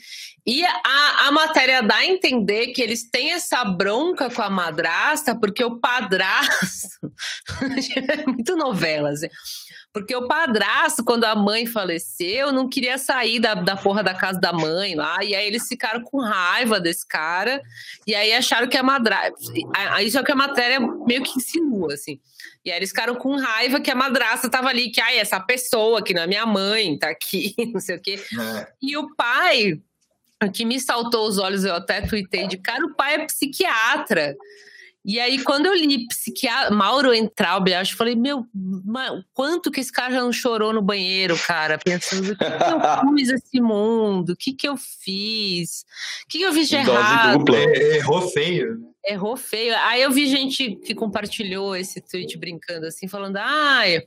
E 0.45 0.63
a, 0.65 1.27
a 1.27 1.31
matéria 1.31 1.81
dá 1.81 1.95
a 1.97 2.05
entender 2.05 2.67
que 2.67 2.81
eles 2.81 3.09
têm 3.09 3.31
essa 3.31 3.63
bronca 3.65 4.29
com 4.29 4.41
a 4.41 4.49
madrasta, 4.49 5.37
porque 5.37 5.63
o 5.63 5.79
padrasto. 5.79 7.11
é 7.95 8.25
muito 8.25 8.55
novela, 8.55 9.09
assim 9.09 9.27
Porque 9.93 10.15
o 10.15 10.27
padrasto, 10.27 11.03
quando 11.03 11.23
a 11.25 11.35
mãe 11.35 11.67
faleceu, 11.67 12.51
não 12.51 12.67
queria 12.67 12.97
sair 12.97 13.39
da, 13.39 13.53
da 13.53 13.77
porra 13.77 14.01
da 14.01 14.15
casa 14.15 14.39
da 14.39 14.51
mãe 14.51 14.95
lá. 14.95 15.23
E 15.23 15.35
aí 15.35 15.45
eles 15.45 15.67
ficaram 15.67 16.01
com 16.01 16.19
raiva 16.19 16.79
desse 16.79 17.07
cara. 17.07 17.61
E 18.07 18.15
aí 18.15 18.33
acharam 18.33 18.67
que 18.67 18.75
a 18.75 18.81
madrasta. 18.81 19.35
Isso 20.01 20.17
é 20.17 20.21
o 20.21 20.23
que 20.23 20.31
a 20.31 20.35
matéria 20.35 20.79
meio 20.79 21.21
que 21.21 21.37
insinua, 21.37 21.93
assim. 21.93 22.19
E 22.65 22.71
aí 22.71 22.77
eles 22.77 22.89
ficaram 22.89 23.13
com 23.13 23.35
raiva 23.35 23.79
que 23.79 23.91
a 23.91 23.95
madrasta 23.95 24.49
tava 24.49 24.69
ali, 24.69 24.89
que 24.89 24.99
ai, 24.99 25.19
essa 25.19 25.39
pessoa 25.39 26.03
que 26.03 26.13
não 26.13 26.23
é 26.23 26.27
minha 26.27 26.45
mãe, 26.45 26.97
tá 26.97 27.09
aqui, 27.09 27.53
não 27.71 27.79
sei 27.79 27.97
o 27.97 28.01
quê. 28.01 28.19
É. 28.39 28.67
E 28.81 28.97
o 28.97 29.13
pai, 29.15 29.79
que 30.51 30.65
me 30.65 30.79
saltou 30.79 31.27
os 31.27 31.37
olhos, 31.37 31.65
eu 31.65 31.75
até 31.75 32.01
tuitei 32.01 32.47
de 32.47 32.57
cara, 32.57 32.83
o 32.83 32.95
pai 32.95 33.15
é 33.15 33.25
psiquiatra. 33.27 34.35
E 35.05 35.19
aí, 35.19 35.43
quando 35.43 35.65
eu 35.65 35.75
li 35.75 36.07
psiquiatra, 36.07 36.73
Mauro 36.73 37.13
Entraub, 37.13 37.67
eu 37.67 37.77
acho, 37.77 37.97
falei, 37.97 38.15
meu, 38.15 38.45
quanto 39.33 39.69
que 39.69 39.81
esse 39.81 39.91
cara 39.91 40.13
já 40.13 40.21
não 40.21 40.31
chorou 40.31 40.71
no 40.71 40.81
banheiro, 40.81 41.37
cara? 41.37 41.77
Pensando, 41.77 42.31
o 42.31 42.37
que, 42.37 42.45
que 42.45 42.63
eu 42.63 43.13
fiz 43.15 43.29
esse 43.29 43.61
mundo? 43.61 44.29
O 44.31 44.35
que 44.35 44.53
que 44.53 44.67
eu 44.67 44.77
fiz? 44.77 45.85
O 46.23 46.27
que, 46.29 46.37
que 46.37 46.43
eu 46.45 46.53
fiz 46.53 46.69
de 46.69 46.75
errado? 46.75 47.39
Dupla. 47.39 47.57
Errou 47.57 48.29
feio. 48.29 48.93
Errou 49.05 49.35
feio. 49.35 49.75
Aí 49.79 50.01
eu 50.01 50.11
vi 50.11 50.27
gente 50.27 50.75
que 50.77 50.95
compartilhou 50.95 51.75
esse 51.75 51.99
tweet 51.99 52.37
brincando 52.37 52.85
assim, 52.85 53.07
falando, 53.07 53.35
ai... 53.37 54.03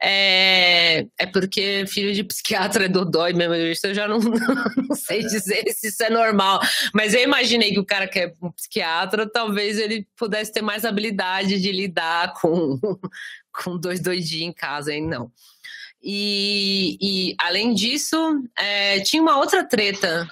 É, 0.00 1.06
é 1.18 1.26
porque 1.26 1.84
filho 1.88 2.14
de 2.14 2.22
psiquiatra 2.22 2.84
é 2.84 2.88
dodói 2.88 3.32
mesmo. 3.32 3.54
Eu 3.54 3.94
já 3.94 4.06
não, 4.06 4.18
não 4.88 4.94
sei 4.94 5.20
dizer 5.22 5.64
se 5.72 5.88
isso 5.88 6.02
é 6.02 6.10
normal. 6.10 6.60
Mas 6.94 7.14
eu 7.14 7.22
imaginei 7.22 7.72
que 7.72 7.80
o 7.80 7.86
cara 7.86 8.06
que 8.06 8.18
é 8.20 8.32
um 8.40 8.50
psiquiatra, 8.52 9.28
talvez 9.28 9.78
ele 9.78 10.06
pudesse 10.16 10.52
ter 10.52 10.62
mais 10.62 10.84
habilidade 10.84 11.60
de 11.60 11.72
lidar 11.72 12.34
com, 12.34 12.78
com 13.52 13.76
dois 13.76 14.00
doidinhos 14.00 14.48
em 14.48 14.52
casa, 14.52 14.92
hein? 14.92 15.06
Não. 15.06 15.32
E, 16.00 16.96
e 17.00 17.34
além 17.38 17.74
disso, 17.74 18.16
é, 18.56 19.00
tinha 19.00 19.20
uma 19.20 19.36
outra 19.38 19.64
treta 19.64 20.30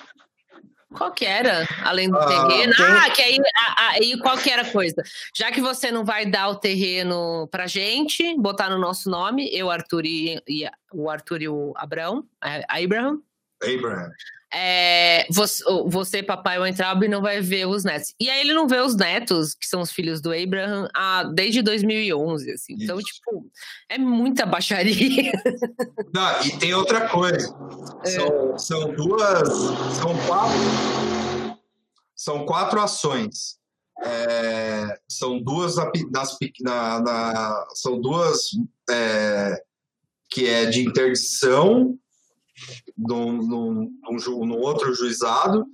qual 0.95 1.13
que 1.13 1.25
era? 1.25 1.67
Além 1.83 2.11
do 2.11 2.17
ah, 2.17 2.27
terreno? 2.27 2.75
Tem... 2.75 2.87
Ah, 2.87 3.11
que 3.11 3.23
aí, 3.23 3.39
aí 3.77 4.19
qual 4.21 4.39
que 4.39 4.51
era 4.51 4.63
a 4.63 4.71
coisa? 4.71 5.03
Já 5.35 5.51
que 5.51 5.61
você 5.61 5.91
não 5.91 6.05
vai 6.05 6.27
dar 6.27 6.49
o 6.49 6.57
terreno 6.57 7.49
pra 7.51 7.67
gente, 7.67 8.37
botar 8.39 8.71
no 8.71 8.79
nosso 8.79 9.11
nome, 9.11 9.49
eu, 9.53 9.71
Arthur 9.71 10.05
e, 10.05 10.41
e 10.49 10.69
o 10.93 11.11
Arthur 11.11 11.43
e 11.43 11.49
o 11.49 11.73
Abrão, 11.77 12.25
é, 12.43 12.65
Abraham. 12.69 13.21
Abraham 13.63 14.11
é, 14.53 15.27
você, 15.31 15.63
você, 15.87 16.23
papai 16.23 16.59
Weintraub, 16.59 17.09
não 17.09 17.21
vai 17.21 17.41
ver 17.41 17.67
os 17.67 17.85
netos. 17.85 18.15
E 18.21 18.31
aí 18.31 18.41
ele 18.41 18.55
não 18.55 18.69
vê 18.69 18.81
os 18.81 18.95
netos, 18.95 19.55
que 19.55 19.67
são 19.67 19.81
os 19.81 19.91
filhos 19.91 20.21
do 20.21 20.33
Abraham, 20.33 20.89
ah, 20.95 21.25
desde 21.25 21.63
2011, 21.63 22.53
assim. 22.53 22.77
Então, 22.79 22.99
tipo, 22.99 23.51
é 23.89 23.99
muita 23.99 24.47
baixaria. 24.47 25.33
Não, 26.15 26.43
e 26.43 26.59
tem 26.59 26.73
outra 26.75 27.09
coisa. 27.09 27.55
É. 28.05 28.11
São, 28.11 28.59
são 28.59 28.95
duas... 28.95 29.49
São 29.97 30.17
quatro... 30.27 31.57
São 32.15 32.47
quatro 32.47 32.81
ações. 32.81 33.59
É, 34.03 34.99
são 35.09 35.41
duas 35.41 35.77
nas, 36.11 36.37
na, 36.61 37.01
na, 37.01 37.67
são 37.75 38.01
duas 38.01 38.51
é, 38.91 39.63
que 40.31 40.47
é 40.47 40.67
de 40.67 40.81
interdição 40.83 41.99
no, 42.97 43.33
no, 43.33 43.91
no, 44.03 44.47
no 44.47 44.59
outro 44.59 44.95
juizado 44.95 45.67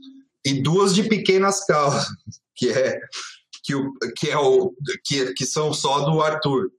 e 0.44 0.62
duas 0.62 0.94
de 0.94 1.04
pequenas 1.04 1.64
causas, 1.64 2.06
que 2.54 2.68
é 2.70 2.98
que, 3.62 3.74
o, 3.74 3.92
que, 4.16 4.28
é 4.28 4.36
o, 4.36 4.74
que, 5.04 5.32
que 5.34 5.46
são 5.46 5.72
só 5.72 6.00
do 6.00 6.20
Arthur, 6.20 6.70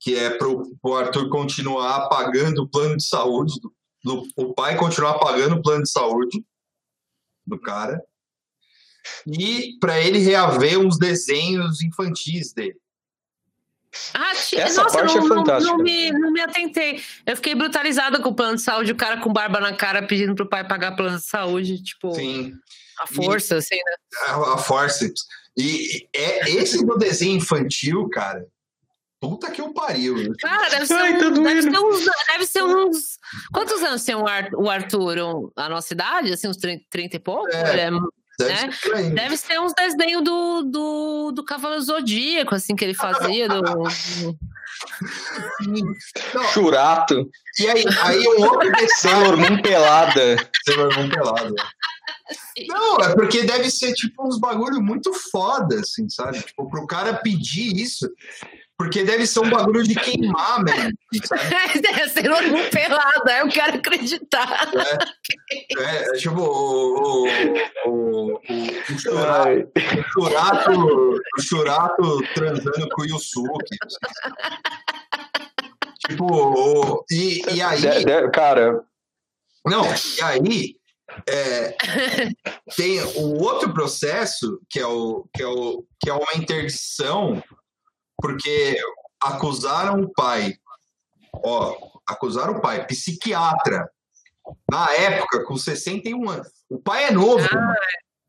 que 0.00 0.16
é 0.16 0.30
para 0.30 0.48
o 0.48 0.94
Arthur 0.94 1.28
continuar 1.28 2.08
pagando 2.08 2.62
o 2.62 2.68
plano 2.68 2.96
de 2.96 3.06
saúde, 3.06 3.60
do, 3.60 3.72
do, 4.02 4.22
o 4.36 4.54
pai 4.54 4.76
continuar 4.76 5.18
pagando 5.18 5.56
o 5.56 5.62
plano 5.62 5.82
de 5.82 5.90
saúde 5.90 6.44
do 7.46 7.60
cara, 7.60 8.02
e 9.26 9.78
para 9.78 10.00
ele 10.00 10.18
reaver 10.18 10.78
uns 10.78 10.98
desenhos 10.98 11.82
infantis 11.82 12.54
dele. 12.54 12.80
Ah, 14.12 14.32
Essa 14.32 14.82
nossa, 14.82 14.98
parte 14.98 15.16
não, 15.16 15.24
é 15.24 15.28
fantástica. 15.28 15.70
Não, 15.70 15.78
não, 15.78 15.84
me, 15.84 16.10
não 16.10 16.30
me 16.32 16.40
atentei. 16.40 17.02
Eu 17.26 17.36
fiquei 17.36 17.54
brutalizada 17.54 18.20
com 18.20 18.30
o 18.30 18.34
plano 18.34 18.56
de 18.56 18.62
saúde, 18.62 18.92
o 18.92 18.96
cara 18.96 19.18
com 19.18 19.32
barba 19.32 19.60
na 19.60 19.74
cara 19.74 20.02
pedindo 20.06 20.34
pro 20.34 20.48
pai 20.48 20.66
pagar 20.66 20.96
plano 20.96 21.18
de 21.18 21.24
saúde, 21.24 21.82
tipo. 21.82 22.14
Sim. 22.14 22.52
A 23.00 23.06
força, 23.06 23.56
e, 23.56 23.58
assim, 23.58 23.76
né? 23.76 23.96
A, 24.28 24.54
a 24.54 24.58
força. 24.58 25.10
E 25.56 26.08
é 26.14 26.50
esse 26.50 26.84
do 26.84 26.96
desenho 26.96 27.36
infantil, 27.36 28.08
cara. 28.08 28.46
Puta 29.20 29.50
que 29.50 29.60
eu 29.60 29.72
pariu. 29.72 30.34
Cara, 30.38 30.68
deve 30.68 30.86
ser, 30.86 30.94
Ai, 30.94 31.14
um, 31.14 31.42
deve, 31.42 31.62
ser 31.62 31.78
uns, 31.78 32.04
deve 32.26 32.46
ser 32.46 32.62
uns. 32.62 33.18
Quantos 33.52 33.82
anos 33.82 34.04
tem 34.04 34.14
o 34.14 34.68
Arthur? 34.68 35.50
A 35.56 35.68
nossa 35.68 35.94
idade? 35.94 36.32
Assim, 36.32 36.46
uns 36.46 36.58
30, 36.58 36.84
30 36.90 37.16
e 37.16 37.18
pouco? 37.18 37.48
É. 37.48 37.86
é 37.86 37.90
Deve, 38.38 38.66
né? 38.66 38.72
ser, 38.72 39.10
Deve 39.10 39.36
ser 39.36 39.60
uns 39.60 39.72
desenhos 39.74 40.24
do, 40.24 40.62
do, 40.62 41.32
do 41.32 41.44
Cavalo 41.44 41.80
Zodíaco, 41.80 42.54
assim, 42.54 42.74
que 42.74 42.84
ele 42.84 42.94
fazia. 42.94 43.48
Do, 43.48 43.62
Churato. 46.52 47.30
E 47.58 47.68
aí, 47.68 47.84
aí 48.02 48.28
um 48.28 48.42
outro 48.42 48.70
Sailor 48.96 49.36
Moon 49.36 49.62
pelada. 49.62 50.50
Sailor 50.66 50.98
Moon 50.98 51.08
pelada. 51.08 51.54
Não, 52.68 53.00
é 53.00 53.14
porque 53.14 53.42
deve 53.42 53.70
ser 53.70 53.92
tipo 53.92 54.26
uns 54.26 54.38
bagulho 54.38 54.80
muito 54.80 55.12
foda, 55.30 55.80
assim, 55.80 56.08
sabe? 56.08 56.40
Tipo, 56.42 56.68
pro 56.68 56.86
cara 56.86 57.14
pedir 57.14 57.76
isso, 57.76 58.08
porque 58.76 59.04
deve 59.04 59.26
ser 59.26 59.40
um 59.40 59.50
bagulho 59.50 59.82
de 59.84 59.94
queimar, 59.94 60.62
mesmo. 60.64 60.92
Deve 61.80 62.08
ser 62.08 62.30
um 62.30 62.70
pelado, 62.70 63.30
eu 63.30 63.48
quero 63.48 63.76
acreditar. 63.76 64.68
É, 64.74 65.82
é, 65.82 66.08
é 66.08 66.12
tipo 66.16 66.40
o, 66.40 67.28
o, 67.86 67.86
o, 67.86 68.34
o, 68.34 68.98
churato, 68.98 69.70
o, 69.76 70.12
churato, 70.12 71.20
o 71.38 71.40
churato 71.40 72.22
transando 72.34 72.88
com 72.90 73.02
o 73.02 73.06
Yusuke. 73.06 73.76
Tipo, 76.08 76.26
o, 76.26 77.04
e, 77.10 77.42
e 77.54 77.62
aí. 77.62 77.80
De, 77.80 78.04
de, 78.04 78.30
cara. 78.30 78.82
Não, 79.64 79.84
e 79.86 80.22
aí. 80.22 80.76
É, 81.28 81.76
tem 82.76 83.00
o 83.00 83.40
outro 83.40 83.72
processo 83.72 84.58
que 84.68 84.80
é, 84.80 84.86
o, 84.86 85.28
que, 85.32 85.42
é 85.42 85.46
o, 85.46 85.84
que 86.00 86.10
é 86.10 86.12
uma 86.14 86.34
interdição 86.34 87.40
porque 88.24 88.74
acusaram 89.20 90.00
o 90.00 90.10
pai, 90.10 90.54
ó, 91.44 91.76
acusaram 92.08 92.54
o 92.54 92.60
pai, 92.62 92.86
psiquiatra, 92.86 93.86
na 94.70 94.90
época, 94.94 95.44
com 95.44 95.58
61 95.58 96.30
anos. 96.30 96.48
O 96.70 96.78
pai 96.78 97.04
é 97.04 97.10
novo. 97.10 97.46
Ah, 97.52 97.74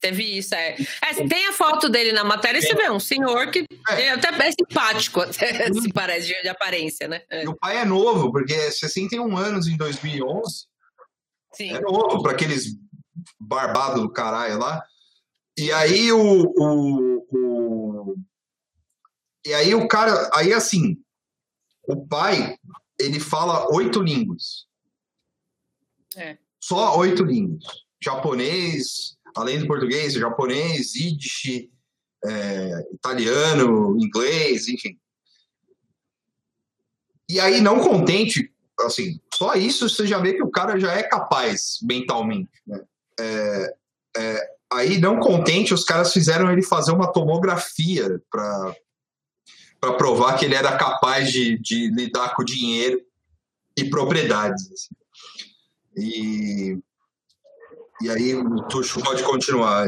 teve 0.02 0.38
isso, 0.38 0.54
é. 0.54 0.76
é. 1.02 1.28
Tem 1.30 1.48
a 1.48 1.54
foto 1.54 1.88
dele 1.88 2.12
na 2.12 2.26
matéria 2.26 2.60
e 2.60 2.62
você 2.62 2.76
vê 2.76 2.90
um 2.90 3.00
senhor 3.00 3.50
que 3.52 3.66
é, 3.92 4.02
é 4.02 4.12
até 4.12 4.28
é 4.28 4.52
simpático, 4.52 5.22
até, 5.22 5.72
se 5.72 5.94
parece, 5.94 6.28
de, 6.28 6.42
de 6.42 6.50
aparência, 6.50 7.08
né? 7.08 7.22
É. 7.30 7.46
E 7.46 7.48
o 7.48 7.56
pai 7.56 7.78
é 7.78 7.86
novo, 7.86 8.34
porque 8.34 8.54
é 8.54 8.70
61 8.70 9.38
anos 9.38 9.66
em 9.66 9.78
2011. 9.78 10.66
Sim. 11.54 11.74
É 11.74 11.80
novo 11.80 12.22
para 12.22 12.34
aqueles 12.34 12.76
barbados 13.40 14.02
do 14.02 14.12
caralho 14.12 14.60
lá. 14.60 14.84
E 15.58 15.72
aí 15.72 16.12
o, 16.12 16.52
o, 16.58 17.28
o 17.32 17.45
e 19.46 19.54
aí 19.54 19.76
o 19.76 19.88
cara, 19.88 20.30
aí 20.34 20.52
assim, 20.52 20.98
o 21.88 22.08
pai, 22.08 22.58
ele 23.00 23.20
fala 23.20 23.72
oito 23.74 24.02
línguas. 24.02 24.66
É. 26.16 26.38
Só 26.60 26.98
oito 26.98 27.24
línguas. 27.24 27.64
Japonês, 28.02 29.18
além 29.36 29.60
do 29.60 29.68
português, 29.68 30.14
japonês, 30.14 30.96
yiddish, 30.96 31.70
é, 32.26 32.88
italiano, 32.94 33.98
inglês, 34.00 34.68
enfim. 34.68 34.98
E 37.30 37.40
aí, 37.40 37.62
não 37.62 37.80
contente, 37.80 38.52
assim, 38.82 39.20
só 39.34 39.56
isso 39.56 39.90
você 39.90 40.08
já 40.08 40.20
vê 40.20 40.34
que 40.34 40.44
o 40.44 40.52
cara 40.52 40.80
já 40.80 40.94
é 40.94 41.04
capaz 41.04 41.80
mentalmente. 41.84 42.52
Né? 42.66 42.84
É, 43.20 43.76
é, 44.18 44.50
aí, 44.72 45.00
não 45.00 45.20
contente, 45.20 45.74
os 45.74 45.84
caras 45.84 46.14
fizeram 46.14 46.52
ele 46.52 46.62
fazer 46.62 46.92
uma 46.92 47.12
tomografia 47.12 48.22
para 48.30 48.76
para 49.86 49.94
provar 49.94 50.38
que 50.38 50.46
ele 50.46 50.56
era 50.56 50.76
capaz 50.78 51.32
de, 51.32 51.60
de, 51.60 51.90
lidar 51.92 52.36
com 52.36 52.44
dinheiro 52.44 53.00
e 53.78 53.86
propriedades. 53.86 54.64
Assim. 54.72 54.96
E, 55.98 56.78
e 58.02 58.10
aí 58.10 58.36
o 58.36 58.64
Tuxo 58.64 59.02
pode 59.04 59.24
continuar. 59.24 59.86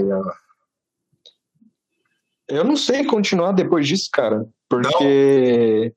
Eu 2.48 2.64
não 2.64 2.78
sei 2.78 3.06
continuar 3.06 3.52
depois 3.52 3.88
disso, 3.88 4.10
cara. 4.12 4.46
Porque. 4.70 5.94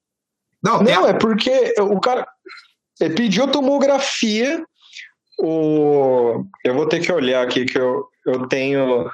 Não, 0.62 0.82
não, 0.82 0.92
não 0.92 1.05
a... 1.05 1.11
é 1.11 1.12
porque 1.12 1.74
o 1.78 2.01
cara 2.01 2.26
pediu 2.98 3.51
tomografia. 3.51 4.64
O... 5.38 6.44
Eu 6.64 6.74
vou 6.74 6.86
ter 6.86 7.01
que 7.01 7.12
olhar 7.12 7.42
aqui 7.42 7.64
que 7.64 7.78
eu, 7.78 8.07
eu 8.26 8.46
tenho. 8.48 9.11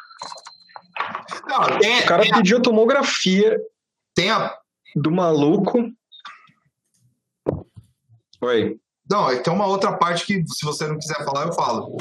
Não, 1.46 1.78
tem, 1.78 2.00
o 2.00 2.06
cara 2.06 2.22
tem 2.22 2.32
pediu 2.32 2.58
a... 2.58 2.60
tomografia. 2.62 3.60
Tem 4.14 4.30
a, 4.30 4.56
do 4.96 5.10
maluco. 5.10 5.78
Oi. 8.40 8.78
Não, 9.08 9.30
é 9.30 9.36
tem 9.38 9.52
uma 9.52 9.66
outra 9.66 9.92
parte 9.96 10.26
que, 10.26 10.44
se 10.48 10.64
você 10.64 10.86
não 10.86 10.98
quiser 10.98 11.24
falar, 11.24 11.46
eu 11.46 11.52
falo. 11.52 11.96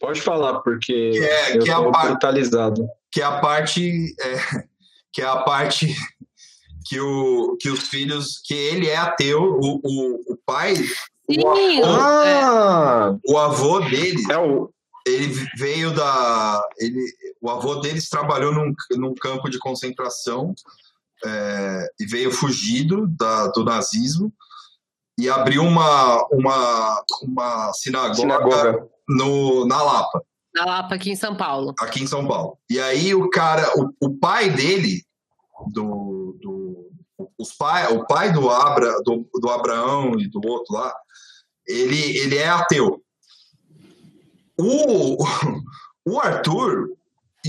Pode 0.00 0.20
falar, 0.20 0.60
porque 0.60 1.10
Que 1.12 1.18
é- 1.18 1.56
eu 1.56 1.62
que 1.62 1.70
é 1.70 1.72
a 1.74 1.80
brutalizado. 1.80 2.88
Que 3.10 3.20
é 3.20 3.24
a 3.24 3.38
parte. 3.40 4.14
é, 4.20 4.64
que 5.12 5.22
é 5.22 5.26
a 5.26 5.36
parte 5.38 5.94
que, 6.86 7.00
o, 7.00 7.56
que 7.60 7.68
os 7.70 7.88
filhos. 7.88 8.40
Que 8.44 8.54
ele 8.54 8.88
é 8.88 8.96
ateu, 8.96 9.40
o, 9.42 9.80
o, 9.82 10.32
o 10.32 10.36
pai. 10.44 10.74
Sim, 10.76 11.82
o, 11.82 11.84
avô, 11.84 12.00
Ah! 12.00 13.16
o 13.28 13.38
avô 13.38 13.80
dele, 13.80 14.16
É 14.30 14.38
o. 14.38 14.70
ele 15.06 15.28
veio 15.56 15.94
da. 15.94 16.62
Ele, 16.78 17.00
o 17.40 17.48
avô 17.50 17.76
deles 17.76 18.08
trabalhou 18.08 18.52
num, 18.52 18.72
num 18.96 19.14
campo 19.14 19.48
de 19.48 19.58
concentração 19.58 20.54
é, 21.24 21.86
e 22.00 22.06
veio 22.06 22.30
fugido 22.30 23.06
da, 23.06 23.48
do 23.48 23.64
nazismo 23.64 24.32
e 25.18 25.28
abriu 25.28 25.62
uma, 25.62 26.26
uma, 26.30 27.04
uma 27.22 27.72
sinagoga, 27.72 28.14
Sinagoga. 28.14 28.88
No, 29.08 29.66
na 29.66 29.82
Lapa, 29.82 30.22
na 30.54 30.64
Lapa 30.64 30.94
aqui 30.94 31.10
em 31.10 31.16
São 31.16 31.36
Paulo. 31.36 31.74
aqui 31.80 32.02
em 32.02 32.06
São 32.06 32.26
Paulo. 32.26 32.58
E 32.70 32.78
aí 32.78 33.14
o 33.14 33.28
cara, 33.30 33.70
o, 33.76 34.06
o 34.06 34.18
pai 34.18 34.50
dele, 34.50 35.02
do, 35.72 36.36
do 36.40 36.88
os 37.38 37.52
pai, 37.54 37.92
o 37.92 38.06
pai 38.06 38.32
do, 38.32 38.48
Abra, 38.50 39.00
do, 39.02 39.28
do 39.40 39.50
Abraão 39.50 40.18
e 40.18 40.28
do 40.28 40.40
outro 40.44 40.74
lá, 40.74 40.94
ele, 41.66 42.18
ele 42.18 42.36
é 42.36 42.48
ateu. 42.48 43.02
O, 44.58 45.24
o 46.06 46.20
Arthur 46.20 46.88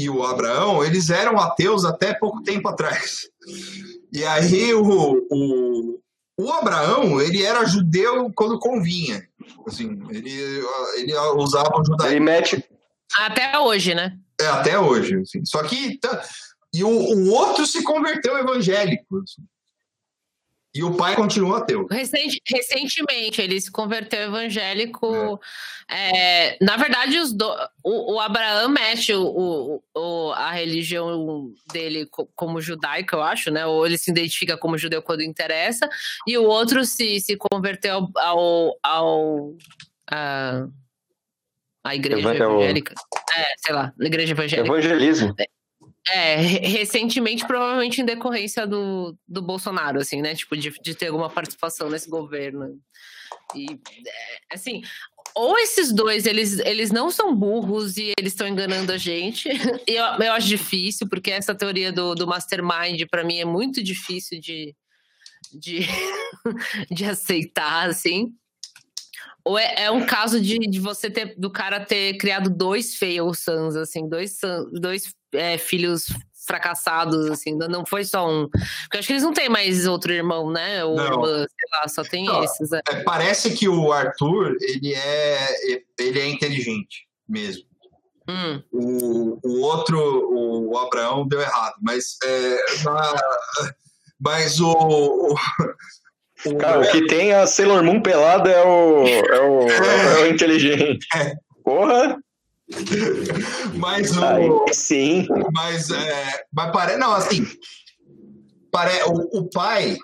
e 0.04 0.10
o 0.10 0.24
Abraão, 0.24 0.84
eles 0.84 1.10
eram 1.10 1.38
ateus 1.40 1.86
até 1.86 2.14
pouco 2.14 2.42
tempo 2.44 2.68
atrás. 2.68 3.28
E 4.12 4.24
aí 4.26 4.74
o, 4.74 4.84
o, 5.30 6.00
o 6.40 6.52
Abraão, 6.54 7.22
ele 7.22 7.44
era 7.44 7.66
judeu 7.66 8.32
quando 8.36 8.60
convinha. 8.60 9.28
Assim, 9.68 10.00
ele, 10.10 10.32
ele 10.98 11.14
usava 11.36 11.80
o 11.80 11.86
judaísmo. 11.86 12.16
Ele 12.16 12.20
mete. 12.20 12.64
Até 13.18 13.58
hoje, 13.60 13.94
né? 13.96 14.18
É, 14.40 14.48
até 14.48 14.80
hoje. 14.80 15.16
Assim. 15.20 15.44
Só 15.46 15.64
que. 15.64 15.98
tá- 16.00 16.22
E 16.74 16.84
o, 16.84 16.90
o 16.90 17.30
outro 17.32 17.66
se 17.66 17.84
converteu 17.84 18.38
evangélico. 18.38 19.18
assim. 19.24 19.42
E 20.74 20.84
o 20.84 20.96
pai 20.96 21.16
continua 21.16 21.58
ateu. 21.58 21.88
Recente- 21.90 22.40
recentemente, 22.48 23.42
ele 23.42 23.60
se 23.60 23.72
converteu 23.72 24.22
evangélico. 24.22 25.40
É, 25.90 26.58
na 26.64 26.78
verdade, 26.78 27.18
os 27.18 27.34
do- 27.34 27.56
o, 27.84 28.14
o 28.14 28.20
Abraão 28.20 28.70
mete 28.70 29.12
o, 29.12 29.24
o- 29.24 29.84
o- 29.96 30.32
a 30.34 30.52
religião 30.52 31.52
dele 31.74 32.06
co- 32.06 32.30
como 32.36 32.62
judaica, 32.62 33.16
eu 33.16 33.24
acho, 33.24 33.50
né? 33.50 33.66
Ou 33.66 33.84
ele 33.84 33.98
se 33.98 34.12
identifica 34.12 34.56
como 34.58 34.78
judeu 34.78 35.02
quando 35.02 35.24
interessa, 35.24 35.90
e 36.28 36.38
o 36.38 36.44
outro 36.44 36.86
se, 36.86 37.20
se 37.20 37.36
converteu 37.36 38.08
ao. 38.16 38.78
ao 38.84 39.54
a, 40.12 40.68
a 41.84 41.96
igreja 41.96 42.22
é 42.32 42.36
evangélica. 42.54 42.94
É, 43.36 43.46
sei 43.58 43.74
lá, 43.74 43.92
igreja 44.00 44.34
evangélica. 44.34 44.68
Evangelismo. 44.68 45.36
É, 46.08 46.36
re- 46.38 46.68
recentemente, 46.68 47.46
provavelmente 47.46 48.02
em 48.02 48.06
decorrência 48.06 48.66
do, 48.66 49.16
do 49.28 49.42
Bolsonaro, 49.42 50.00
assim, 50.00 50.22
né? 50.22 50.34
Tipo, 50.36 50.58
de, 50.58 50.72
de 50.82 50.96
ter 50.96 51.08
alguma 51.08 51.30
participação 51.30 51.90
nesse 51.90 52.10
governo. 52.10 52.80
E, 53.56 53.66
é, 53.72 54.56
assim, 54.56 54.82
ou 55.36 55.58
esses 55.58 55.92
dois, 55.92 56.26
eles, 56.26 56.60
eles 56.60 56.92
não 56.92 57.12
são 57.12 57.36
burros 57.36 57.98
e 57.98 58.14
eles 58.18 58.34
estão 58.34 58.48
enganando 58.48 58.92
a 58.92 58.98
gente. 58.98 59.50
Eu, 59.88 60.04
eu 60.04 60.34
acho 60.34 60.48
difícil, 60.48 61.08
porque 61.10 61.32
essa 61.32 61.56
teoria 61.56 61.92
do, 61.92 62.14
do 62.14 62.28
mastermind, 62.28 63.02
para 63.10 63.24
mim, 63.24 63.40
é 63.40 63.46
muito 63.46 63.82
difícil 63.84 64.40
de, 64.40 64.76
de, 65.54 65.80
de 66.92 67.06
aceitar, 67.06 67.90
assim. 67.90 68.34
Ou 69.44 69.58
é, 69.58 69.86
é 69.86 69.92
um 69.92 70.06
caso 70.06 70.40
de, 70.40 70.60
de 70.60 70.80
você 70.80 71.10
ter, 71.10 71.36
do 71.38 71.50
cara 71.50 71.84
ter 71.84 72.18
criado 72.18 72.50
dois 72.50 72.96
fail 72.96 73.34
sons, 73.34 73.76
assim, 73.76 74.08
dois, 74.08 74.38
dois 74.74 75.14
é, 75.34 75.58
filhos 75.58 76.08
fracassados, 76.48 77.30
assim, 77.30 77.56
não- 77.56 77.86
foi 77.86 78.04
só 78.04 78.28
um. 78.28 78.48
Porque 78.50 78.96
eu 78.96 79.00
acho 79.00 79.08
que 79.08 79.14
eles 79.14 79.24
não 79.24 79.34
têm 79.34 79.50
mais 79.50 79.86
outro 79.86 80.12
irmão, 80.12 80.50
né? 80.52 80.84
Ou 80.84 80.96
Não. 80.96 81.06
irmã, 81.06 81.38
sei 81.38 81.70
lá, 81.80 81.88
só 81.88 82.04
tem 82.04 82.26
Não. 82.26 82.44
esses. 82.44 82.72
é. 82.72 82.82
É, 82.90 83.04
parece 83.04 83.52
que 83.56 83.68
o 83.70 83.92
Arthur, 83.92 84.56
ele 84.62 84.94
é, 84.96 85.56
ele 86.00 86.20
é 86.20 86.28
inteligente 86.28 87.08
mesmo. 87.28 87.64
Hum. 88.28 88.62
O, 88.72 89.40
o 89.44 89.62
outro, 89.62 90.00
o 90.00 90.78
Abraão, 90.78 91.28
deu 91.28 91.42
errado. 91.42 91.76
Mas, 91.82 92.18
é, 92.24 92.58
na- 92.84 93.16
mas 94.20 94.60
o. 94.60 94.72
o, 94.72 95.34
o- 95.34 96.58
Cara, 96.58 96.80
o 96.80 96.92
que 96.92 97.06
tem 97.08 97.34
a 97.34 97.46
Sailor 97.46 97.84
Moon 97.84 98.02
pelada 98.02 98.50
é 98.50 98.64
o, 98.64 99.06
é 99.06 99.42
o, 99.42 99.68
é 99.70 100.22
o 100.22 100.28
inteligente. 100.34 101.06
Porra! 101.64 102.18
mas 103.76 104.16
o. 104.16 104.24
Aí 104.24 104.74
sim. 104.74 105.28
Mas, 105.54 105.90
é, 105.90 106.44
mas 106.54 106.72
pare... 106.72 106.98
não, 106.98 107.14
assim, 107.14 107.46
pare... 108.72 109.04
o, 109.08 109.40
o 109.40 109.50
pai, 109.50 109.98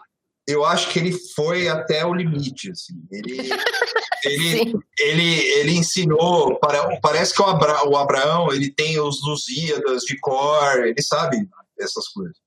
eu 0.48 0.66
acho 0.66 0.90
que 0.90 1.00
ele 1.00 1.12
foi 1.36 1.68
até 1.68 2.06
o 2.06 2.14
limite, 2.14 2.72
assim. 2.72 2.96
Ele, 3.12 3.38
ele, 4.26 4.74
ele, 5.00 5.40
ele 5.60 5.72
ensinou, 5.78 6.60
pare- 6.60 7.00
parece 7.02 7.34
que 7.34 7.42
o, 7.42 7.46
Abra... 7.46 7.88
o 7.88 7.96
Abraão, 7.96 8.52
ele 8.52 8.72
tem 8.72 9.00
os 9.00 9.22
Lusíadas 9.24 10.04
de 10.04 10.20
cor, 10.20 10.86
ele 10.86 11.02
sabe 11.02 11.48
essas 11.80 12.08
coisas. 12.10 12.45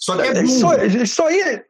Só 0.00 0.16
que 0.16 0.22
é 0.22 0.42
Isso, 0.42 0.60
burro. 0.66 0.84
isso 0.84 1.22
aí. 1.24 1.62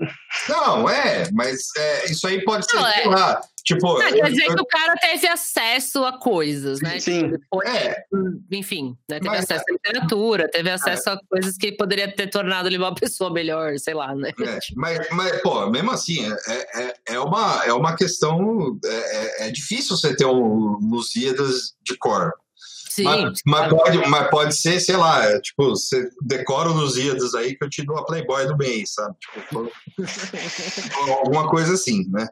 Não, 0.48 0.88
é, 0.88 1.28
mas 1.32 1.60
é, 1.76 2.10
isso 2.10 2.26
aí 2.26 2.42
pode 2.44 2.68
ser, 2.68 2.76
Não, 2.76 2.86
é. 2.86 2.92
sei 2.94 3.06
lá, 3.08 3.40
tipo... 3.64 3.96
Ah, 3.98 4.08
eu- 4.10 4.14
quer 4.22 4.30
dizer 4.30 4.44
eu- 4.46 4.54
que 4.56 4.62
o 4.62 4.66
cara 4.66 4.94
teve 4.96 5.26
acesso 5.28 6.04
a 6.04 6.18
coisas, 6.18 6.80
né? 6.80 6.98
Sim. 6.98 7.22
Tipo, 7.30 7.38
depois- 7.38 7.68
É, 7.68 8.04
enfim, 8.50 8.96
né? 9.08 9.18
teve 9.20 9.28
Mas- 9.28 9.44
acesso 9.44 9.64
à 9.68 9.72
literatura, 9.72 10.48
teve 10.50 10.70
acesso 10.70 11.10
a 11.10 11.18
coisas 11.28 11.56
que 11.56 11.72
poderia 11.72 12.10
ter 12.12 12.28
tornado 12.28 12.68
ele 12.68 12.78
uma 12.78 12.94
pessoa 13.10 13.30
melhor, 13.32 13.78
sei 13.78 13.94
lá, 13.94 14.14
né? 14.14 14.30
É, 14.40 14.58
mas, 14.74 15.06
mas, 15.10 15.40
pô, 15.42 15.68
mesmo 15.70 15.90
assim, 15.92 16.26
é, 16.48 16.82
é, 16.82 16.94
é, 17.10 17.20
uma, 17.20 17.62
é 17.64 17.72
uma 17.72 17.94
questão. 17.94 18.78
É, 18.84 19.44
é- 19.44 19.48
é 19.48 19.50
difícil 19.50 19.96
você 19.96 20.16
ter 20.16 20.26
um 20.26 20.78
Lusíadas 20.82 21.74
de 21.82 21.96
cor. 21.96 22.32
Sim. 22.94 23.04
Mas, 23.04 23.40
mas 23.46 23.70
pode, 23.70 23.98
mas 24.08 24.30
pode 24.30 24.54
ser, 24.54 24.78
sei 24.78 24.96
lá, 24.98 25.24
é, 25.24 25.40
tipo, 25.40 25.70
você 25.70 26.10
decora 26.20 26.68
o 26.68 26.74
Lusíadas 26.74 27.34
aí 27.34 27.56
que 27.56 27.64
eu 27.64 27.70
te 27.70 27.82
dou 27.86 27.96
a 27.96 28.04
Playboy 28.04 28.46
do 28.46 28.56
mês, 28.58 28.92
sabe? 28.92 29.16
Tipo, 29.32 29.72
alguma 31.24 31.48
coisa 31.48 31.72
assim, 31.72 32.06
né? 32.10 32.28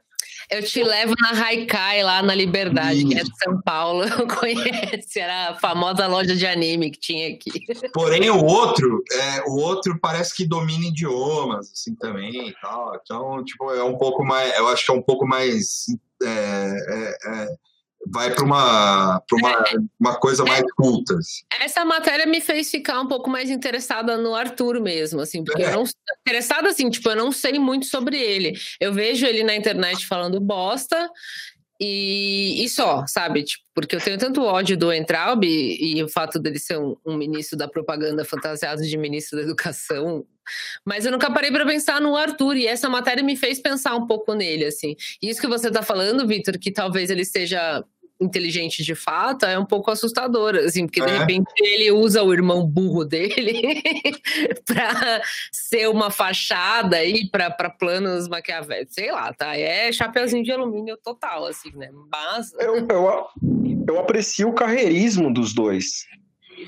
Eu 0.50 0.62
te 0.62 0.82
levo 0.82 1.14
na 1.18 1.30
Haikai 1.30 2.02
lá 2.02 2.22
na 2.22 2.34
Liberdade, 2.34 3.06
que 3.06 3.16
é 3.16 3.22
de 3.22 3.30
São 3.42 3.58
Paulo. 3.62 4.04
Conhece, 4.38 5.18
era 5.18 5.50
a 5.50 5.54
famosa 5.54 6.06
loja 6.08 6.36
de 6.36 6.44
anime 6.44 6.90
que 6.90 7.00
tinha 7.00 7.34
aqui. 7.34 7.52
Porém, 7.94 8.28
o 8.28 8.44
outro, 8.44 9.02
é, 9.12 9.42
o 9.46 9.52
outro 9.52 9.98
parece 9.98 10.34
que 10.34 10.46
domina 10.46 10.86
idiomas, 10.86 11.70
assim, 11.72 11.94
também 11.94 12.48
e 12.48 12.54
tal. 12.60 13.00
Então, 13.00 13.44
tipo, 13.44 13.70
é 13.70 13.84
um 13.84 13.96
pouco 13.96 14.24
mais. 14.24 14.54
Eu 14.58 14.68
acho 14.68 14.84
que 14.84 14.90
é 14.90 14.94
um 14.94 15.02
pouco 15.02 15.26
mais. 15.26 15.86
é, 16.22 16.26
é, 16.26 17.16
é, 17.26 17.48
vai 18.12 18.34
para 18.34 18.44
uma, 18.44 19.20
pra 19.20 19.36
uma, 19.38 19.64
uma 19.98 20.16
coisa 20.18 20.44
mais 20.44 20.64
culta. 20.74 21.14
assim. 21.14 21.42
Essa 21.60 21.84
matéria 21.84 22.26
me 22.26 22.40
fez 22.40 22.70
ficar 22.70 23.00
um 23.00 23.06
pouco 23.08 23.30
mais 23.30 23.50
interessada 23.50 24.16
no 24.18 24.34
Arthur 24.34 24.80
mesmo, 24.80 25.20
assim, 25.20 25.44
porque 25.44 25.62
É. 25.62 25.68
eu 25.68 25.72
não 25.76 25.84
interessada 26.26 26.68
assim, 26.68 26.90
tipo, 26.90 27.08
eu 27.08 27.16
não 27.16 27.30
sei 27.32 27.58
muito 27.58 27.86
sobre 27.86 28.18
ele. 28.18 28.52
Eu 28.80 28.92
vejo 28.92 29.24
ele 29.26 29.42
na 29.44 29.54
internet 29.54 30.06
falando 30.06 30.40
bosta 30.40 31.08
e, 31.80 32.62
e 32.64 32.68
só, 32.68 33.06
sabe? 33.06 33.42
Tipo, 33.44 33.64
porque 33.74 33.96
eu 33.96 34.00
tenho 34.00 34.18
tanto 34.18 34.42
ódio 34.42 34.76
do 34.76 34.92
Entraub 34.92 35.44
e, 35.44 35.96
e 35.96 36.02
o 36.02 36.08
fato 36.08 36.38
dele 36.38 36.58
ser 36.58 36.78
um, 36.78 36.94
um 37.06 37.16
ministro 37.16 37.56
da 37.56 37.66
propaganda 37.68 38.24
fantasiado 38.24 38.82
de 38.82 38.96
ministro 38.98 39.38
da 39.38 39.44
educação. 39.44 40.24
Mas 40.84 41.06
eu 41.06 41.12
nunca 41.12 41.30
parei 41.30 41.50
para 41.50 41.64
pensar 41.64 42.00
no 42.00 42.16
Arthur 42.16 42.56
e 42.56 42.66
essa 42.66 42.88
matéria 42.88 43.22
me 43.22 43.36
fez 43.36 43.60
pensar 43.60 43.94
um 43.94 44.06
pouco 44.06 44.34
nele, 44.34 44.64
assim. 44.66 44.94
E 45.22 45.30
isso 45.30 45.40
que 45.40 45.46
você 45.46 45.70
tá 45.70 45.80
falando, 45.80 46.26
Vitor, 46.26 46.58
que 46.58 46.70
talvez 46.72 47.08
ele 47.08 47.24
seja 47.24 47.82
inteligente 48.20 48.82
de 48.82 48.94
fato, 48.94 49.46
é 49.46 49.58
um 49.58 49.64
pouco 49.64 49.90
assustador, 49.90 50.54
assim, 50.56 50.86
porque 50.86 51.00
de 51.00 51.10
É. 51.10 51.18
repente 51.18 51.50
ele 51.60 51.90
usa 51.90 52.22
o 52.22 52.32
irmão 52.32 52.66
burro 52.66 53.04
dele 53.04 53.82
para 54.66 55.22
ser 55.50 55.88
uma 55.88 56.10
fachada 56.10 56.96
aí 56.96 57.28
para 57.30 57.50
planos 57.70 58.28
maquiavélicos, 58.28 58.94
sei 58.94 59.10
lá, 59.10 59.32
tá? 59.32 59.56
É 59.56 59.90
chapeuzinho 59.90 60.44
de 60.44 60.52
alumínio 60.52 60.98
total, 61.02 61.46
assim, 61.46 61.70
né? 61.74 61.90
Mas 62.12 62.52
Eu, 62.58 62.86
eu, 62.86 63.26
eu 63.88 63.98
aprecio 63.98 64.48
o 64.48 64.54
carreirismo 64.54 65.32
dos 65.32 65.54
dois. 65.54 66.06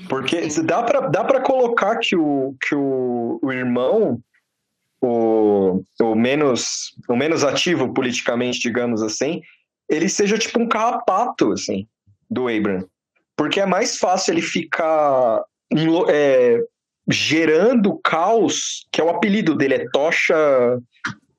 Porque 0.09 0.47
dá 0.63 0.81
pra, 0.81 1.01
dá 1.01 1.23
pra 1.23 1.39
colocar 1.41 1.97
que 1.97 2.15
o, 2.15 2.55
que 2.59 2.73
o, 2.73 3.39
o 3.43 3.51
irmão, 3.51 4.19
o, 4.99 5.83
o, 6.01 6.15
menos, 6.15 6.95
o 7.07 7.15
menos 7.15 7.43
ativo 7.43 7.93
politicamente, 7.93 8.59
digamos 8.59 9.03
assim, 9.03 9.41
ele 9.89 10.09
seja 10.09 10.37
tipo 10.37 10.59
um 10.59 10.67
carrapato, 10.67 11.51
assim, 11.51 11.87
do 12.29 12.47
Abraham. 12.47 12.85
Porque 13.35 13.59
é 13.59 13.65
mais 13.65 13.97
fácil 13.97 14.33
ele 14.33 14.41
ficar 14.41 15.43
é, 16.09 16.63
gerando 17.09 17.99
caos, 18.03 18.87
que 18.91 19.01
é 19.01 19.03
o 19.03 19.09
apelido 19.09 19.55
dele, 19.55 19.75
é 19.75 19.89
Tocha 19.91 20.79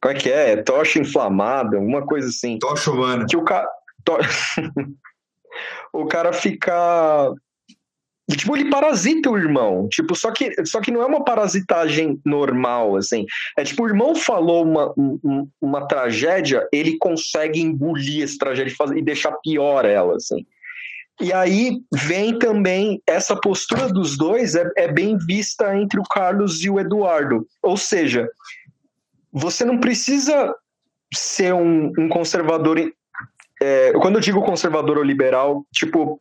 Como 0.01 0.15
é 0.15 0.15
que 0.15 0.31
é? 0.31 0.63
Tocha 0.63 0.99
inflamada, 0.99 1.79
uma 1.79 2.05
coisa 2.05 2.29
assim. 2.29 2.59
Tocha 2.59 2.91
humana. 2.91 3.27
Que 3.29 3.37
o 3.37 3.45
cara. 3.45 3.69
To... 4.05 4.19
o 5.93 6.07
cara 6.07 6.33
fica. 6.33 7.33
Tipo, 8.31 8.57
ele 8.57 8.71
parasita 8.71 9.31
o 9.31 9.37
irmão. 9.37 9.87
Tipo, 9.89 10.15
só 10.15 10.31
que, 10.31 10.53
só 10.65 10.81
que 10.81 10.91
não 10.91 11.03
é 11.03 11.07
uma 11.07 11.23
parasitagem 11.23 12.19
normal, 12.25 12.97
assim. 12.97 13.27
É 13.57 13.65
tipo, 13.65 13.83
o 13.83 13.89
irmão 13.89 14.15
falou 14.15 14.65
uma, 14.65 14.93
uma, 14.97 15.47
uma 15.61 15.87
tragédia, 15.87 16.67
ele 16.73 16.97
consegue 16.97 17.61
engolir 17.61 18.25
essa 18.25 18.39
tragédia 18.39 18.75
e 18.97 19.03
deixar 19.03 19.33
pior 19.43 19.85
ela, 19.85 20.17
assim. 20.17 20.45
E 21.21 21.33
aí 21.33 21.81
vem 21.93 22.39
também 22.39 23.01
essa 23.07 23.37
postura 23.37 23.89
dos 23.89 24.17
dois 24.17 24.55
é, 24.55 24.69
é 24.77 24.91
bem 24.91 25.17
vista 25.19 25.77
entre 25.77 26.01
o 26.01 26.05
Carlos 26.05 26.65
e 26.65 26.71
o 26.71 26.81
Eduardo. 26.81 27.47
Ou 27.63 27.77
seja, 27.77 28.29
você 29.31 29.65
não 29.65 29.79
precisa 29.79 30.53
ser 31.13 31.55
um, 31.55 31.93
um 31.99 32.09
conservador 32.09 32.79
é, 33.67 33.93
quando 33.93 34.17
eu 34.17 34.21
digo 34.21 34.43
conservador 34.43 34.99
ou 34.99 35.03
liberal, 35.03 35.65
tipo, 35.73 36.21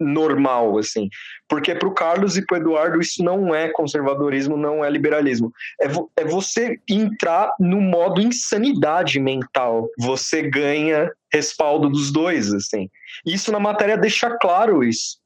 normal, 0.00 0.76
assim. 0.76 1.08
Porque 1.48 1.72
para 1.72 1.86
o 1.86 1.94
Carlos 1.94 2.36
e 2.36 2.44
para 2.44 2.58
o 2.58 2.60
Eduardo 2.60 3.00
isso 3.00 3.22
não 3.22 3.54
é 3.54 3.68
conservadorismo, 3.68 4.56
não 4.56 4.84
é 4.84 4.90
liberalismo. 4.90 5.52
É, 5.80 5.86
vo 5.86 6.10
é 6.16 6.24
você 6.24 6.80
entrar 6.88 7.52
no 7.60 7.80
modo 7.80 8.20
insanidade 8.20 9.20
mental. 9.20 9.88
Você 10.00 10.42
ganha 10.42 11.12
respaldo 11.32 11.88
dos 11.88 12.10
dois, 12.10 12.52
assim. 12.52 12.88
Isso 13.24 13.52
na 13.52 13.60
matéria 13.60 13.96
deixa 13.96 14.36
claro 14.38 14.82
isso. 14.82 15.20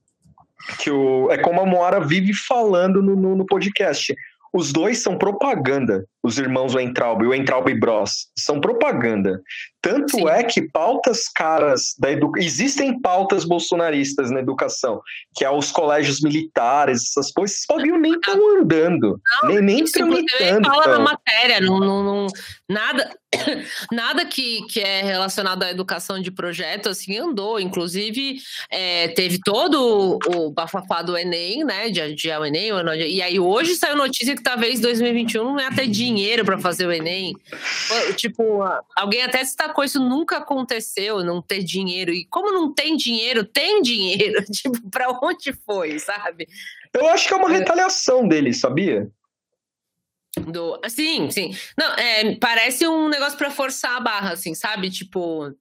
Que 0.80 0.90
o, 0.90 1.30
é 1.30 1.38
como 1.38 1.62
a 1.62 1.66
Moara 1.66 2.00
vive 2.00 2.34
falando 2.34 3.02
no, 3.02 3.16
no, 3.16 3.36
no 3.36 3.46
podcast. 3.46 4.14
Os 4.54 4.72
dois 4.72 5.02
são 5.02 5.18
propaganda, 5.18 6.06
os 6.22 6.38
irmãos 6.38 6.76
Weintraub 6.76 7.22
e 7.22 7.26
o 7.26 7.30
Weintraub 7.30 7.68
Bros. 7.74 8.28
São 8.38 8.60
propaganda. 8.60 9.42
Tanto 9.84 10.16
Sim. 10.16 10.28
é 10.28 10.42
que 10.42 10.62
pautas 10.62 11.28
caras 11.28 11.94
da 11.98 12.10
educação. 12.10 12.46
Existem 12.46 12.98
pautas 12.98 13.44
bolsonaristas 13.44 14.30
na 14.30 14.40
educação, 14.40 15.02
que 15.36 15.44
é 15.44 15.50
os 15.50 15.70
colégios 15.70 16.22
militares, 16.22 17.02
essas 17.02 17.30
coisas, 17.30 17.56
esses 17.56 17.66
bagulho 17.68 17.98
nem 17.98 18.14
estão 18.14 18.58
andando. 18.58 19.20
Não, 19.42 19.50
nem 19.50 19.60
nem 19.60 19.84
tramitando. 19.84 20.66
Fala 20.66 20.86
na 20.86 20.98
matéria, 21.00 21.60
não, 21.60 21.78
não, 21.78 22.02
não, 22.02 22.26
nada, 22.66 23.14
nada 23.92 24.24
que, 24.24 24.62
que 24.68 24.80
é 24.80 25.02
relacionado 25.02 25.62
à 25.62 25.70
educação 25.70 26.18
de 26.18 26.30
projeto 26.30 26.88
assim 26.88 27.18
andou. 27.18 27.60
Inclusive, 27.60 28.38
é, 28.70 29.08
teve 29.08 29.38
todo 29.44 30.18
o 30.34 30.50
bafafá 30.50 31.02
do 31.02 31.14
Enem, 31.14 31.62
né? 31.62 31.90
De 31.90 32.00
adiar 32.00 32.40
o 32.40 32.46
Enem, 32.46 32.70
e 33.06 33.20
aí 33.20 33.38
hoje 33.38 33.74
saiu 33.74 33.96
notícia 33.96 34.34
que 34.34 34.42
talvez 34.42 34.80
2021 34.80 35.44
não 35.44 35.60
ia 35.60 35.70
ter 35.70 35.88
dinheiro 35.88 36.42
para 36.42 36.58
fazer 36.58 36.86
o 36.86 36.92
Enem. 36.92 37.34
Tipo, 38.16 38.62
alguém 38.96 39.22
até 39.22 39.44
destacou 39.74 39.84
isso 39.84 40.00
nunca 40.00 40.38
aconteceu, 40.38 41.24
não 41.24 41.42
ter 41.42 41.62
dinheiro. 41.62 42.12
E 42.12 42.24
como 42.26 42.52
não 42.52 42.72
tem 42.72 42.96
dinheiro, 42.96 43.44
tem 43.44 43.82
dinheiro. 43.82 44.42
Tipo, 44.54 44.88
para 44.90 45.10
onde 45.22 45.52
foi, 45.66 45.98
sabe? 45.98 46.46
Eu 46.92 47.08
acho 47.08 47.26
que 47.26 47.34
é 47.34 47.36
uma 47.36 47.52
é. 47.52 47.58
retaliação 47.58 48.26
dele, 48.26 48.54
sabia? 48.54 49.10
Do, 50.36 50.80
sim, 50.88 51.30
sim. 51.30 51.56
Não, 51.76 51.92
é, 51.94 52.36
parece 52.36 52.86
um 52.86 53.08
negócio 53.08 53.36
para 53.36 53.50
forçar 53.50 53.96
a 53.96 54.00
barra, 54.00 54.32
assim, 54.32 54.54
sabe? 54.54 54.90
Tipo, 54.90 55.52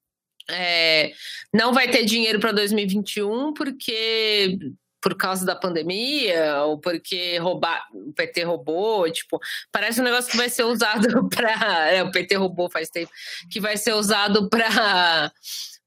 é, 0.50 1.12
não 1.54 1.74
vai 1.74 1.90
ter 1.90 2.06
dinheiro 2.06 2.40
para 2.40 2.52
2021 2.52 3.54
porque 3.54 4.58
por 5.04 5.16
causa 5.16 5.46
da 5.46 5.54
pandemia 5.54 6.64
ou 6.64 6.80
porque 6.80 7.38
roubar, 7.38 7.86
o 7.94 8.14
PT 8.14 8.44
roubou, 8.44 9.12
tipo, 9.12 9.38
parece 9.70 10.00
um 10.00 10.04
negócio 10.04 10.32
que 10.32 10.38
vai 10.38 10.50
ser 10.50 10.64
usado 10.64 11.28
para, 11.28 11.90
é, 11.92 12.02
o 12.02 12.10
PT 12.10 12.36
roubou 12.36 12.70
faz 12.70 12.90
tempo, 12.90 13.12
que 13.52 13.60
vai 13.60 13.76
ser 13.76 13.94
usado 13.94 14.50
para 14.50 15.30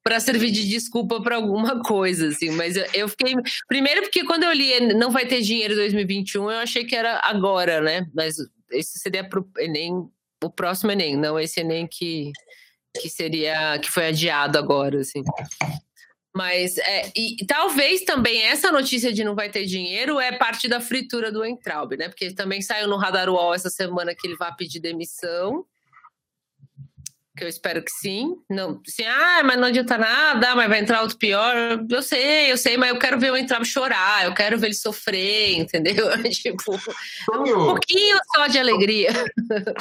para 0.04 0.20
servir 0.20 0.52
de 0.52 0.68
desculpa 0.68 1.20
para 1.20 1.34
alguma 1.34 1.82
coisa, 1.82 2.28
assim. 2.28 2.50
Mas 2.50 2.76
eu, 2.76 2.86
eu, 2.94 3.08
fiquei. 3.08 3.34
Primeiro, 3.66 4.02
porque 4.02 4.22
quando 4.22 4.44
eu 4.44 4.52
li 4.52 4.94
não 4.94 5.10
vai 5.10 5.26
ter 5.26 5.40
dinheiro 5.40 5.74
em 5.74 5.78
2021, 5.78 6.48
eu 6.48 6.58
achei 6.58 6.84
que 6.84 6.94
era 6.94 7.20
agora, 7.24 7.80
né? 7.80 8.06
Mas 8.14 8.36
esse 8.70 9.00
seria 9.00 9.28
o 9.28 9.60
Enem, 9.60 10.08
o 10.44 10.48
próximo 10.48 10.92
Enem, 10.92 11.16
não 11.16 11.40
esse 11.40 11.58
Enem 11.58 11.88
que, 11.88 12.30
que 13.02 13.08
seria. 13.08 13.80
que 13.80 13.90
foi 13.90 14.06
adiado 14.06 14.56
agora, 14.56 15.00
assim. 15.00 15.24
Mas, 16.36 16.76
é, 16.76 17.10
e 17.16 17.34
talvez 17.46 18.02
também 18.02 18.42
essa 18.42 18.70
notícia 18.70 19.10
de 19.10 19.24
não 19.24 19.34
vai 19.34 19.48
ter 19.48 19.64
dinheiro 19.64 20.20
é 20.20 20.32
parte 20.32 20.68
da 20.68 20.82
fritura 20.82 21.32
do 21.32 21.42
Entraub, 21.42 21.96
né? 21.96 22.10
Porque 22.10 22.30
também 22.30 22.60
saiu 22.60 22.86
no 22.88 22.98
Radar 22.98 23.30
UOL 23.30 23.54
essa 23.54 23.70
semana 23.70 24.14
que 24.14 24.26
ele 24.26 24.36
vai 24.36 24.54
pedir 24.54 24.78
demissão 24.78 25.64
que 27.36 27.44
eu 27.44 27.48
espero 27.48 27.82
que 27.82 27.90
sim. 27.90 28.34
Não, 28.50 28.80
assim, 28.86 29.04
ah, 29.04 29.42
mas 29.44 29.58
não 29.58 29.68
adianta 29.68 29.98
nada, 29.98 30.54
mas 30.54 30.68
vai 30.68 30.80
entrar 30.80 31.02
outro 31.02 31.18
pior. 31.18 31.54
Eu 31.88 32.02
sei, 32.02 32.50
eu 32.50 32.56
sei, 32.56 32.76
mas 32.78 32.88
eu 32.88 32.98
quero 32.98 33.20
ver 33.20 33.30
o 33.30 33.36
entrar 33.36 33.62
chorar, 33.64 34.24
eu 34.24 34.34
quero 34.34 34.58
ver 34.58 34.68
ele 34.68 34.74
sofrer, 34.74 35.56
entendeu? 35.60 36.10
tipo, 36.30 36.74
um 36.74 37.66
pouquinho 37.66 38.18
só 38.34 38.46
de 38.46 38.58
alegria. 38.58 39.10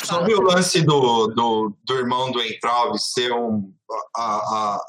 Sobre 0.04 0.36
o 0.36 0.42
lance 0.42 0.82
do, 0.82 1.28
do, 1.28 1.74
do 1.86 1.98
irmão 1.98 2.32
do 2.32 2.42
Entraub 2.42 2.98
ser 2.98 3.32
um, 3.32 3.72
a, 4.16 4.22
a, 4.22 4.86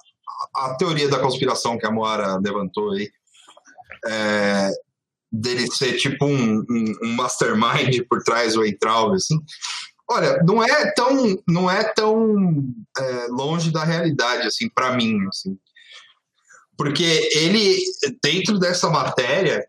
a 0.55 0.75
teoria 0.75 1.09
da 1.09 1.19
conspiração 1.19 1.79
que 1.79 1.87
a 1.87 1.91
Moara 1.91 2.39
levantou 2.39 2.93
aí, 2.93 3.11
é, 4.07 4.71
dele 5.31 5.67
ser 5.71 5.97
tipo 5.97 6.25
um, 6.27 6.65
um, 6.69 6.95
um 7.03 7.13
mastermind 7.15 8.03
por 8.09 8.23
trás 8.23 8.55
do 8.55 8.65
Entraub, 8.65 9.15
assim, 9.15 9.39
Olha, 10.09 10.41
não 10.45 10.63
é 10.63 10.93
tão, 10.93 11.43
não 11.49 11.71
é 11.71 11.83
tão 11.83 12.65
é, 12.97 13.27
longe 13.29 13.73
da 13.73 13.83
realidade, 13.83 14.47
assim, 14.47 14.69
para 14.69 14.93
mim, 14.93 15.19
assim. 15.27 15.59
Porque 16.77 17.29
ele, 17.35 17.77
dentro 18.23 18.59
dessa 18.59 18.89
matéria, 18.89 19.67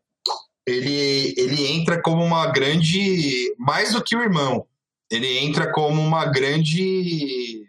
ele, 0.66 1.34
ele 1.38 1.68
entra 1.68 2.02
como 2.02 2.24
uma 2.24 2.52
grande, 2.52 3.56
mais 3.58 3.94
do 3.94 4.04
que 4.04 4.16
o 4.16 4.22
irmão, 4.22 4.68
ele 5.10 5.40
entra 5.40 5.72
como 5.72 6.02
uma 6.02 6.26
grande 6.26 7.67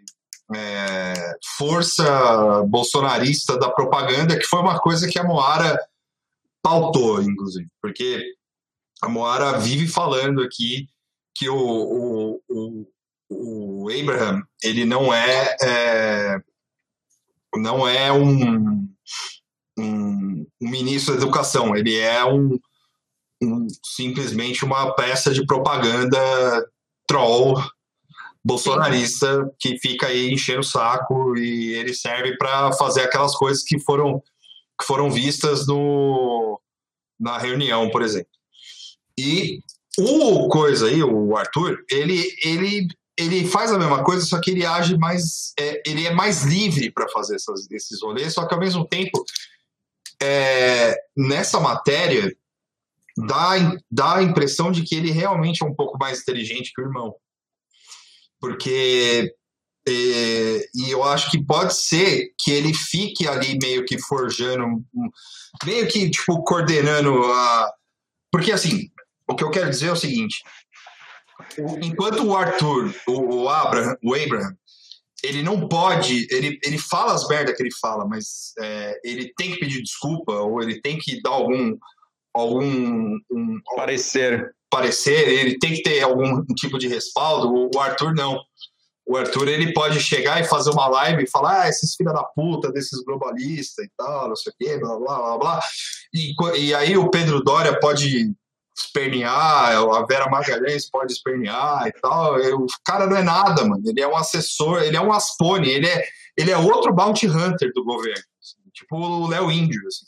é, 0.55 1.37
força 1.57 2.63
bolsonarista 2.69 3.59
da 3.59 3.71
propaganda, 3.71 4.39
que 4.39 4.47
foi 4.47 4.61
uma 4.61 4.79
coisa 4.79 5.09
que 5.09 5.19
a 5.19 5.25
Moara 5.25 5.79
pautou, 6.63 7.23
inclusive, 7.23 7.69
porque 7.81 8.25
a 9.01 9.09
Moara 9.09 9.59
vive 9.59 9.87
falando 9.87 10.43
aqui 10.43 10.89
que 11.35 11.49
o, 11.49 11.57
o, 11.57 12.43
o, 12.49 12.87
o 13.31 13.89
Abraham 13.91 14.43
ele 14.63 14.85
não 14.85 15.13
é, 15.13 15.57
é 15.63 16.41
não 17.55 17.87
é 17.89 18.13
um, 18.13 18.89
um, 19.79 20.47
um, 20.61 20.69
ministro 20.69 21.15
da 21.15 21.23
educação, 21.23 21.77
ele 21.77 21.97
é 21.97 22.25
um, 22.25 22.59
um, 23.43 23.67
simplesmente 23.85 24.65
uma 24.65 24.95
peça 24.95 25.33
de 25.33 25.45
propaganda 25.47 26.19
troll 27.07 27.57
bolsonarista 28.49 29.55
que 29.59 29.79
fica 29.79 30.07
aí 30.07 30.33
enchendo 30.33 30.61
o 30.61 30.65
saco 30.65 31.37
e 31.37 31.75
ele 31.75 31.93
serve 31.93 32.35
para 32.39 32.73
fazer 32.73 33.03
aquelas 33.03 33.35
coisas 33.35 33.63
que 33.63 33.79
foram 33.79 34.23
que 34.81 34.87
foram 34.87 35.11
vistas 35.11 35.67
no 35.67 36.59
na 37.21 37.37
reunião, 37.37 37.91
por 37.91 38.01
exemplo. 38.01 38.31
E 39.19 39.61
o 39.99 40.49
coisa 40.49 40.87
aí, 40.87 41.03
o 41.03 41.37
Arthur, 41.37 41.85
ele, 41.91 42.25
ele, 42.43 42.89
ele 43.19 43.47
faz 43.47 43.71
a 43.71 43.79
mesma 43.79 44.03
coisa, 44.03 44.25
só 44.25 44.41
que 44.41 44.53
ele 44.53 44.65
age 44.65 44.97
mais. 44.97 45.53
É, 45.59 45.83
ele 45.85 46.07
é 46.07 46.15
mais 46.15 46.45
livre 46.45 46.91
para 46.91 47.09
fazer 47.09 47.35
essas, 47.35 47.69
esses 47.71 48.01
rolês, 48.01 48.33
só 48.33 48.47
que 48.47 48.55
ao 48.55 48.61
mesmo 48.61 48.87
tempo, 48.87 49.25
é, 50.23 50.97
nessa 51.17 51.59
matéria, 51.59 52.35
dá, 53.27 53.77
dá 53.91 54.17
a 54.17 54.23
impressão 54.23 54.71
de 54.71 54.85
que 54.85 54.95
ele 54.95 55.11
realmente 55.11 55.63
é 55.63 55.67
um 55.67 55.75
pouco 55.75 55.99
mais 55.99 56.21
inteligente 56.21 56.73
que 56.73 56.81
o 56.81 56.85
irmão. 56.85 57.15
Porque. 58.41 59.33
É, 59.89 60.69
e 60.75 60.91
eu 60.91 61.03
acho 61.03 61.31
que 61.31 61.43
pode 61.43 61.75
ser 61.75 62.35
que 62.39 62.51
ele 62.51 62.75
fique 62.75 63.27
ali 63.27 63.59
meio 63.59 63.87
que 63.87 63.99
forjando, 63.99 64.85
meio 65.65 65.89
que 65.89 66.11
tipo 66.11 66.43
coordenando 66.45 67.25
a. 67.25 67.73
Porque 68.31 68.53
assim, 68.53 68.91
o 69.27 69.35
que 69.35 69.43
eu 69.43 69.51
quero 69.51 69.71
dizer 69.71 69.89
é 69.89 69.93
o 69.93 69.97
seguinte: 69.97 70.43
enquanto 71.83 72.23
o 72.27 72.37
Arthur, 72.37 72.95
o 73.07 73.49
Abraham, 73.49 73.97
o 74.03 74.15
Abraham 74.15 74.55
ele 75.23 75.43
não 75.43 75.69
pode, 75.69 76.27
ele, 76.31 76.59
ele 76.65 76.79
fala 76.79 77.13
as 77.13 77.27
merdas 77.27 77.57
que 77.57 77.63
ele 77.63 77.75
fala, 77.75 78.07
mas 78.07 78.53
é, 78.59 79.01
ele 79.03 79.33
tem 79.37 79.53
que 79.53 79.59
pedir 79.59 79.83
desculpa 79.83 80.33
ou 80.33 80.63
ele 80.63 80.81
tem 80.81 80.99
que 80.99 81.21
dar 81.21 81.31
algum 81.31 81.77
algum 82.33 83.19
um, 83.31 83.61
parecer 83.75 84.55
parecer, 84.71 85.29
ele 85.29 85.59
tem 85.59 85.75
que 85.75 85.83
ter 85.83 86.03
algum 86.03 86.45
tipo 86.55 86.79
de 86.79 86.89
respaldo. 86.89 87.71
O 87.75 87.81
Arthur 87.81 88.15
não. 88.15 88.41
O 89.07 89.17
Arthur 89.17 89.49
ele 89.49 89.73
pode 89.73 89.99
chegar 90.01 90.41
e 90.41 90.45
fazer 90.45 90.71
uma 90.71 90.87
live 90.87 91.25
e 91.25 91.31
falar 91.31 91.63
ah, 91.63 91.69
esses 91.69 91.95
filha 91.95 92.13
da 92.13 92.23
puta 92.23 92.71
desses 92.71 93.03
globalistas 93.03 93.87
e 93.87 93.91
tal, 93.97 94.29
não 94.29 94.37
sei 94.37 94.53
o 94.53 94.57
quê, 94.59 94.79
blá 94.79 94.99
blá 94.99 95.17
blá 95.17 95.39
blá. 95.39 95.61
E, 96.13 96.35
e 96.59 96.75
aí 96.75 96.97
o 96.97 97.11
Pedro 97.11 97.43
Dória 97.43 97.81
pode 97.81 98.35
espernear, 98.77 99.77
a 99.77 100.07
Vera 100.07 100.29
Magalhães 100.29 100.91
pode 100.91 101.13
espernear 101.13 101.87
e 101.87 101.93
tal. 102.01 102.37
O 102.37 102.67
cara 102.85 103.07
não 103.07 103.17
é 103.17 103.23
nada, 103.23 103.65
mano. 103.65 103.83
Ele 103.87 104.01
é 104.01 104.07
um 104.07 104.17
assessor, 104.17 104.83
ele 104.83 104.97
é 104.97 105.01
um 105.01 105.13
Aspone, 105.13 105.69
ele 105.69 105.87
é, 105.87 106.05
ele 106.37 106.51
é 106.51 106.59
outro 106.59 106.93
bounty 106.93 107.27
hunter 107.27 107.73
do 107.75 107.85
governo. 107.85 108.23
Assim, 108.41 108.71
tipo 108.73 108.97
o 108.97 109.27
Léo 109.27 109.51
Índio, 109.51 109.81
assim. 109.87 110.05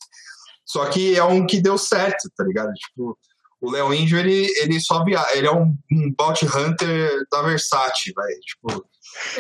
Só 0.65 0.87
que 0.87 1.17
é 1.17 1.25
um 1.25 1.47
que 1.47 1.61
deu 1.61 1.77
certo, 1.77 2.31
tá 2.37 2.45
ligado? 2.45 2.73
Tipo, 2.75 3.19
o 3.61 3.71
Léo 3.71 3.93
Índio, 3.93 4.19
ele, 4.19 4.47
ele 4.63 4.81
só 4.81 5.05
via... 5.05 5.25
ele 5.35 5.47
é 5.47 5.53
um, 5.53 5.77
um 5.93 6.15
bounty 6.17 6.47
hunter 6.47 7.25
da 7.31 7.43
Versace, 7.43 8.13
velho. 8.17 8.41
Tipo, 8.41 8.87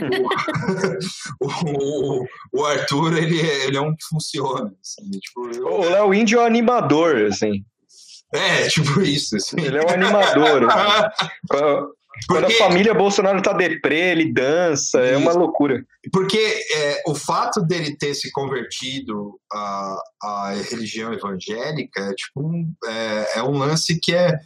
o, 1.41 1.47
o, 1.47 2.27
o, 2.53 2.64
Arthur, 2.64 3.16
ele, 3.16 3.39
ele 3.41 3.77
é 3.77 3.81
um 3.81 3.95
que 3.95 4.05
funciona. 4.09 4.73
Assim, 4.81 5.11
tipo, 5.11 5.51
eu... 5.55 5.66
O 5.66 5.85
Léo 5.89 6.14
Índio 6.14 6.39
é 6.39 6.43
um 6.43 6.47
animador, 6.47 7.27
assim. 7.27 7.64
É, 8.33 8.68
tipo 8.68 9.01
isso. 9.01 9.37
Assim. 9.37 9.61
Ele 9.61 9.79
é 9.79 9.85
um 9.85 9.91
animador. 9.91 10.68
Assim. 12.17 12.27
Quando 12.27 12.47
Porque, 12.47 12.63
a 12.63 12.67
família 12.67 12.95
Bolsonaro 12.95 13.41
tá 13.43 13.53
deprê, 13.53 14.11
ele 14.11 14.33
dança, 14.33 15.03
isso. 15.05 15.15
é 15.15 15.17
uma 15.17 15.33
loucura. 15.33 15.85
Porque 16.13 16.39
é, 16.39 17.03
o 17.07 17.15
fato 17.15 17.61
dele 17.61 17.97
ter 17.97 18.15
se 18.15 18.31
convertido 18.33 19.39
à, 19.53 19.97
à 20.23 20.53
religião 20.71 21.13
evangélica 21.13 22.01
é, 22.01 22.15
tipo, 22.15 22.41
um, 22.41 22.75
é, 22.87 23.39
é 23.39 23.43
um 23.43 23.57
lance 23.57 23.99
que 24.01 24.15
é, 24.15 24.37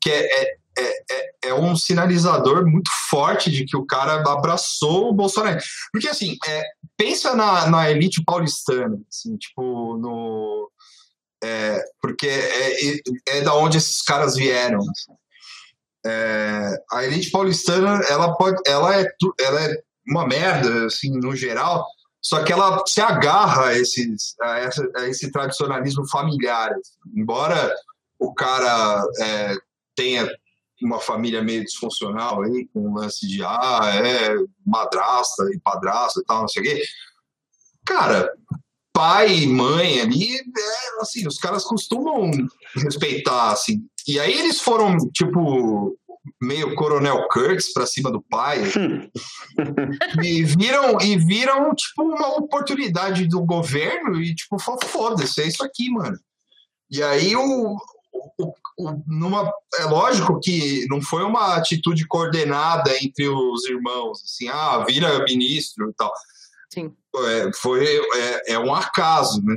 que 0.00 0.10
é, 0.10 0.42
é, 0.42 0.56
é, 0.78 1.30
é, 1.44 1.54
um 1.54 1.76
sinalizador 1.76 2.66
muito 2.66 2.90
forte 3.08 3.50
de 3.50 3.64
que 3.64 3.76
o 3.76 3.86
cara 3.86 4.14
abraçou 4.32 5.08
o 5.08 5.14
Bolsonaro. 5.14 5.60
Porque, 5.92 6.08
assim, 6.08 6.36
é, 6.46 6.62
pensa 6.96 7.36
na, 7.36 7.68
na 7.68 7.90
elite 7.90 8.22
paulistana, 8.24 8.98
assim, 9.08 9.36
tipo, 9.36 9.96
no... 9.96 10.70
É, 11.44 11.84
porque 12.00 12.28
é, 12.28 12.88
é, 12.88 13.00
é 13.28 13.40
da 13.40 13.54
onde 13.54 13.76
esses 13.76 14.00
caras 14.02 14.36
vieram. 14.36 14.78
Assim 14.78 15.21
é, 16.04 16.82
a 16.90 17.04
elite 17.04 17.30
paulistana 17.30 18.02
ela 18.08 18.34
pode 18.34 18.60
ela 18.66 18.98
é 18.98 19.06
ela 19.40 19.60
é 19.60 19.82
uma 20.08 20.26
merda 20.26 20.86
assim 20.86 21.10
no 21.18 21.34
geral 21.34 21.86
só 22.20 22.42
que 22.42 22.52
ela 22.52 22.82
se 22.86 23.00
agarra 23.00 23.66
a, 23.66 24.46
a, 24.46 25.00
a 25.00 25.08
esse 25.08 25.30
tradicionalismo 25.30 26.08
familiar 26.08 26.74
embora 27.14 27.72
o 28.18 28.32
cara 28.34 29.04
é, 29.20 29.56
tenha 29.96 30.28
uma 30.82 31.00
família 31.00 31.42
meio 31.42 31.64
disfuncional 31.64 32.42
aí 32.42 32.68
com 32.72 32.88
um 32.88 32.94
lance 32.94 33.26
de 33.26 33.42
ah 33.44 33.80
é 33.94 34.34
madrasta 34.66 35.44
e 35.52 35.60
padrasto 35.60 36.20
e 36.20 36.24
tal 36.24 36.42
não 36.42 36.48
sei 36.48 36.62
o 36.62 36.64
quê. 36.64 36.82
Cara 37.86 38.32
pai 38.92 39.34
e 39.34 39.46
mãe 39.46 40.00
ali 40.00 40.36
é, 40.36 41.00
assim 41.00 41.26
os 41.26 41.38
caras 41.38 41.64
costumam 41.64 42.30
respeitar 42.76 43.52
assim 43.52 43.86
e 44.06 44.18
aí 44.18 44.32
eles 44.32 44.60
foram, 44.60 44.96
tipo, 45.12 45.96
meio 46.40 46.74
Coronel 46.74 47.26
Kurtz 47.28 47.72
para 47.72 47.86
cima 47.86 48.10
do 48.10 48.22
pai. 48.22 48.62
e 50.22 50.42
viram, 50.44 51.00
e 51.00 51.16
viram, 51.16 51.74
tipo, 51.74 52.02
uma 52.02 52.36
oportunidade 52.36 53.26
do 53.26 53.44
governo 53.44 54.20
e, 54.20 54.34
tipo, 54.34 54.56
foda-se, 54.58 55.40
é 55.42 55.46
isso 55.46 55.64
aqui, 55.64 55.90
mano. 55.90 56.18
E 56.90 57.02
aí 57.02 57.34
o, 57.34 57.76
o, 58.38 58.54
o, 58.78 59.02
numa, 59.06 59.50
é 59.78 59.84
lógico 59.84 60.38
que 60.40 60.86
não 60.88 61.00
foi 61.00 61.22
uma 61.24 61.56
atitude 61.56 62.06
coordenada 62.06 62.92
entre 63.02 63.28
os 63.28 63.64
irmãos, 63.64 64.22
assim, 64.22 64.48
ah, 64.48 64.84
vira 64.86 65.24
ministro 65.24 65.90
e 65.90 65.94
tal. 65.94 66.12
Sim. 66.72 66.94
É, 67.14 67.50
foi, 67.54 67.86
é, 67.86 68.52
é 68.54 68.58
um 68.58 68.74
acaso, 68.74 69.42
né? 69.44 69.56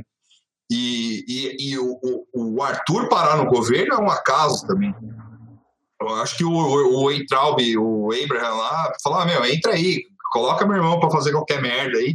E, 0.70 1.24
e, 1.28 1.70
e 1.70 1.78
o, 1.78 2.26
o, 2.34 2.62
Arthur 2.62 3.08
parar 3.08 3.36
no 3.36 3.46
governo 3.46 3.94
é 3.94 3.98
um 3.98 4.10
acaso 4.10 4.66
também. 4.66 4.92
Eu 6.00 6.14
acho 6.16 6.36
que 6.36 6.44
o, 6.44 6.50
o, 6.50 7.04
o 7.04 7.12
Entraub, 7.12 7.60
o 7.78 8.10
Abraham 8.12 8.54
lá, 8.54 8.92
falou: 9.02 9.20
ah, 9.20 9.24
meu, 9.24 9.44
entra 9.44 9.72
aí, 9.72 10.02
coloca 10.32 10.66
meu 10.66 10.76
irmão 10.76 10.98
para 10.98 11.10
fazer 11.10 11.32
qualquer 11.32 11.62
merda 11.62 11.98
aí. 11.98 12.14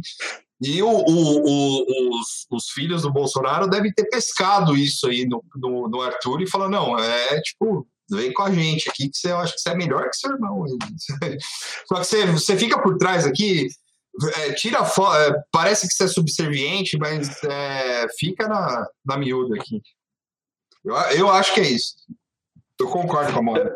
E 0.60 0.80
o, 0.80 0.88
o, 0.88 2.20
os, 2.20 2.46
os, 2.50 2.70
filhos 2.70 3.02
do 3.02 3.12
Bolsonaro 3.12 3.68
devem 3.68 3.92
ter 3.92 4.04
pescado 4.04 4.76
isso 4.76 5.08
aí 5.08 5.26
no, 5.26 5.42
no, 5.56 5.88
no, 5.88 6.00
Arthur 6.00 6.40
e 6.40 6.48
falou: 6.48 6.68
não, 6.68 6.96
é 6.96 7.40
tipo, 7.40 7.86
vem 8.08 8.32
com 8.32 8.42
a 8.42 8.50
gente 8.50 8.88
aqui 8.88 9.08
que 9.08 9.16
você, 9.16 9.32
eu 9.32 9.38
acho 9.38 9.54
que 9.54 9.60
você 9.60 9.70
é 9.70 9.74
melhor 9.74 10.08
que 10.08 10.16
seu 10.16 10.30
irmão. 10.30 10.64
Só 11.88 11.96
que 11.96 12.04
você, 12.04 12.26
você 12.26 12.56
fica 12.56 12.80
por 12.80 12.96
trás 12.96 13.26
aqui, 13.26 13.68
é, 14.36 14.52
tira 14.52 14.78
é, 14.78 15.42
parece 15.50 15.88
que 15.88 15.94
você 15.94 16.04
é 16.04 16.08
subserviente, 16.08 16.98
mas 16.98 17.42
é, 17.44 18.06
fica 18.18 18.46
na, 18.46 18.86
na 19.04 19.16
miúda 19.16 19.56
aqui. 19.56 19.80
Eu, 20.84 20.94
eu 20.94 21.30
acho 21.30 21.54
que 21.54 21.60
é 21.60 21.68
isso. 21.68 21.94
Eu 22.78 22.88
concordo 22.88 23.32
com 23.32 23.38
a 23.38 23.42
Mona. 23.42 23.72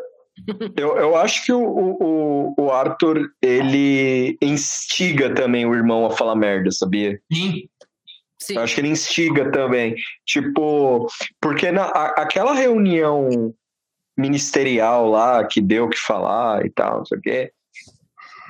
Eu, 0.77 0.95
eu 0.97 1.15
acho 1.15 1.43
que 1.43 1.51
o, 1.51 1.63
o, 1.63 2.53
o 2.57 2.71
Arthur, 2.71 3.31
ele 3.41 4.37
instiga 4.39 5.33
também 5.33 5.65
o 5.65 5.73
irmão 5.73 6.05
a 6.05 6.11
falar 6.11 6.35
merda, 6.35 6.71
sabia? 6.71 7.19
Sim. 7.31 7.67
Sim. 8.39 8.55
Eu 8.55 8.61
acho 8.61 8.75
que 8.75 8.81
ele 8.81 8.89
instiga 8.89 9.51
também. 9.51 9.95
Tipo, 10.25 11.07
porque 11.41 11.71
na, 11.71 11.85
a, 11.85 12.05
aquela 12.21 12.53
reunião 12.53 13.53
ministerial 14.17 15.09
lá, 15.09 15.43
que 15.45 15.59
deu 15.59 15.85
o 15.85 15.89
que 15.89 15.97
falar 15.97 16.65
e 16.65 16.69
tal, 16.69 16.99
não 16.99 17.05
sei 17.05 17.17
o 17.17 17.21
quê, 17.21 17.51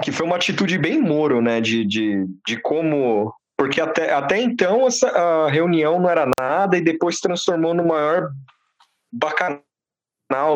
que 0.04 0.12
foi 0.12 0.26
uma 0.26 0.36
atitude 0.36 0.78
bem 0.78 1.02
Moro, 1.02 1.42
né? 1.42 1.62
De, 1.62 1.86
de, 1.86 2.26
de 2.46 2.60
como. 2.62 3.34
Porque 3.58 3.82
até, 3.82 4.14
até 4.14 4.40
então 4.40 4.86
essa, 4.86 5.10
a 5.10 5.50
reunião 5.50 6.00
não 6.00 6.10
era 6.10 6.30
nada 6.40 6.78
e 6.78 6.82
depois 6.82 7.16
se 7.16 7.22
transformou 7.22 7.74
no 7.74 7.86
maior 7.86 8.30
bacanal 9.12 9.64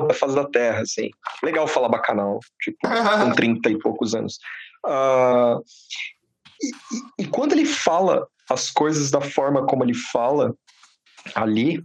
da 0.08 0.14
face 0.14 0.36
da 0.36 0.46
Terra, 0.46 0.82
assim. 0.82 1.10
Legal 1.44 1.68
falar 1.68 1.90
bacanal, 1.90 2.40
tipo, 2.62 2.78
com 2.82 3.32
30 3.34 3.72
e 3.72 3.80
poucos 3.80 4.14
anos. 4.14 4.38
Uh, 4.86 5.64
e, 6.62 6.68
e, 6.68 7.24
e 7.24 7.28
quando 7.28 7.54
ele 7.54 7.66
fala 7.66 8.28
as 8.50 8.70
coisas 8.70 9.10
da 9.10 9.22
forma 9.22 9.66
como 9.66 9.84
ele 9.84 9.96
fala 9.96 10.54
ali, 11.34 11.84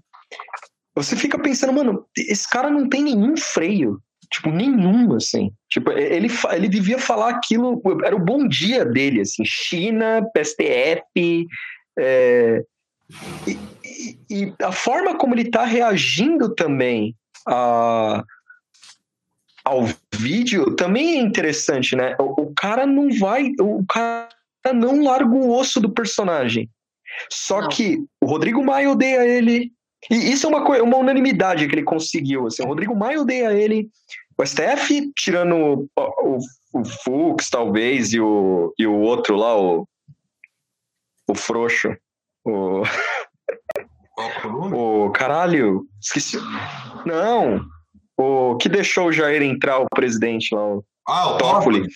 você 0.94 1.14
fica 1.14 1.38
pensando, 1.38 1.72
mano, 1.72 2.06
esse 2.16 2.48
cara 2.48 2.70
não 2.70 2.88
tem 2.88 3.02
nenhum 3.02 3.36
freio. 3.36 4.00
Tipo, 4.30 4.50
nenhum, 4.50 5.14
assim. 5.14 5.50
Tipo, 5.70 5.92
ele, 5.92 6.28
ele 6.52 6.68
devia 6.68 6.98
falar 6.98 7.30
aquilo, 7.30 7.80
era 8.04 8.14
o 8.14 8.24
bom 8.24 8.46
dia 8.46 8.84
dele, 8.84 9.20
assim. 9.20 9.44
China, 9.44 10.26
PSTF, 10.34 11.46
é, 11.98 12.64
e, 13.46 13.58
e, 13.84 14.18
e, 14.30 14.54
a 14.62 14.72
forma 14.72 15.16
como 15.16 15.34
ele 15.34 15.50
tá 15.50 15.64
reagindo 15.64 16.54
também 16.54 17.14
a, 17.46 18.22
ao 19.64 19.84
vídeo 20.14 20.74
também 20.74 21.18
é 21.18 21.20
interessante, 21.20 21.94
né? 21.94 22.16
O, 22.18 22.42
o, 22.42 22.54
cara 22.54 22.86
não 22.86 23.10
vai, 23.18 23.52
o 23.60 23.84
cara 23.86 24.28
não 24.74 25.04
larga 25.04 25.30
o 25.30 25.56
osso 25.56 25.80
do 25.80 25.90
personagem. 25.90 26.68
Só 27.30 27.62
não. 27.62 27.68
que 27.68 27.98
o 28.20 28.26
Rodrigo 28.26 28.62
Maia 28.62 28.90
odeia 28.90 29.24
ele, 29.24 29.72
e 30.10 30.32
isso 30.32 30.46
é 30.46 30.50
uma, 30.50 30.60
uma 30.82 30.96
unanimidade 30.98 31.66
que 31.66 31.74
ele 31.74 31.82
conseguiu. 31.82 32.46
Assim, 32.46 32.62
o 32.62 32.66
Rodrigo 32.66 32.94
Maia 32.94 33.20
odeia 33.20 33.52
ele. 33.52 33.90
O 34.38 34.44
STF, 34.44 35.12
tirando 35.16 35.56
o, 35.56 35.88
o, 35.96 36.38
o 36.80 36.84
Fux, 36.84 37.48
talvez, 37.48 38.12
e 38.12 38.20
o, 38.20 38.72
e 38.78 38.86
o 38.86 38.94
outro 38.94 39.34
lá, 39.34 39.58
o, 39.58 39.88
o 41.28 41.34
Frouxo. 41.34 41.96
O. 42.44 42.82
o 44.72 45.10
caralho, 45.10 45.86
esqueci. 46.00 46.38
Não, 47.04 47.64
o 48.16 48.56
que 48.56 48.68
deixou 48.68 49.08
o 49.08 49.12
Jair 49.12 49.42
entrar, 49.42 49.78
o 49.78 49.88
presidente 49.88 50.54
lá, 50.54 50.74
o 50.74 50.84
ah, 51.08 51.34
o 51.34 51.38
Toffoli. 51.38 51.86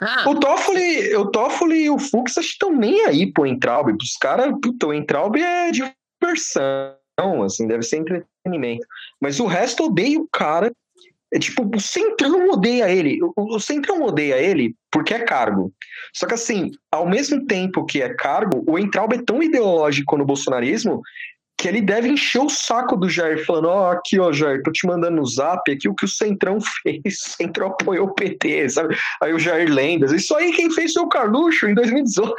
Ah. 0.00 0.28
O 0.28 0.40
Toffoli, 0.40 1.14
o 1.16 1.30
Toffoli 1.30 1.84
e 1.84 1.90
o 1.90 1.98
Fux 1.98 2.36
estão 2.38 2.72
nem 2.72 3.04
aí 3.04 3.30
pro 3.30 3.46
Entraub. 3.46 3.94
Os 4.00 4.16
caras, 4.16 4.52
puta, 4.62 4.86
o 4.86 4.94
Entraub 4.94 5.36
é 5.36 5.70
diversão 5.70 6.96
assim, 7.44 7.66
deve 7.66 7.82
ser 7.82 7.98
entretenimento. 7.98 8.86
Mas 9.20 9.40
o 9.40 9.46
resto 9.46 9.86
odeia 9.86 10.18
o 10.18 10.28
cara. 10.28 10.72
É 11.34 11.38
tipo, 11.38 11.64
o 11.74 11.80
Centrão 11.80 12.50
odeia 12.50 12.90
ele. 12.90 13.18
O, 13.22 13.56
o 13.56 13.60
Centrão 13.60 14.02
odeia 14.02 14.36
ele 14.36 14.74
porque 14.90 15.14
é 15.14 15.20
cargo. 15.20 15.72
Só 16.12 16.26
que 16.26 16.34
assim, 16.34 16.70
ao 16.90 17.08
mesmo 17.08 17.46
tempo 17.46 17.86
que 17.86 18.02
é 18.02 18.12
cargo, 18.14 18.62
o 18.66 18.78
Entraub 18.78 19.14
é 19.14 19.22
tão 19.22 19.42
ideológico 19.42 20.16
no 20.18 20.26
bolsonarismo 20.26 21.00
que 21.56 21.68
ele 21.68 21.80
deve 21.80 22.08
encher 22.08 22.40
o 22.40 22.48
saco 22.48 22.96
do 22.96 23.08
Jair, 23.08 23.44
falando: 23.46 23.68
Ó, 23.68 23.88
oh, 23.88 23.92
aqui, 23.92 24.18
ó, 24.18 24.32
Jair, 24.32 24.62
tô 24.62 24.72
te 24.72 24.86
mandando 24.86 25.16
no 25.16 25.26
zap 25.26 25.70
aqui 25.70 25.88
o 25.88 25.94
que 25.94 26.04
o 26.04 26.08
Centrão 26.08 26.58
fez. 26.82 27.00
O 27.04 27.36
Centrão 27.36 27.68
apoiou 27.68 28.08
o 28.08 28.14
PT, 28.14 28.68
sabe? 28.68 28.96
Aí 29.22 29.32
o 29.32 29.38
Jair 29.38 29.72
Lendas. 29.72 30.12
Isso 30.12 30.34
aí 30.34 30.52
quem 30.52 30.70
fez 30.70 30.92
foi 30.92 31.02
o 31.02 31.08
Carluxo 31.08 31.68
em 31.68 31.74
2018. 31.74 32.34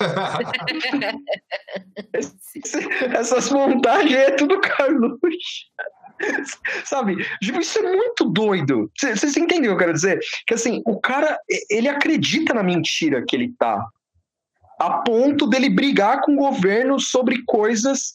Essas 3.12 3.50
montagens 3.50 4.14
é 4.14 4.30
tudo 4.32 4.60
Carluxo. 4.60 5.18
Sabe? 6.84 7.16
Tipo, 7.42 7.60
isso 7.60 7.78
é 7.78 7.82
muito 7.82 8.24
doido. 8.24 8.90
Vocês 8.98 9.36
entendem 9.36 9.60
o 9.62 9.62
que 9.62 9.68
eu 9.68 9.78
quero 9.78 9.92
dizer? 9.92 10.20
Que 10.46 10.54
assim, 10.54 10.82
o 10.86 11.00
cara, 11.00 11.38
ele 11.70 11.88
acredita 11.88 12.54
na 12.54 12.62
mentira 12.62 13.24
que 13.26 13.36
ele 13.36 13.52
tá. 13.58 13.84
A 14.80 14.98
ponto 14.98 15.46
dele 15.46 15.70
brigar 15.70 16.22
com 16.22 16.32
o 16.32 16.36
governo 16.36 16.98
sobre 16.98 17.42
coisas 17.46 18.12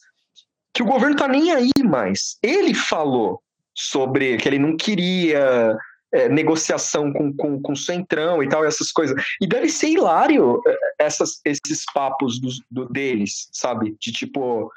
que 0.72 0.82
o 0.82 0.86
governo 0.86 1.16
tá 1.16 1.28
nem 1.28 1.52
aí 1.52 1.70
mais. 1.84 2.38
Ele 2.42 2.74
falou. 2.74 3.42
sobre 3.74 4.36
que 4.36 4.48
ele 4.48 4.58
não 4.58 4.76
queria 4.76 5.76
é, 6.12 6.28
negociação 6.28 7.12
com, 7.12 7.32
com, 7.32 7.60
com 7.60 7.72
o 7.72 7.76
Centrão 7.76 8.42
e 8.42 8.48
tal, 8.48 8.64
essas 8.64 8.92
coisas. 8.92 9.20
E 9.40 9.46
deve 9.46 9.68
ser 9.68 9.88
hilário 9.88 10.60
é, 10.66 10.76
essas, 10.98 11.40
esses 11.44 11.84
papos 11.92 12.40
dos, 12.40 12.60
do, 12.70 12.86
deles, 12.86 13.48
sabe? 13.52 13.96
De 14.00 14.12
tipo, 14.12 14.70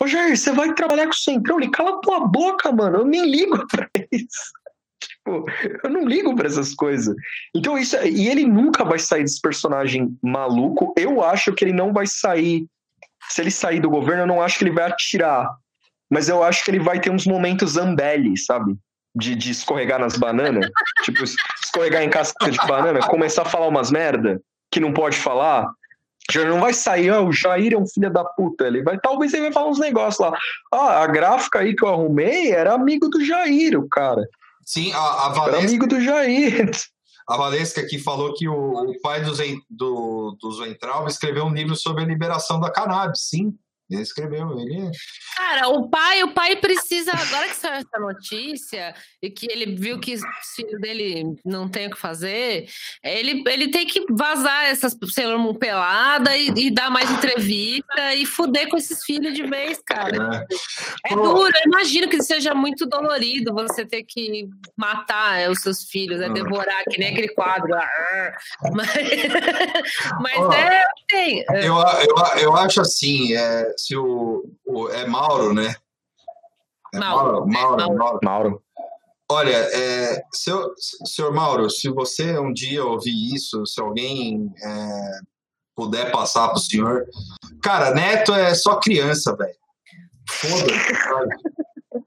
ô 0.00 0.06
Jair, 0.06 0.36
você 0.36 0.52
vai 0.52 0.72
trabalhar 0.74 1.04
com 1.04 1.12
o 1.12 1.16
Centrão? 1.16 1.60
Ele 1.60 1.70
cala 1.70 2.00
tua 2.00 2.20
boca, 2.20 2.72
mano, 2.72 2.98
eu 2.98 3.04
nem 3.04 3.30
ligo 3.30 3.66
pra 3.68 3.88
isso. 4.10 4.52
Tipo, 5.00 5.44
eu 5.84 5.90
não 5.90 6.06
ligo 6.06 6.34
para 6.34 6.46
essas 6.46 6.74
coisas. 6.74 7.14
Então, 7.54 7.78
isso. 7.78 7.96
E 8.04 8.28
ele 8.28 8.44
nunca 8.44 8.84
vai 8.84 8.98
sair 8.98 9.22
desse 9.22 9.40
personagem 9.40 10.16
maluco. 10.22 10.92
Eu 10.96 11.22
acho 11.22 11.52
que 11.54 11.64
ele 11.64 11.72
não 11.72 11.92
vai 11.92 12.06
sair. 12.06 12.66
Se 13.30 13.40
ele 13.40 13.50
sair 13.50 13.80
do 13.80 13.88
governo, 13.88 14.22
eu 14.22 14.26
não 14.26 14.42
acho 14.42 14.58
que 14.58 14.64
ele 14.64 14.74
vai 14.74 14.84
atirar. 14.84 15.48
Mas 16.10 16.28
eu 16.28 16.42
acho 16.42 16.64
que 16.64 16.70
ele 16.70 16.80
vai 16.80 17.00
ter 17.00 17.10
uns 17.10 17.24
momentos 17.24 17.72
Zambelli, 17.72 18.36
sabe? 18.36 18.76
De, 19.14 19.36
de 19.36 19.52
escorregar 19.52 20.00
nas 20.00 20.16
bananas. 20.16 20.68
tipo, 21.04 21.22
escorregar 21.22 22.02
em 22.02 22.10
casca 22.10 22.50
de 22.50 22.58
banana, 22.66 23.00
começar 23.06 23.42
a 23.42 23.48
falar 23.48 23.68
umas 23.68 23.90
merda 23.90 24.40
que 24.70 24.80
não 24.80 24.92
pode 24.92 25.16
falar. 25.16 25.68
Já 26.30 26.44
não 26.44 26.60
vai 26.60 26.72
sair, 26.72 27.10
oh, 27.12 27.26
o 27.26 27.32
Jair 27.32 27.72
é 27.72 27.76
um 27.76 27.86
filho 27.86 28.10
da 28.10 28.24
puta. 28.24 28.66
Ele 28.66 28.82
vai, 28.82 28.98
talvez 28.98 29.32
ele 29.32 29.44
vai 29.44 29.52
falar 29.52 29.68
uns 29.68 29.78
negócios 29.78 30.18
lá. 30.18 30.36
Ah, 30.72 31.02
a 31.02 31.06
gráfica 31.06 31.60
aí 31.60 31.74
que 31.74 31.84
eu 31.84 31.88
arrumei 31.88 32.50
era 32.50 32.72
amigo 32.72 33.08
do 33.08 33.24
Jair, 33.24 33.78
o 33.78 33.88
cara. 33.88 34.22
Sim, 34.64 34.92
a, 34.92 34.98
a 34.98 35.28
Valesca. 35.30 35.56
Era 35.56 35.66
amigo 35.66 35.86
do 35.86 36.00
Jair. 36.00 36.70
A 37.26 37.36
Valesca 37.36 37.80
aqui 37.80 37.98
falou 37.98 38.34
que 38.34 38.48
o, 38.48 38.54
o 38.54 39.00
pai 39.00 39.22
do, 39.22 39.32
do, 39.68 40.36
do 40.40 40.52
Zoentraub 40.52 41.08
escreveu 41.08 41.44
um 41.44 41.54
livro 41.54 41.76
sobre 41.76 42.02
a 42.02 42.06
liberação 42.06 42.60
da 42.60 42.70
cannabis. 42.70 43.28
Sim, 43.28 43.56
ele 43.90 44.02
escreveu, 44.02 44.58
ele. 44.58 44.86
É 44.86 44.90
Cara, 45.36 45.68
o 45.68 45.88
pai, 45.88 46.22
o 46.22 46.32
pai 46.32 46.56
precisa, 46.56 47.12
agora 47.12 47.48
que 47.48 47.56
saiu 47.56 47.74
essa 47.74 47.98
notícia 47.98 48.94
e 49.22 49.30
que 49.30 49.50
ele 49.50 49.74
viu 49.74 49.98
que 49.98 50.14
o 50.14 50.20
filho 50.54 50.78
dele 50.78 51.34
não 51.44 51.68
tem 51.68 51.86
o 51.86 51.90
que 51.90 51.98
fazer, 51.98 52.68
ele, 53.02 53.42
ele 53.46 53.68
tem 53.68 53.86
que 53.86 54.04
vazar 54.10 54.66
essas 54.66 54.96
celular 55.10 55.54
pelada 55.54 56.36
e, 56.36 56.48
e, 56.56 56.70
dar 56.70 56.90
mais 56.90 57.10
entrevista 57.10 58.14
e 58.14 58.26
fuder 58.26 58.68
com 58.68 58.76
esses 58.76 59.04
filhos 59.04 59.34
de 59.34 59.42
vez, 59.42 59.80
cara. 59.84 60.46
É, 61.06 61.12
é 61.12 61.16
duro, 61.16 61.50
eu 61.54 61.62
imagino 61.66 62.08
que 62.08 62.22
seja 62.22 62.54
muito 62.54 62.86
dolorido 62.86 63.54
você 63.54 63.84
ter 63.84 64.04
que 64.04 64.48
matar 64.76 65.40
é, 65.40 65.48
os 65.48 65.60
seus 65.60 65.84
filhos, 65.84 66.20
é 66.20 66.28
devorar, 66.28 66.82
que 66.88 66.98
nem 66.98 67.10
aquele 67.10 67.28
quadro. 67.28 67.70
Mas, 68.74 68.88
mas 70.20 70.54
é, 70.54 70.82
tem. 71.10 71.44
Eu, 71.48 71.74
eu, 71.76 72.38
eu 72.40 72.56
acho 72.56 72.80
assim, 72.80 73.34
é, 73.34 73.74
se 73.76 73.96
o, 73.96 74.44
o 74.66 74.88
é 74.88 75.06
Mauro, 75.06 75.52
né? 75.52 75.74
É 76.94 76.98
Mauro, 76.98 77.46
Mauro, 77.46 77.82
é 77.82 77.94
Mauro, 77.94 78.20
Mauro. 78.22 78.62
Olha, 79.30 79.56
é, 79.56 80.22
seu, 80.32 80.74
senhor 81.04 81.32
Mauro, 81.32 81.70
se 81.70 81.88
você 81.88 82.36
um 82.38 82.52
dia 82.52 82.84
ouvir 82.84 83.34
isso, 83.34 83.64
se 83.64 83.80
alguém 83.80 84.52
é, 84.60 85.20
puder 85.76 86.10
passar 86.10 86.48
para 86.48 86.56
o 86.56 86.60
senhor, 86.60 87.06
cara, 87.62 87.92
neto 87.94 88.34
é 88.34 88.54
só 88.54 88.76
criança, 88.76 89.36
velho. 89.36 89.54
Foda-se, 90.28 90.94
sabe? 91.04 91.30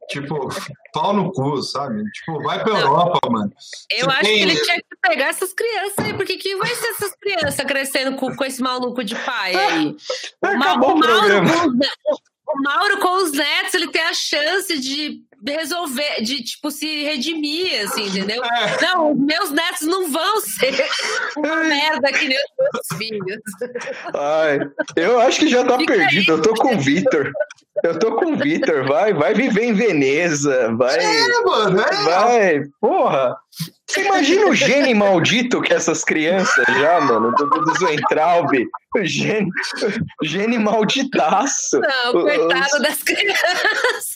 tipo, 0.09 0.49
pau 0.93 1.13
no 1.13 1.31
cu, 1.31 1.61
sabe? 1.61 2.03
Tipo, 2.11 2.41
vai 2.43 2.63
pra 2.63 2.79
Europa, 2.79 3.19
mano. 3.29 3.51
Eu 3.89 4.05
Você 4.05 4.11
acho 4.11 4.21
tem... 4.21 4.35
que 4.35 4.41
ele 4.43 4.61
tinha 4.61 4.77
que 4.77 4.92
pegar 5.03 5.27
essas 5.27 5.53
crianças 5.53 6.05
aí, 6.05 6.13
porque 6.13 6.37
que 6.37 6.55
vai 6.55 6.73
ser 6.73 6.87
essas 6.87 7.13
crianças 7.15 7.65
crescendo 7.65 8.15
com, 8.15 8.35
com 8.35 8.45
esse 8.45 8.61
maluco 8.61 9.03
de 9.03 9.15
pai 9.15 9.55
aí? 9.55 9.95
O, 10.41 10.47
Acabou 10.47 10.95
o, 10.95 10.99
Mauro, 10.99 11.37
o, 11.37 12.51
o 12.51 12.61
Mauro 12.61 12.99
com 12.99 13.23
os 13.23 13.31
netos, 13.31 13.73
ele 13.73 13.87
tem 13.87 14.01
a 14.01 14.13
chance 14.13 14.77
de 14.79 15.23
resolver, 15.45 16.21
de, 16.21 16.41
tipo, 16.43 16.71
se 16.71 17.03
redimir, 17.03 17.81
assim, 17.83 18.07
entendeu? 18.07 18.41
É. 18.53 18.81
Não, 18.81 19.15
meus 19.15 19.49
netos 19.51 19.81
não 19.87 20.09
vão 20.09 20.39
ser 20.41 20.73
uma 21.35 21.55
merda 21.63 22.11
que 22.13 22.27
nem 22.27 22.37
os 22.37 22.71
meus 22.71 22.97
filhos. 22.97 23.41
Ai, 24.13 24.59
eu 24.95 25.19
acho 25.19 25.39
que 25.39 25.49
já 25.49 25.65
tá 25.65 25.77
Fica 25.77 25.95
perdido, 25.95 26.33
aí. 26.33 26.37
eu 26.37 26.41
tô 26.41 26.53
com 26.53 26.75
o 26.75 26.79
Vitor. 26.79 27.31
Eu 27.83 27.99
tô 27.99 28.15
com 28.15 28.31
o 28.31 28.37
Vitor, 28.37 28.87
vai, 28.87 29.13
vai 29.13 29.33
viver 29.33 29.65
em 29.65 29.73
Veneza, 29.73 30.73
vai. 30.75 30.97
É, 30.97 31.41
mano, 31.43 31.81
é. 31.81 32.03
Vai, 32.03 32.63
porra. 32.79 33.35
Você 33.93 34.01
imagina 34.01 34.47
o 34.47 34.55
gene 34.55 34.93
maldito 34.93 35.61
que 35.61 35.71
essas 35.71 36.03
crianças 36.03 36.65
já, 36.79 36.99
mano, 37.01 37.31
do, 37.35 37.45
do 37.45 37.77
Zoentraub. 37.77 38.49
O 38.95 39.03
gene, 39.03 39.49
gene 40.23 40.57
malditaço. 40.57 41.79
Não, 41.79 42.11
coitado 42.11 42.75
Os... 42.75 42.81
das 42.81 43.03
crianças. 43.03 44.15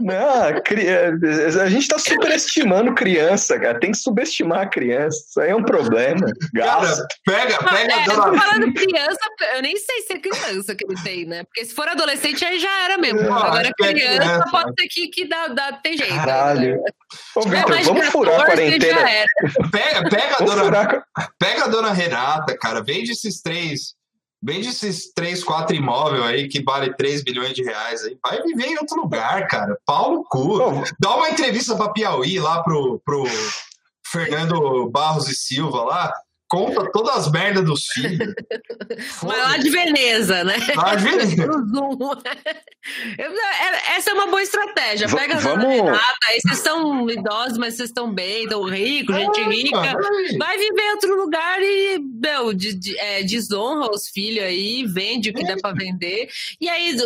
Não, 0.00 1.62
a 1.62 1.68
gente 1.68 1.88
tá 1.88 1.98
superestimando 1.98 2.94
criança, 2.94 3.58
cara. 3.58 3.78
Tem 3.78 3.92
que 3.92 3.98
subestimar 3.98 4.60
a 4.60 4.66
criança. 4.66 5.18
Isso 5.28 5.40
aí 5.40 5.50
é 5.50 5.56
um 5.56 5.62
problema. 5.62 6.26
Cara, 6.54 7.06
pega, 7.24 7.58
pega. 7.58 7.92
É, 7.92 8.02
eu 8.02 8.14
tô 8.14 8.38
falando 8.38 8.74
criança, 8.74 9.20
eu 9.54 9.62
nem 9.62 9.76
sei 9.76 10.02
se 10.02 10.12
é 10.14 10.18
criança 10.18 10.74
que 10.74 10.84
ele 10.84 11.02
tem, 11.02 11.26
né? 11.26 11.44
Porque 11.44 11.64
se 11.64 11.74
for 11.74 11.88
adolescente, 11.88 12.44
aí 12.44 12.58
já 12.58 12.84
era 12.84 12.95
mesmo. 12.98 13.22
Não, 13.22 13.36
Agora, 13.36 13.70
criança, 13.76 13.94
criança, 13.94 14.44
pode 14.50 14.72
ser 14.78 14.88
que, 14.88 15.08
que 15.08 15.28
dá, 15.28 15.48
dá, 15.48 15.72
tem 15.72 15.96
jeito. 15.96 16.14
Caralho. 16.14 16.76
Né? 16.76 16.90
Ô, 17.34 17.42
Victor, 17.42 17.82
vamos 17.82 18.06
furar 18.08 18.40
a 18.40 18.44
quarentena. 18.46 19.00
Pega, 19.70 20.08
pega, 20.08 20.36
a 20.36 20.44
dona, 20.44 21.04
pega 21.38 21.64
a 21.64 21.68
dona 21.68 21.92
Renata, 21.92 22.56
cara. 22.58 22.82
Vende 22.82 23.12
esses 23.12 23.40
três. 23.40 23.94
Vende 24.42 24.68
esses 24.68 25.12
três, 25.12 25.42
quatro 25.42 25.74
imóveis 25.74 26.22
aí 26.22 26.48
que 26.48 26.62
vale 26.62 26.94
3 26.94 27.24
bilhões 27.24 27.54
de 27.54 27.64
reais 27.64 28.04
aí. 28.04 28.16
Vai 28.22 28.40
viver 28.42 28.66
em 28.66 28.78
outro 28.78 29.00
lugar, 29.00 29.48
cara. 29.48 29.76
Pau 29.84 30.12
no 30.12 30.24
cu. 30.24 30.58
Dá 31.00 31.16
uma 31.16 31.30
entrevista 31.30 31.74
pra 31.74 31.88
Piauí 31.88 32.38
lá 32.38 32.62
pro, 32.62 33.00
pro 33.04 33.24
Fernando 34.06 34.88
Barros 34.90 35.28
e 35.28 35.34
Silva 35.34 35.82
lá 35.82 36.12
conta 36.48 36.90
todas 36.92 37.16
as 37.16 37.32
merdas 37.32 37.64
dos 37.64 37.84
filhos. 37.92 38.34
Mas 39.22 39.38
lá 39.38 39.56
de 39.56 39.70
Veneza, 39.70 40.44
né? 40.44 40.56
Lá 40.74 40.94
de 40.94 41.04
Veneza. 41.04 41.48
É, 43.18 43.96
essa 43.96 44.10
é 44.10 44.14
uma 44.14 44.26
boa 44.26 44.42
estratégia. 44.42 45.08
Pega 45.08 45.36
Vamos... 45.36 45.64
a 45.64 45.68
Renata, 45.68 46.18
aí 46.24 46.40
vocês 46.40 46.58
são 46.58 47.10
idosos, 47.10 47.58
mas 47.58 47.74
vocês 47.74 47.90
estão 47.90 48.12
bem, 48.12 48.44
estão 48.44 48.64
ricos, 48.64 49.16
gente 49.16 49.42
rica. 49.42 49.96
Vai 50.38 50.58
viver 50.58 50.82
em 50.82 50.90
outro 50.92 51.16
lugar 51.16 51.60
e, 51.60 51.98
meu, 51.98 52.52
de, 52.52 52.74
de, 52.74 52.98
é, 52.98 53.22
desonra 53.22 53.90
os 53.90 54.08
filhos 54.08 54.44
aí, 54.44 54.84
vende 54.86 55.30
o 55.30 55.34
que 55.34 55.44
dá 55.44 55.56
para 55.56 55.74
vender. 55.74 56.28
E 56.60 56.68
aí 56.68 56.96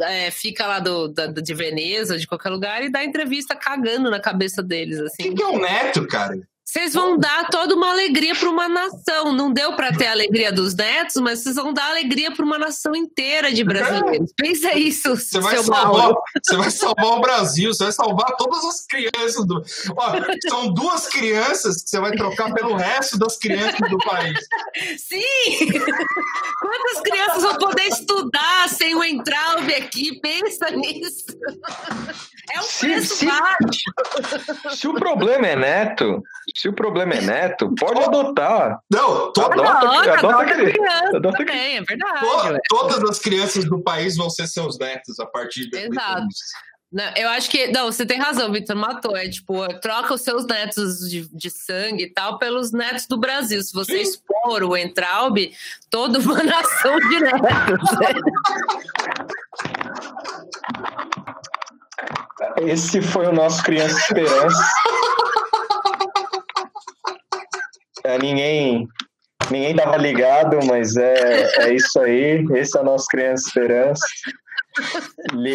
é, 0.00 0.30
fica 0.30 0.66
lá 0.66 0.78
do, 0.78 1.08
da, 1.08 1.26
de 1.26 1.54
Veneza, 1.54 2.18
de 2.18 2.26
qualquer 2.26 2.50
lugar, 2.50 2.82
e 2.82 2.90
dá 2.90 3.04
entrevista 3.04 3.54
cagando 3.54 4.10
na 4.10 4.20
cabeça 4.20 4.62
deles. 4.62 4.98
Assim. 5.00 5.24
Quem 5.24 5.34
que 5.34 5.42
é 5.42 5.46
o 5.46 5.58
neto, 5.58 6.06
cara? 6.06 6.38
Vocês 6.68 6.92
vão 6.92 7.16
dar 7.16 7.48
toda 7.48 7.74
uma 7.74 7.88
alegria 7.88 8.34
para 8.34 8.50
uma 8.50 8.68
nação. 8.68 9.32
Não 9.32 9.50
deu 9.50 9.74
para 9.74 9.90
ter 9.90 10.06
a 10.06 10.10
alegria 10.10 10.52
dos 10.52 10.74
netos, 10.74 11.16
mas 11.16 11.38
vocês 11.38 11.56
vão 11.56 11.72
dar 11.72 11.88
alegria 11.88 12.30
para 12.30 12.44
uma 12.44 12.58
nação 12.58 12.94
inteira 12.94 13.50
de 13.50 13.64
brasileiros. 13.64 14.30
Pensa 14.36 14.74
isso, 14.74 15.16
você 15.16 15.40
vai, 15.40 15.56
salvar, 15.56 16.12
você 16.44 16.56
vai 16.56 16.70
salvar 16.70 17.06
o 17.06 17.20
Brasil, 17.22 17.72
você 17.72 17.84
vai 17.84 17.92
salvar 17.92 18.36
todas 18.36 18.62
as 18.66 18.84
crianças. 18.86 19.46
Do... 19.46 19.64
Ó, 19.96 20.12
são 20.46 20.74
duas 20.74 21.06
crianças 21.06 21.82
que 21.82 21.88
você 21.88 22.00
vai 22.00 22.12
trocar 22.12 22.52
pelo 22.52 22.76
resto 22.76 23.18
das 23.18 23.38
crianças 23.38 23.88
do 23.88 23.96
país. 23.96 24.38
Sim! 24.98 25.68
Quantas 26.60 27.00
crianças 27.02 27.42
vão 27.44 27.56
poder 27.56 27.84
estudar 27.84 28.68
sem 28.68 28.94
o 28.94 29.02
Entraube 29.02 29.74
aqui? 29.74 30.20
Pensa 30.20 30.68
nisso. 30.70 31.24
É 32.50 32.60
um 32.60 32.62
se, 32.62 32.86
preço 32.86 33.16
se, 33.16 33.26
baixo. 33.26 34.76
Se 34.76 34.88
o 34.88 34.94
problema 34.94 35.46
é 35.46 35.56
neto, 35.56 36.22
se 36.56 36.68
o 36.68 36.72
problema 36.72 37.14
é 37.14 37.20
neto, 37.20 37.74
pode 37.78 38.02
adotar. 38.02 38.78
Não, 38.90 39.32
to... 39.32 39.42
adota, 39.42 39.68
adota, 39.70 40.12
adota, 40.12 40.26
adota 40.26 40.44
criança 40.44 41.16
adota 41.16 41.38
também, 41.38 41.76
é 41.76 41.82
verdade. 41.82 42.26
To... 42.26 42.58
Todas 42.68 43.10
as 43.10 43.18
crianças 43.18 43.64
do 43.64 43.80
país 43.80 44.16
vão 44.16 44.30
ser 44.30 44.46
seus 44.46 44.78
netos 44.78 45.20
a 45.20 45.26
partir 45.26 45.68
de 45.68 45.76
Exato. 45.78 46.26
Não, 46.90 47.04
eu 47.16 47.28
acho 47.28 47.50
que. 47.50 47.66
Não, 47.66 47.92
você 47.92 48.06
tem 48.06 48.18
razão, 48.18 48.50
Vitor 48.50 48.74
Matou. 48.74 49.14
É 49.14 49.28
tipo, 49.28 49.68
troca 49.80 50.14
os 50.14 50.22
seus 50.22 50.46
netos 50.46 51.10
de, 51.10 51.28
de 51.28 51.50
sangue 51.50 52.04
e 52.04 52.10
tal 52.10 52.38
pelos 52.38 52.72
netos 52.72 53.06
do 53.06 53.18
Brasil. 53.18 53.62
Se 53.62 53.74
você 53.74 54.04
Sim. 54.04 54.10
expor 54.10 54.62
o 54.62 54.74
Entraub, 54.74 55.36
toda 55.90 56.18
uma 56.18 56.40
nação 56.42 56.98
de 56.98 57.20
netos. 57.20 57.90
Esse 62.62 63.00
foi 63.00 63.26
o 63.26 63.32
nosso 63.32 63.62
Criança 63.62 63.98
Esperança. 63.98 64.64
É, 68.04 68.18
ninguém 68.18 68.88
ninguém 69.50 69.74
tava 69.74 69.96
ligado, 69.96 70.58
mas 70.66 70.96
é, 70.96 71.62
é 71.62 71.74
isso 71.74 72.00
aí. 72.00 72.44
Esse 72.54 72.76
é 72.76 72.80
o 72.80 72.84
nosso 72.84 73.06
Criança 73.08 73.48
Esperança. 73.48 74.06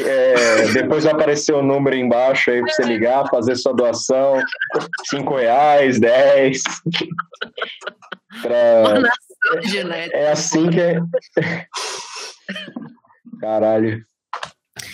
É, 0.06 0.68
depois 0.74 1.04
vai 1.06 1.14
aparecer 1.14 1.54
o 1.54 1.62
número 1.64 1.96
embaixo 1.96 2.52
aí 2.52 2.62
para 2.62 2.74
você 2.74 2.84
ligar, 2.84 3.30
fazer 3.30 3.56
sua 3.56 3.74
doação. 3.74 4.42
Cinco 5.10 5.36
reais, 5.36 6.00
dez. 6.00 6.62
Pra... 8.42 9.02
É 10.12 10.32
assim 10.32 10.70
que 10.70 10.80
é. 10.82 11.00
Caralho. 13.40 14.04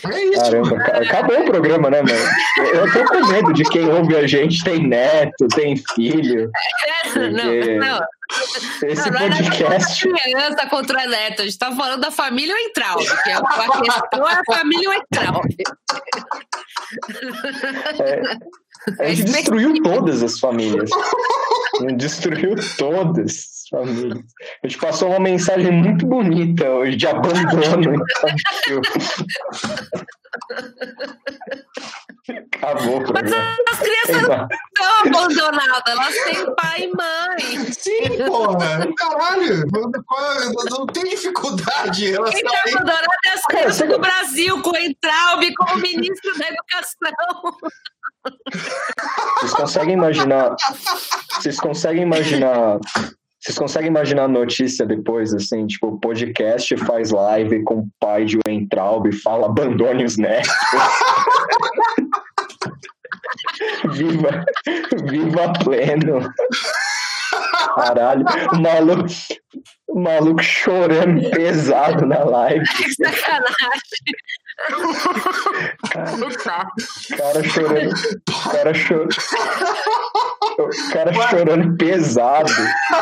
É 0.06 0.24
isso. 0.26 0.43
Caramba, 0.43 0.78
ca- 0.78 0.97
acabou 0.97 1.39
o 1.41 1.45
programa, 1.45 1.89
né, 1.89 2.02
mano? 2.02 2.70
Eu 2.74 2.91
tô 2.91 3.06
com 3.06 3.28
medo 3.28 3.54
de 3.54 3.64
quem 3.64 3.89
ouve 3.91 4.16
a 4.16 4.26
gente 4.28 4.64
tem 4.64 4.88
neto, 4.88 5.47
tem 5.56 5.76
filho. 5.95 6.50
Não, 7.16 7.78
não. 7.80 8.00
Esse 8.84 9.10
não, 9.10 9.20
não 9.20 9.26
é 9.26 9.30
nada 9.30 9.43
podcast. 9.43 10.04
contra 10.04 10.20
a 10.20 10.24
criança 10.24 10.68
contra 10.70 11.02
a 11.02 11.08
neto. 11.08 11.41
A 11.41 11.45
gente 11.45 11.58
tá 11.58 11.72
falando 11.76 12.02
da 12.02 12.12
família 12.12 12.54
Weintraub, 12.54 13.04
que 13.24 13.30
é 13.30 13.34
a 13.34 13.41
questão 13.82 14.30
é 14.30 14.34
a 14.34 14.43
família 14.56 14.89
Weintraub. 14.89 15.45
A 19.00 19.10
gente 19.10 19.24
destruiu 19.26 19.74
todas 19.84 20.24
as 20.24 20.39
famílias. 20.39 20.89
A 21.80 21.82
gente 21.82 21.95
destruiu 21.97 22.56
todas 22.78 23.59
famílias. 23.70 24.20
A 24.63 24.67
gente 24.67 24.80
passou 24.80 25.09
uma 25.09 25.20
mensagem 25.20 25.72
muito 25.72 26.05
bonita 26.05 26.70
hoje 26.70 26.95
de 26.97 27.07
abandono. 27.07 28.03
Acabou 32.61 32.97
o 32.99 33.13
Mas 33.13 33.32
as 33.34 33.80
crianças 33.80 34.28
não 34.28 34.47
estão 34.47 35.24
abandonadas, 35.24 35.84
elas 35.88 36.15
têm 36.24 36.55
pai 36.55 36.84
e 36.84 36.88
mãe. 36.95 37.74
Sim, 37.74 38.26
porra. 38.28 38.88
Caralho. 38.95 39.65
Qual- 40.05 40.36
Não 40.70 40.86
tem 40.88 41.03
dificuldade 41.05 42.11
relação 42.11 42.39
Quem 42.39 42.47
a 42.47 42.53
está 42.53 42.70
abandonado 42.70 43.07
é 43.26 43.30
as 43.30 43.45
crianças 43.45 43.89
do 43.89 43.99
Brasil, 43.99 44.61
com 44.61 44.70
o 44.72 44.78
Entraub 44.78 45.53
como 45.55 45.78
ministro 45.78 46.38
da 46.38 46.47
Educação. 46.47 47.57
Vocês 49.39 49.53
conseguem 49.53 49.93
imaginar? 49.93 50.55
Vocês 51.32 51.57
conseguem 51.59 52.03
imaginar? 52.03 52.80
Vocês 53.40 53.58
conseguem 53.58 53.90
imaginar 53.90 54.24
a 54.24 54.28
notícia 54.28 54.86
depois, 54.86 55.34
assim, 55.34 55.66
tipo, 55.66 55.88
o 55.88 56.00
podcast 56.00 56.76
faz 56.78 57.12
live 57.12 57.64
com 57.64 57.80
o 57.80 57.88
pai 57.98 58.26
de 58.26 58.38
Weintraub 58.46 59.08
e 59.08 59.14
fala 59.14 59.46
abandone 59.46 60.04
os 60.04 60.18
netos. 60.18 60.52
viva, 63.94 64.44
viva 65.06 65.54
pleno. 65.64 66.30
Caralho, 67.76 68.26
o 68.52 68.62
maluco, 68.62 69.06
o 69.88 70.00
maluco 70.00 70.44
chorando 70.44 71.30
pesado 71.32 72.06
na 72.06 72.24
live. 72.24 72.66
Que 72.76 72.94
sacanagem. 72.94 73.80
Tá. 76.44 76.68
O 78.28 78.50
cara 78.52 78.74
chorando. 78.74 79.16
O 80.64 80.91
cara, 80.91 81.14
cara 81.14 81.30
chorando 81.30 81.78
pesado. 81.78 82.51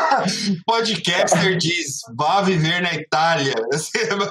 Podcaster 0.66 1.56
diz: 1.56 2.00
vá 2.16 2.42
viver 2.42 2.80
na 2.82 2.94
Itália. 2.94 3.54
Você 3.72 4.06
vai 4.06 4.28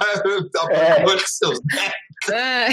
É. 0.70 1.18
seus 1.26 1.60
É. 2.30 2.68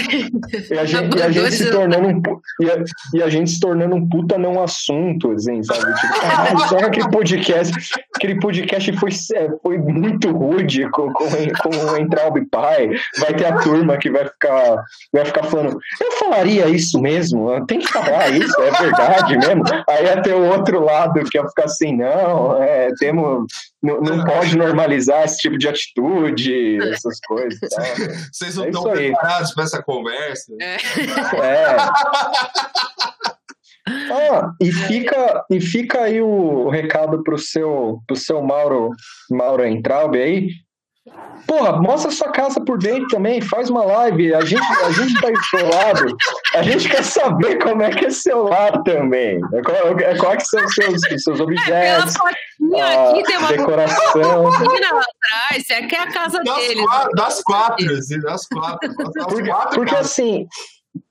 E 0.74 0.78
a 0.78 0.84
gente, 0.84 1.16
e 1.16 1.22
a 1.22 1.30
gente 1.30 1.52
se 1.52 1.70
tornando 1.70 2.08
um 2.08 2.22
e 2.60 2.70
a, 2.70 2.84
e 3.14 3.22
a 3.22 3.28
gente 3.28 3.50
se 3.50 3.60
tornando 3.60 3.94
um 3.94 4.08
puta 4.08 4.36
não 4.36 4.62
assunto, 4.62 5.32
assim, 5.32 5.62
sabe? 5.62 5.94
Tipo, 5.94 6.58
só 6.68 6.76
que 6.78 6.84
aquele 6.84 7.10
podcast, 7.10 7.74
aquele 8.14 8.40
podcast 8.40 8.92
foi, 8.94 9.10
é, 9.34 9.48
foi 9.62 9.78
muito 9.78 10.30
rude 10.32 10.88
com, 10.90 11.12
com, 11.12 11.26
com 11.28 11.68
o 11.68 11.96
Entraub 11.96 12.44
Pai. 12.50 12.90
Vai 13.18 13.34
ter 13.34 13.46
a 13.46 13.58
turma 13.58 13.96
que 13.96 14.10
vai 14.10 14.26
ficar, 14.26 14.82
vai 15.12 15.24
ficar 15.24 15.44
falando, 15.44 15.78
eu 16.00 16.12
falaria 16.12 16.68
isso 16.68 17.00
mesmo, 17.00 17.64
tem 17.66 17.78
que 17.78 17.88
falar 17.92 18.28
isso, 18.30 18.60
é 18.60 18.70
verdade 18.70 19.38
mesmo. 19.38 19.62
Aí 19.88 20.06
ter 20.22 20.34
o 20.34 20.46
outro 20.52 20.84
lado 20.84 21.22
que 21.24 21.38
ia 21.38 21.46
ficar 21.46 21.64
assim, 21.64 21.96
não, 21.96 22.62
é, 22.62 22.90
temos, 22.98 23.46
não, 23.82 24.00
não 24.00 24.24
pode 24.24 24.56
normalizar 24.56 25.24
esse 25.24 25.38
tipo 25.38 25.58
de 25.58 25.68
atitude, 25.68 26.78
essas 26.92 27.20
coisas. 27.20 27.58
Tá? 27.60 27.82
Vocês 28.32 28.56
não 28.56 28.64
É 28.64 28.68
estão 28.68 28.82
preparados 28.84 29.54
para 29.54 29.64
essa 29.64 29.82
conversa. 29.82 30.52
É. 30.60 30.76
É. 31.42 31.76
Ah, 33.88 34.50
e 34.60 34.72
fica, 34.72 35.44
e 35.48 35.60
fica 35.60 36.00
aí 36.02 36.20
o 36.20 36.68
recado 36.68 37.22
pro 37.22 37.38
seu, 37.38 38.00
pro 38.04 38.16
seu 38.16 38.42
Mauro, 38.42 38.90
Mauro 39.30 39.64
Entraub 39.64 40.16
aí. 40.16 40.50
Porra, 41.46 41.80
mostra 41.80 42.10
sua 42.10 42.30
casa 42.32 42.60
por 42.60 42.78
dentro 42.78 43.06
também, 43.08 43.40
faz 43.40 43.70
uma 43.70 43.84
live. 43.84 44.34
A 44.34 44.40
gente, 44.44 44.66
a 44.84 44.90
gente 44.90 45.20
tá 45.20 45.28
isolado. 45.30 46.16
A 46.54 46.62
gente 46.62 46.88
quer 46.88 47.04
saber 47.04 47.62
como 47.62 47.82
é 47.82 47.90
que 47.90 48.06
é 48.06 48.10
seu 48.10 48.44
lar 48.44 48.82
também. 48.82 49.40
É 49.54 49.62
Qual, 49.62 49.76
é, 49.98 50.16
qual 50.18 50.32
é 50.32 50.36
que 50.36 50.44
são 50.44 50.64
os 50.64 50.74
seus, 50.74 51.00
seus 51.22 51.40
objetos, 51.40 52.14
fotinha 52.16 52.84
a 52.84 53.10
aqui 53.10 53.22
tem 53.22 53.36
uma 53.38 53.48
decoração. 53.48 54.48
atrás. 54.48 55.06
Essa 55.54 55.74
aqui 55.84 55.94
é 55.94 56.00
a 56.00 56.12
casa 56.12 56.42
Das, 56.42 56.56
deles. 56.56 56.84
quatro, 56.84 57.10
das 57.12 57.42
quatro, 57.42 57.92
assim, 57.96 58.20
das 58.20 58.46
quatro. 58.48 58.88
Das 58.96 59.26
Porque, 59.26 59.48
quatro 59.48 59.74
porque 59.80 59.94
assim, 59.96 60.46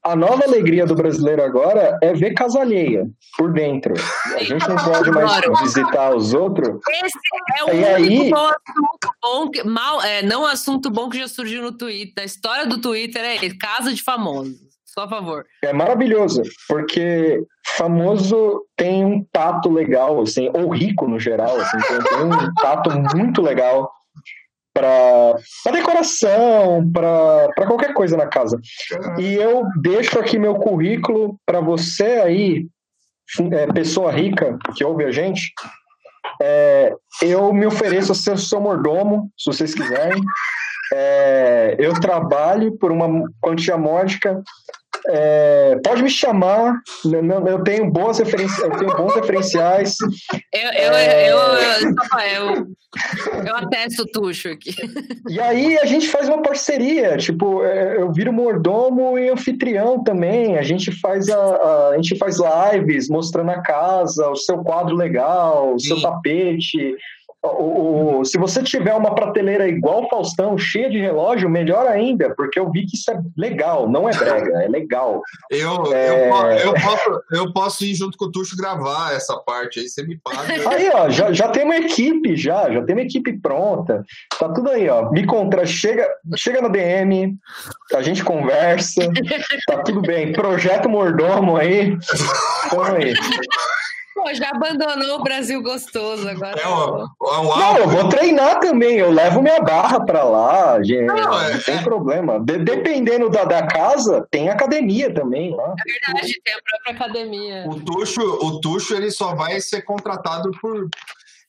a 0.05 0.15
nova 0.15 0.43
alegria 0.45 0.85
do 0.85 0.93
brasileiro 0.95 1.43
agora 1.43 1.97
é 2.01 2.13
ver 2.13 2.33
casa 2.33 2.61
alheia 2.61 3.07
por 3.37 3.51
dentro. 3.51 3.93
A 4.35 4.43
gente 4.43 4.67
não 4.69 4.75
pode 4.75 5.09
mais 5.11 5.41
visitar 5.61 6.15
os 6.15 6.33
outros. 6.33 6.79
Esse 7.03 7.17
é 7.57 7.63
o 7.63 7.69
E 7.69 7.73
único 7.73 7.95
aí- 7.95 8.33
assunto 8.33 9.15
bom 9.21 9.49
que, 9.49 9.63
mal, 9.63 10.01
é, 10.03 10.21
não 10.21 10.45
assunto 10.45 10.89
bom 10.91 11.09
que 11.09 11.17
já 11.19 11.27
surgiu 11.27 11.63
no 11.63 11.71
Twitter. 11.75 12.23
A 12.23 12.25
história 12.25 12.65
do 12.67 12.79
Twitter 12.79 13.23
é 13.23 13.49
casa 13.59 13.93
de 13.93 14.03
famosos. 14.03 14.63
Só 14.85 15.01
a 15.03 15.09
favor. 15.09 15.43
É 15.61 15.73
maravilhoso, 15.73 16.41
porque 16.69 17.43
famoso 17.75 18.61
tem 18.77 19.03
um 19.03 19.25
tato 19.29 19.69
legal, 19.69 20.21
assim, 20.21 20.49
ou 20.53 20.69
rico 20.69 21.05
no 21.05 21.19
geral, 21.19 21.57
assim, 21.59 21.77
tem 21.79 22.23
um 22.23 22.53
tato 22.61 22.89
muito 23.13 23.41
legal 23.41 23.91
para 24.75 25.71
decoração, 25.71 26.91
para 26.91 27.65
qualquer 27.65 27.93
coisa 27.93 28.17
na 28.17 28.27
casa. 28.27 28.59
E 29.17 29.33
eu 29.35 29.63
deixo 29.81 30.19
aqui 30.19 30.37
meu 30.37 30.55
currículo 30.55 31.39
para 31.45 31.61
você 31.61 32.03
aí, 32.03 32.67
é, 33.53 33.67
pessoa 33.67 34.11
rica 34.11 34.57
que 34.75 34.83
ouve 34.83 35.05
a 35.05 35.11
gente. 35.11 35.53
É, 36.41 36.93
eu 37.21 37.53
me 37.53 37.65
ofereço 37.65 38.11
a 38.11 38.15
ser 38.15 38.37
seu 38.37 38.59
mordomo, 38.59 39.31
se 39.37 39.45
vocês 39.45 39.73
quiserem. 39.73 40.21
É, 40.93 41.75
eu 41.79 41.93
trabalho 41.93 42.77
por 42.77 42.91
uma 42.91 43.07
quantia 43.39 43.77
módica. 43.77 44.43
É, 45.09 45.79
pode 45.83 46.01
me 46.03 46.09
chamar. 46.09 46.81
Eu, 47.47 47.63
tenho 47.63 47.91
boas 47.91 48.17
referências, 48.17 48.59
eu 48.59 48.71
tenho 48.71 48.95
bons 48.95 49.13
referenciais. 49.15 49.95
Eu, 50.53 50.71
eu, 50.71 50.93
É. 50.93 51.31
eu, 51.31 51.37
eu, 51.37 52.55
eu, 52.55 52.67
eu 53.45 53.55
atesto 53.55 54.03
o 54.03 54.05
tucho 54.05 54.49
aqui. 54.49 54.73
E 55.29 55.39
aí 55.39 55.77
a 55.77 55.85
gente 55.85 56.07
faz 56.07 56.27
uma 56.27 56.41
parceria, 56.41 57.17
tipo, 57.17 57.63
é, 57.63 57.97
eu 57.97 58.11
viro 58.11 58.31
mordomo 58.33 59.17
e 59.17 59.29
anfitrião 59.29 60.03
também. 60.03 60.57
A 60.57 60.63
gente 60.63 60.91
faz 60.91 61.29
a, 61.29 61.37
a, 61.37 61.89
a 61.89 61.95
gente 61.97 62.15
faz 62.17 62.37
lives 62.39 63.09
mostrando 63.09 63.51
a 63.51 63.61
casa, 63.61 64.29
o 64.29 64.35
seu 64.35 64.59
quadro 64.59 64.95
legal, 64.95 65.75
o 65.75 65.79
seu 65.79 65.97
Sim. 65.97 66.01
tapete. 66.01 66.95
O, 67.45 68.19
o- 68.19 68.25
se 68.25 68.37
você 68.37 68.61
tiver 68.63 68.93
uma 68.93 69.13
prateleira 69.13 69.67
igual 69.67 70.03
o 70.05 70.09
Faustão, 70.09 70.57
cheia 70.57 70.89
de 70.89 70.99
relógio, 70.99 71.49
melhor 71.49 71.87
ainda, 71.87 72.33
porque 72.35 72.59
eu 72.59 72.69
vi 72.71 72.85
que 72.85 72.95
isso 72.95 73.11
é 73.11 73.19
legal, 73.37 73.89
não 73.89 74.07
é 74.09 74.13
brega, 74.15 74.63
é 74.63 74.67
legal. 74.67 75.21
Eu, 75.49 75.93
É. 75.93 76.09
eu, 76.09 76.57
eu, 76.67 76.73
posso, 76.73 77.21
eu 77.31 77.53
posso 77.53 77.85
ir 77.85 77.93
junto 77.95 78.17
com 78.17 78.25
o 78.25 78.31
Tuxo 78.31 78.55
gravar 78.57 79.13
essa 79.13 79.37
parte 79.37 79.79
aí, 79.79 79.87
você 79.87 80.03
me 80.03 80.17
paga. 80.17 80.41
Aí, 80.69 80.89
ó, 80.93 81.09
já, 81.09 81.31
já 81.31 81.47
tem 81.49 81.63
uma 81.63 81.77
equipe, 81.77 82.35
já, 82.35 82.69
já 82.71 82.81
tem 82.83 82.95
uma 82.95 83.01
equipe 83.03 83.33
pronta. 83.39 84.03
Tá 84.39 84.49
tudo 84.49 84.69
aí, 84.69 84.89
ó. 84.89 85.11
Me 85.11 85.25
contra, 85.25 85.65
chega, 85.65 86.07
chega 86.35 86.61
no 86.61 86.69
DM, 86.69 87.37
a 87.93 88.01
gente 88.01 88.23
conversa, 88.23 89.01
tá 89.67 89.77
tudo 89.83 90.01
bem. 90.01 90.33
Projeto 90.33 90.89
Mordomo 90.89 91.57
aí. 91.57 91.97
Tamo 92.69 92.83
aí. 92.95 93.13
Pô, 94.25 94.33
já 94.33 94.49
abandonou 94.49 95.19
o 95.19 95.23
Brasil 95.23 95.61
gostoso 95.61 96.27
agora. 96.27 96.59
É 96.59 96.63
é 96.63 96.67
Não, 96.67 97.77
eu 97.77 97.87
vou 97.87 98.09
treinar 98.09 98.59
também, 98.59 98.97
eu 98.97 99.11
levo 99.11 99.39
minha 99.39 99.59
barra 99.61 100.03
pra 100.03 100.23
lá, 100.23 100.81
gente. 100.81 101.05
Não, 101.05 101.15
Não, 101.15 101.41
é- 101.41 101.57
tem 101.59 101.77
é. 101.77 101.81
problema. 101.83 102.39
De- 102.39 102.57
dependendo 102.57 103.29
da, 103.29 103.43
da 103.43 103.67
casa, 103.67 104.27
tem 104.31 104.49
academia 104.49 105.13
também 105.13 105.55
lá. 105.55 105.75
É 105.87 106.09
verdade, 106.11 106.41
tem 106.43 106.53
a 106.55 106.57
própria 106.63 106.93
academia. 107.05 107.65
O 107.67 107.79
Tuxo, 107.81 108.21
o 108.21 108.59
Tuxo 108.59 108.95
ele 108.95 109.11
só 109.11 109.35
vai 109.35 109.61
ser 109.61 109.83
contratado 109.83 110.49
por. 110.59 110.87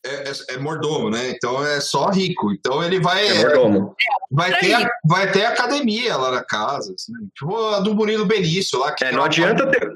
É, 0.04 0.28
é- 0.30 0.54
é 0.54 0.58
mordomo, 0.58 1.08
né? 1.10 1.30
Então 1.30 1.66
é 1.66 1.80
só 1.80 2.10
rico. 2.10 2.52
Então 2.52 2.84
ele 2.84 3.00
vai, 3.00 3.26
É 3.26 3.34
mordomo. 3.42 3.96
vai, 4.30 4.52
ter, 4.58 4.74
a- 4.74 4.90
vai 5.04 5.32
ter 5.32 5.46
academia 5.46 6.14
lá 6.16 6.30
na 6.30 6.44
casa. 6.44 6.92
Assim. 6.94 7.12
Tipo 7.36 7.56
a 7.70 7.80
do 7.80 7.94
Murilo 7.94 8.26
Benício 8.26 8.78
lá. 8.78 8.92
Que 8.92 9.06
É, 9.06 9.12
não 9.12 9.24
adianta 9.24 9.66
ter. 9.66 9.90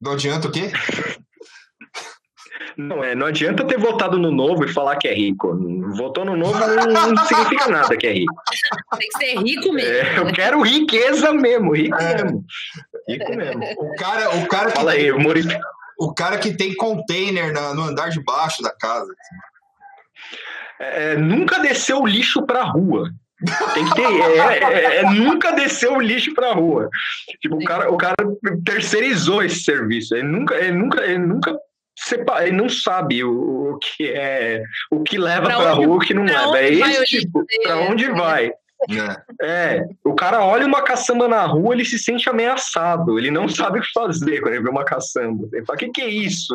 Não 0.00 0.12
adianta 0.12 0.48
o 0.48 0.52
quê? 0.52 0.70
Não, 2.76 3.02
é, 3.02 3.14
não 3.14 3.26
adianta 3.26 3.64
ter 3.66 3.78
votado 3.78 4.18
no 4.18 4.30
novo 4.30 4.64
e 4.64 4.68
falar 4.72 4.96
que 4.96 5.08
é 5.08 5.14
rico. 5.14 5.56
Votou 5.96 6.24
no 6.26 6.36
novo 6.36 6.58
não, 6.58 7.12
não 7.12 7.24
significa 7.24 7.68
nada 7.68 7.96
que 7.96 8.06
é 8.06 8.12
rico. 8.12 8.34
Tem 8.98 9.08
que 9.08 9.18
ser 9.18 9.38
rico 9.40 9.72
mesmo. 9.72 9.90
É, 9.90 10.18
eu 10.18 10.26
quero 10.32 10.60
riqueza 10.60 11.32
mesmo, 11.32 11.74
rico 11.74 11.96
É. 11.96 12.22
mesmo. 12.22 12.44
Rico 13.08 13.34
mesmo. 13.36 13.62
O 13.78 13.94
cara, 13.96 14.36
o 14.36 14.46
cara, 14.48 14.70
que, 14.70 14.76
Fala 14.76 14.92
aí, 14.92 15.10
Murilo. 15.10 15.50
o 15.98 16.12
cara 16.12 16.36
que 16.38 16.54
tem 16.54 16.74
container 16.74 17.50
na- 17.52 17.72
no 17.72 17.82
andar 17.84 18.10
de 18.10 18.22
baixo 18.22 18.62
da 18.62 18.70
casa. 18.70 19.10
É, 20.78 21.16
nunca 21.16 21.58
desceu 21.60 22.02
o 22.02 22.06
lixo 22.06 22.44
pra 22.44 22.62
rua. 22.62 23.10
Tem 23.74 23.84
que 23.84 23.94
ter. 23.94 24.02
É, 24.02 24.58
é, 24.58 24.96
é, 24.96 25.02
nunca 25.10 25.52
desceu 25.52 25.94
o 25.94 26.00
lixo 26.00 26.32
pra 26.34 26.54
rua. 26.54 26.88
Tipo, 27.40 27.56
o 27.56 27.64
cara, 27.64 27.90
o 27.92 27.96
cara 27.96 28.16
terceirizou 28.64 29.42
esse 29.42 29.62
serviço. 29.62 30.14
Ele 30.14 30.26
nunca, 30.26 30.54
ele 30.54 30.72
nunca, 30.72 31.04
ele 31.04 31.18
nunca 31.18 31.54
separa, 31.98 32.46
ele 32.46 32.56
não 32.56 32.68
sabe 32.68 33.22
o, 33.22 33.74
o 33.74 33.78
que 33.78 34.08
é, 34.08 34.62
o 34.90 35.02
que 35.02 35.18
leva 35.18 35.46
pra, 35.46 35.56
pra 35.56 35.72
rua, 35.72 35.96
o 35.96 35.98
que 35.98 36.14
não 36.14 36.24
leva. 36.24 36.58
É 36.58 36.72
esse 36.72 37.04
tipo, 37.04 37.44
pra 37.62 37.76
onde 37.76 38.10
vai? 38.10 38.52
É. 39.40 39.78
é, 39.78 39.84
o 40.04 40.14
cara 40.14 40.44
olha 40.44 40.66
uma 40.66 40.82
caçamba 40.82 41.26
na 41.26 41.44
rua, 41.46 41.74
ele 41.74 41.84
se 41.84 41.98
sente 41.98 42.28
ameaçado, 42.28 43.18
ele 43.18 43.30
não 43.30 43.48
sabe 43.48 43.78
o 43.78 43.82
que 43.82 43.90
fazer 43.92 44.40
quando 44.40 44.52
ele 44.54 44.62
vê 44.62 44.68
uma 44.68 44.84
caçamba. 44.84 45.48
Ele 45.52 45.64
fala: 45.64 45.76
o 45.76 45.78
que, 45.78 45.88
que 45.90 46.02
é 46.02 46.08
isso? 46.08 46.54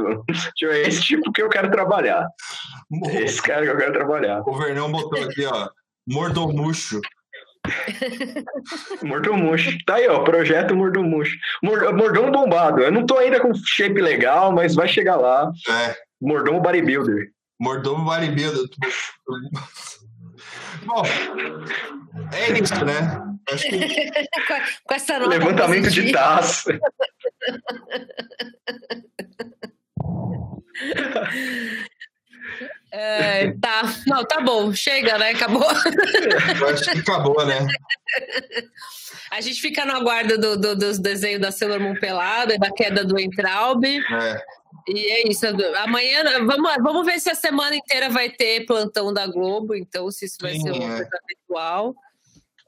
Tipo, 0.56 0.72
é 0.72 0.82
esse 0.84 1.02
tipo 1.02 1.32
que 1.32 1.41
eu 1.41 1.49
quero 1.49 1.70
trabalhar. 1.72 2.26
Esse 3.12 3.41
cara 3.41 3.64
que 3.64 3.72
eu 3.72 3.78
quero 3.78 3.94
trabalhar. 3.94 4.41
O 4.45 4.58
Vernão 4.58 4.91
botou 4.91 5.22
aqui, 5.22 5.45
ó, 5.45 5.68
mordomucho. 6.11 7.01
Mordomucho. 9.03 9.77
Tá 9.85 9.95
aí, 9.95 10.07
ó, 10.07 10.23
projeto 10.23 10.75
Mordomucho. 10.75 11.38
Mordomo 11.63 12.31
bombado. 12.31 12.81
Eu 12.81 12.91
não 12.91 13.05
tô 13.05 13.17
ainda 13.17 13.39
com 13.39 13.53
shape 13.53 14.01
legal, 14.01 14.51
mas 14.51 14.75
vai 14.75 14.88
chegar 14.88 15.15
lá. 15.17 15.51
É. 15.69 15.95
Mordomo 16.19 16.59
bodybuilder. 16.59 17.29
Mordomo 17.59 18.03
bodybuilder. 18.05 18.67
Bom, 20.85 21.03
é 22.33 22.59
isso, 22.59 22.83
né? 22.83 23.21
Acho 23.51 23.69
que... 23.69 23.77
com 24.85 24.93
essa 24.93 25.19
nota 25.19 25.29
Levantamento 25.29 25.83
positiva. 25.83 26.07
de 26.07 26.13
taça. 26.13 26.79
É, 32.91 33.53
tá, 33.53 33.84
não, 34.05 34.26
tá 34.26 34.41
bom, 34.41 34.73
chega, 34.73 35.18
né? 35.18 35.30
Acabou. 35.30 35.63
Eu 36.59 36.69
acho 36.69 36.91
que 36.91 36.99
acabou, 36.99 37.45
né? 37.45 37.65
A 39.31 39.39
gente 39.39 39.61
fica 39.61 39.85
no 39.85 39.93
aguardo 39.93 40.38
do, 40.38 40.57
do, 40.57 40.76
dos 40.76 40.99
desenhos 40.99 41.39
da 41.39 41.51
Sailor 41.51 41.80
Moon 41.80 41.95
pelada 41.95 42.53
e 42.53 42.59
da 42.59 42.69
queda 42.69 43.05
do 43.05 43.18
Entraub. 43.18 43.85
É. 43.85 44.43
E 44.89 45.05
é 45.07 45.30
isso. 45.30 45.45
Amanhã, 45.77 46.23
vamos, 46.45 46.72
vamos 46.84 47.05
ver 47.05 47.19
se 47.19 47.30
a 47.30 47.35
semana 47.35 47.76
inteira 47.76 48.09
vai 48.09 48.30
ter 48.30 48.65
plantão 48.65 49.13
da 49.13 49.26
Globo, 49.26 49.73
então 49.73 50.11
se 50.11 50.26
isso 50.26 50.38
vai 50.41 50.53
Sim, 50.53 50.61
ser 50.61 50.72
uma 50.72 50.84
é. 50.84 50.95
coisa 50.97 51.19
habitual. 51.23 51.95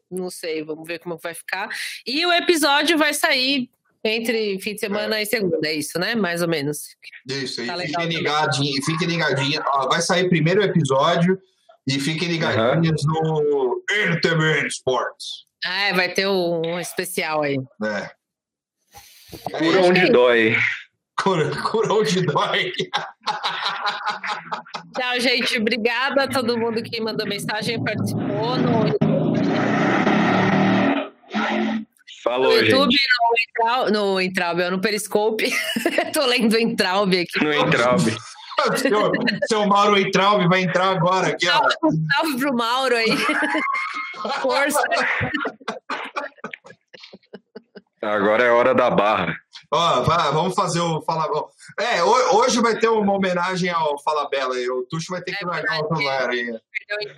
Não 0.10 0.30
sei, 0.30 0.64
vamos 0.64 0.88
ver 0.88 1.00
como 1.00 1.18
vai 1.18 1.34
ficar. 1.34 1.70
E 2.06 2.26
o 2.26 2.32
episódio 2.32 2.98
vai 2.98 3.14
sair 3.14 3.70
entre 4.04 4.60
fim 4.60 4.74
de 4.74 4.80
semana 4.80 5.18
é. 5.18 5.24
e 5.24 5.26
segunda, 5.26 5.68
é 5.68 5.74
isso, 5.74 5.98
né? 5.98 6.14
Mais 6.16 6.42
ou 6.42 6.48
menos. 6.48 6.80
Isso, 7.28 7.66
tá 7.66 7.78
e 7.78 7.88
fiquem 7.88 8.08
ligadinhos, 8.08 8.86
fiquem 8.86 9.08
ligadinhos. 9.08 9.64
Vai 9.90 10.02
sair 10.02 10.28
primeiro 10.28 10.62
episódio 10.62 11.40
e 11.88 12.00
fiquem 12.00 12.28
ligadinhos 12.28 13.04
uhum. 13.06 13.14
no 13.14 13.84
NTB 13.90 14.68
Sports. 14.68 15.46
Ah, 15.66 15.84
é, 15.84 15.94
vai 15.94 16.10
ter 16.10 16.28
um 16.28 16.78
especial 16.80 17.44
aí. 17.44 17.58
É. 17.84 18.12
Cura 19.58 19.82
onde 19.82 20.00
é 20.02 20.10
dói. 20.10 20.58
Cura, 21.22 21.50
cura 21.62 21.94
onde 21.94 22.22
dói. 22.26 22.74
Tchau, 24.96 25.20
gente. 25.20 25.58
Obrigada 25.58 26.24
a 26.24 26.28
todo 26.28 26.58
mundo 26.58 26.84
que 26.84 27.00
mandou 27.00 27.26
mensagem, 27.26 27.82
participou. 27.82 28.58
No 28.58 28.84
Falou, 32.24 32.52
no 32.52 32.66
YouTube, 32.66 32.92
gente. 32.92 33.92
no, 33.92 34.14
no 34.14 34.22
Entraub, 34.22 34.60
no 34.72 34.80
Periscope. 34.80 35.52
Tô 36.14 36.26
lendo 36.26 36.54
o 36.54 36.60
Entraub 36.60 37.14
aqui. 37.14 37.44
No 37.44 37.54
Entraub. 37.54 38.02
seu, 38.78 39.12
seu 39.48 39.68
Mauro 39.68 39.98
Entraub 39.98 40.48
vai 40.48 40.62
entrar 40.62 40.92
agora 40.92 41.28
aqui, 41.28 41.48
ó. 41.50 41.68
Salve 42.14 42.38
pro 42.40 42.54
Mauro 42.56 42.96
aí. 42.96 43.18
Força. 44.42 44.82
Agora 48.02 48.44
é 48.44 48.52
hora 48.52 48.74
da 48.74 48.90
barra. 48.90 49.36
Ó, 49.72 50.02
vai, 50.02 50.32
vamos 50.32 50.54
fazer 50.54 50.80
o 50.80 51.02
Fala 51.02 51.28
É, 51.80 52.04
hoje 52.04 52.62
vai 52.62 52.78
ter 52.78 52.88
uma 52.88 53.14
homenagem 53.14 53.70
ao 53.70 54.00
Fala 54.02 54.30
Bela 54.30 54.56
aí. 54.56 54.70
O 54.70 54.84
Tuxo 54.90 55.12
vai 55.12 55.22
ter 55.22 55.36
que 55.36 55.44
é 55.44 55.48
largar 55.48 55.82
o 55.82 55.88
celular 55.88 56.30
aí. 56.30 56.60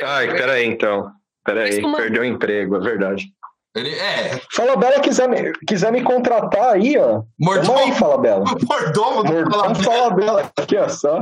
Ai, 0.02 0.27
peraí 0.27 0.65
então. 0.65 1.11
Peraí, 1.44 1.82
perdeu 1.95 2.23
o 2.23 2.26
emprego, 2.26 2.77
é 2.77 2.80
verdade. 2.80 3.27
Ele 3.76 3.93
é. 3.93 4.39
Fala 4.53 4.77
Bela 4.77 5.02
quiser 5.02 5.27
me, 5.27 5.52
quiser 5.68 5.91
me 5.91 6.02
contratar 6.02 6.76
aí, 6.76 6.97
ó. 6.97 7.23
Mordomo. 7.38 7.77
aí, 7.77 7.91
Fala 7.91 8.18
Bela. 8.18 8.45
Mordomo 8.69 9.23
do 9.23 9.34
Mordomo 9.34 9.76
Fala, 9.76 9.76
Fala 9.76 10.15
Bela. 10.15 10.53
Aqui, 10.57 10.77
ó, 10.77 10.88
só. 10.88 11.19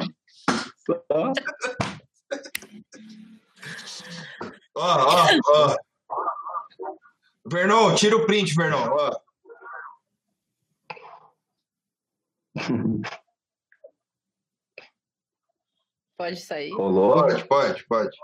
Ó, 1.09 1.34
ó, 4.75 5.27
ó. 5.47 5.75
Vernon, 7.47 7.95
tira 7.95 8.15
o 8.17 8.25
print, 8.27 8.53
Vernon. 8.55 8.88
Ó. 8.88 9.15
Pode 16.15 16.39
sair. 16.39 16.75
Pode, 16.75 17.47
pode, 17.47 17.85
pode. 17.88 18.17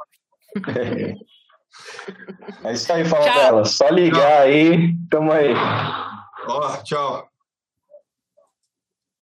É 2.63 2.73
isso 2.73 2.91
aí, 2.91 3.05
fala 3.05 3.25
dela. 3.25 3.65
Só 3.65 3.89
ligar 3.89 4.19
tchau. 4.19 4.41
aí. 4.41 4.95
Tamo 5.09 5.31
aí. 5.31 5.53
Ó, 6.47 6.77
tchau. 6.83 7.28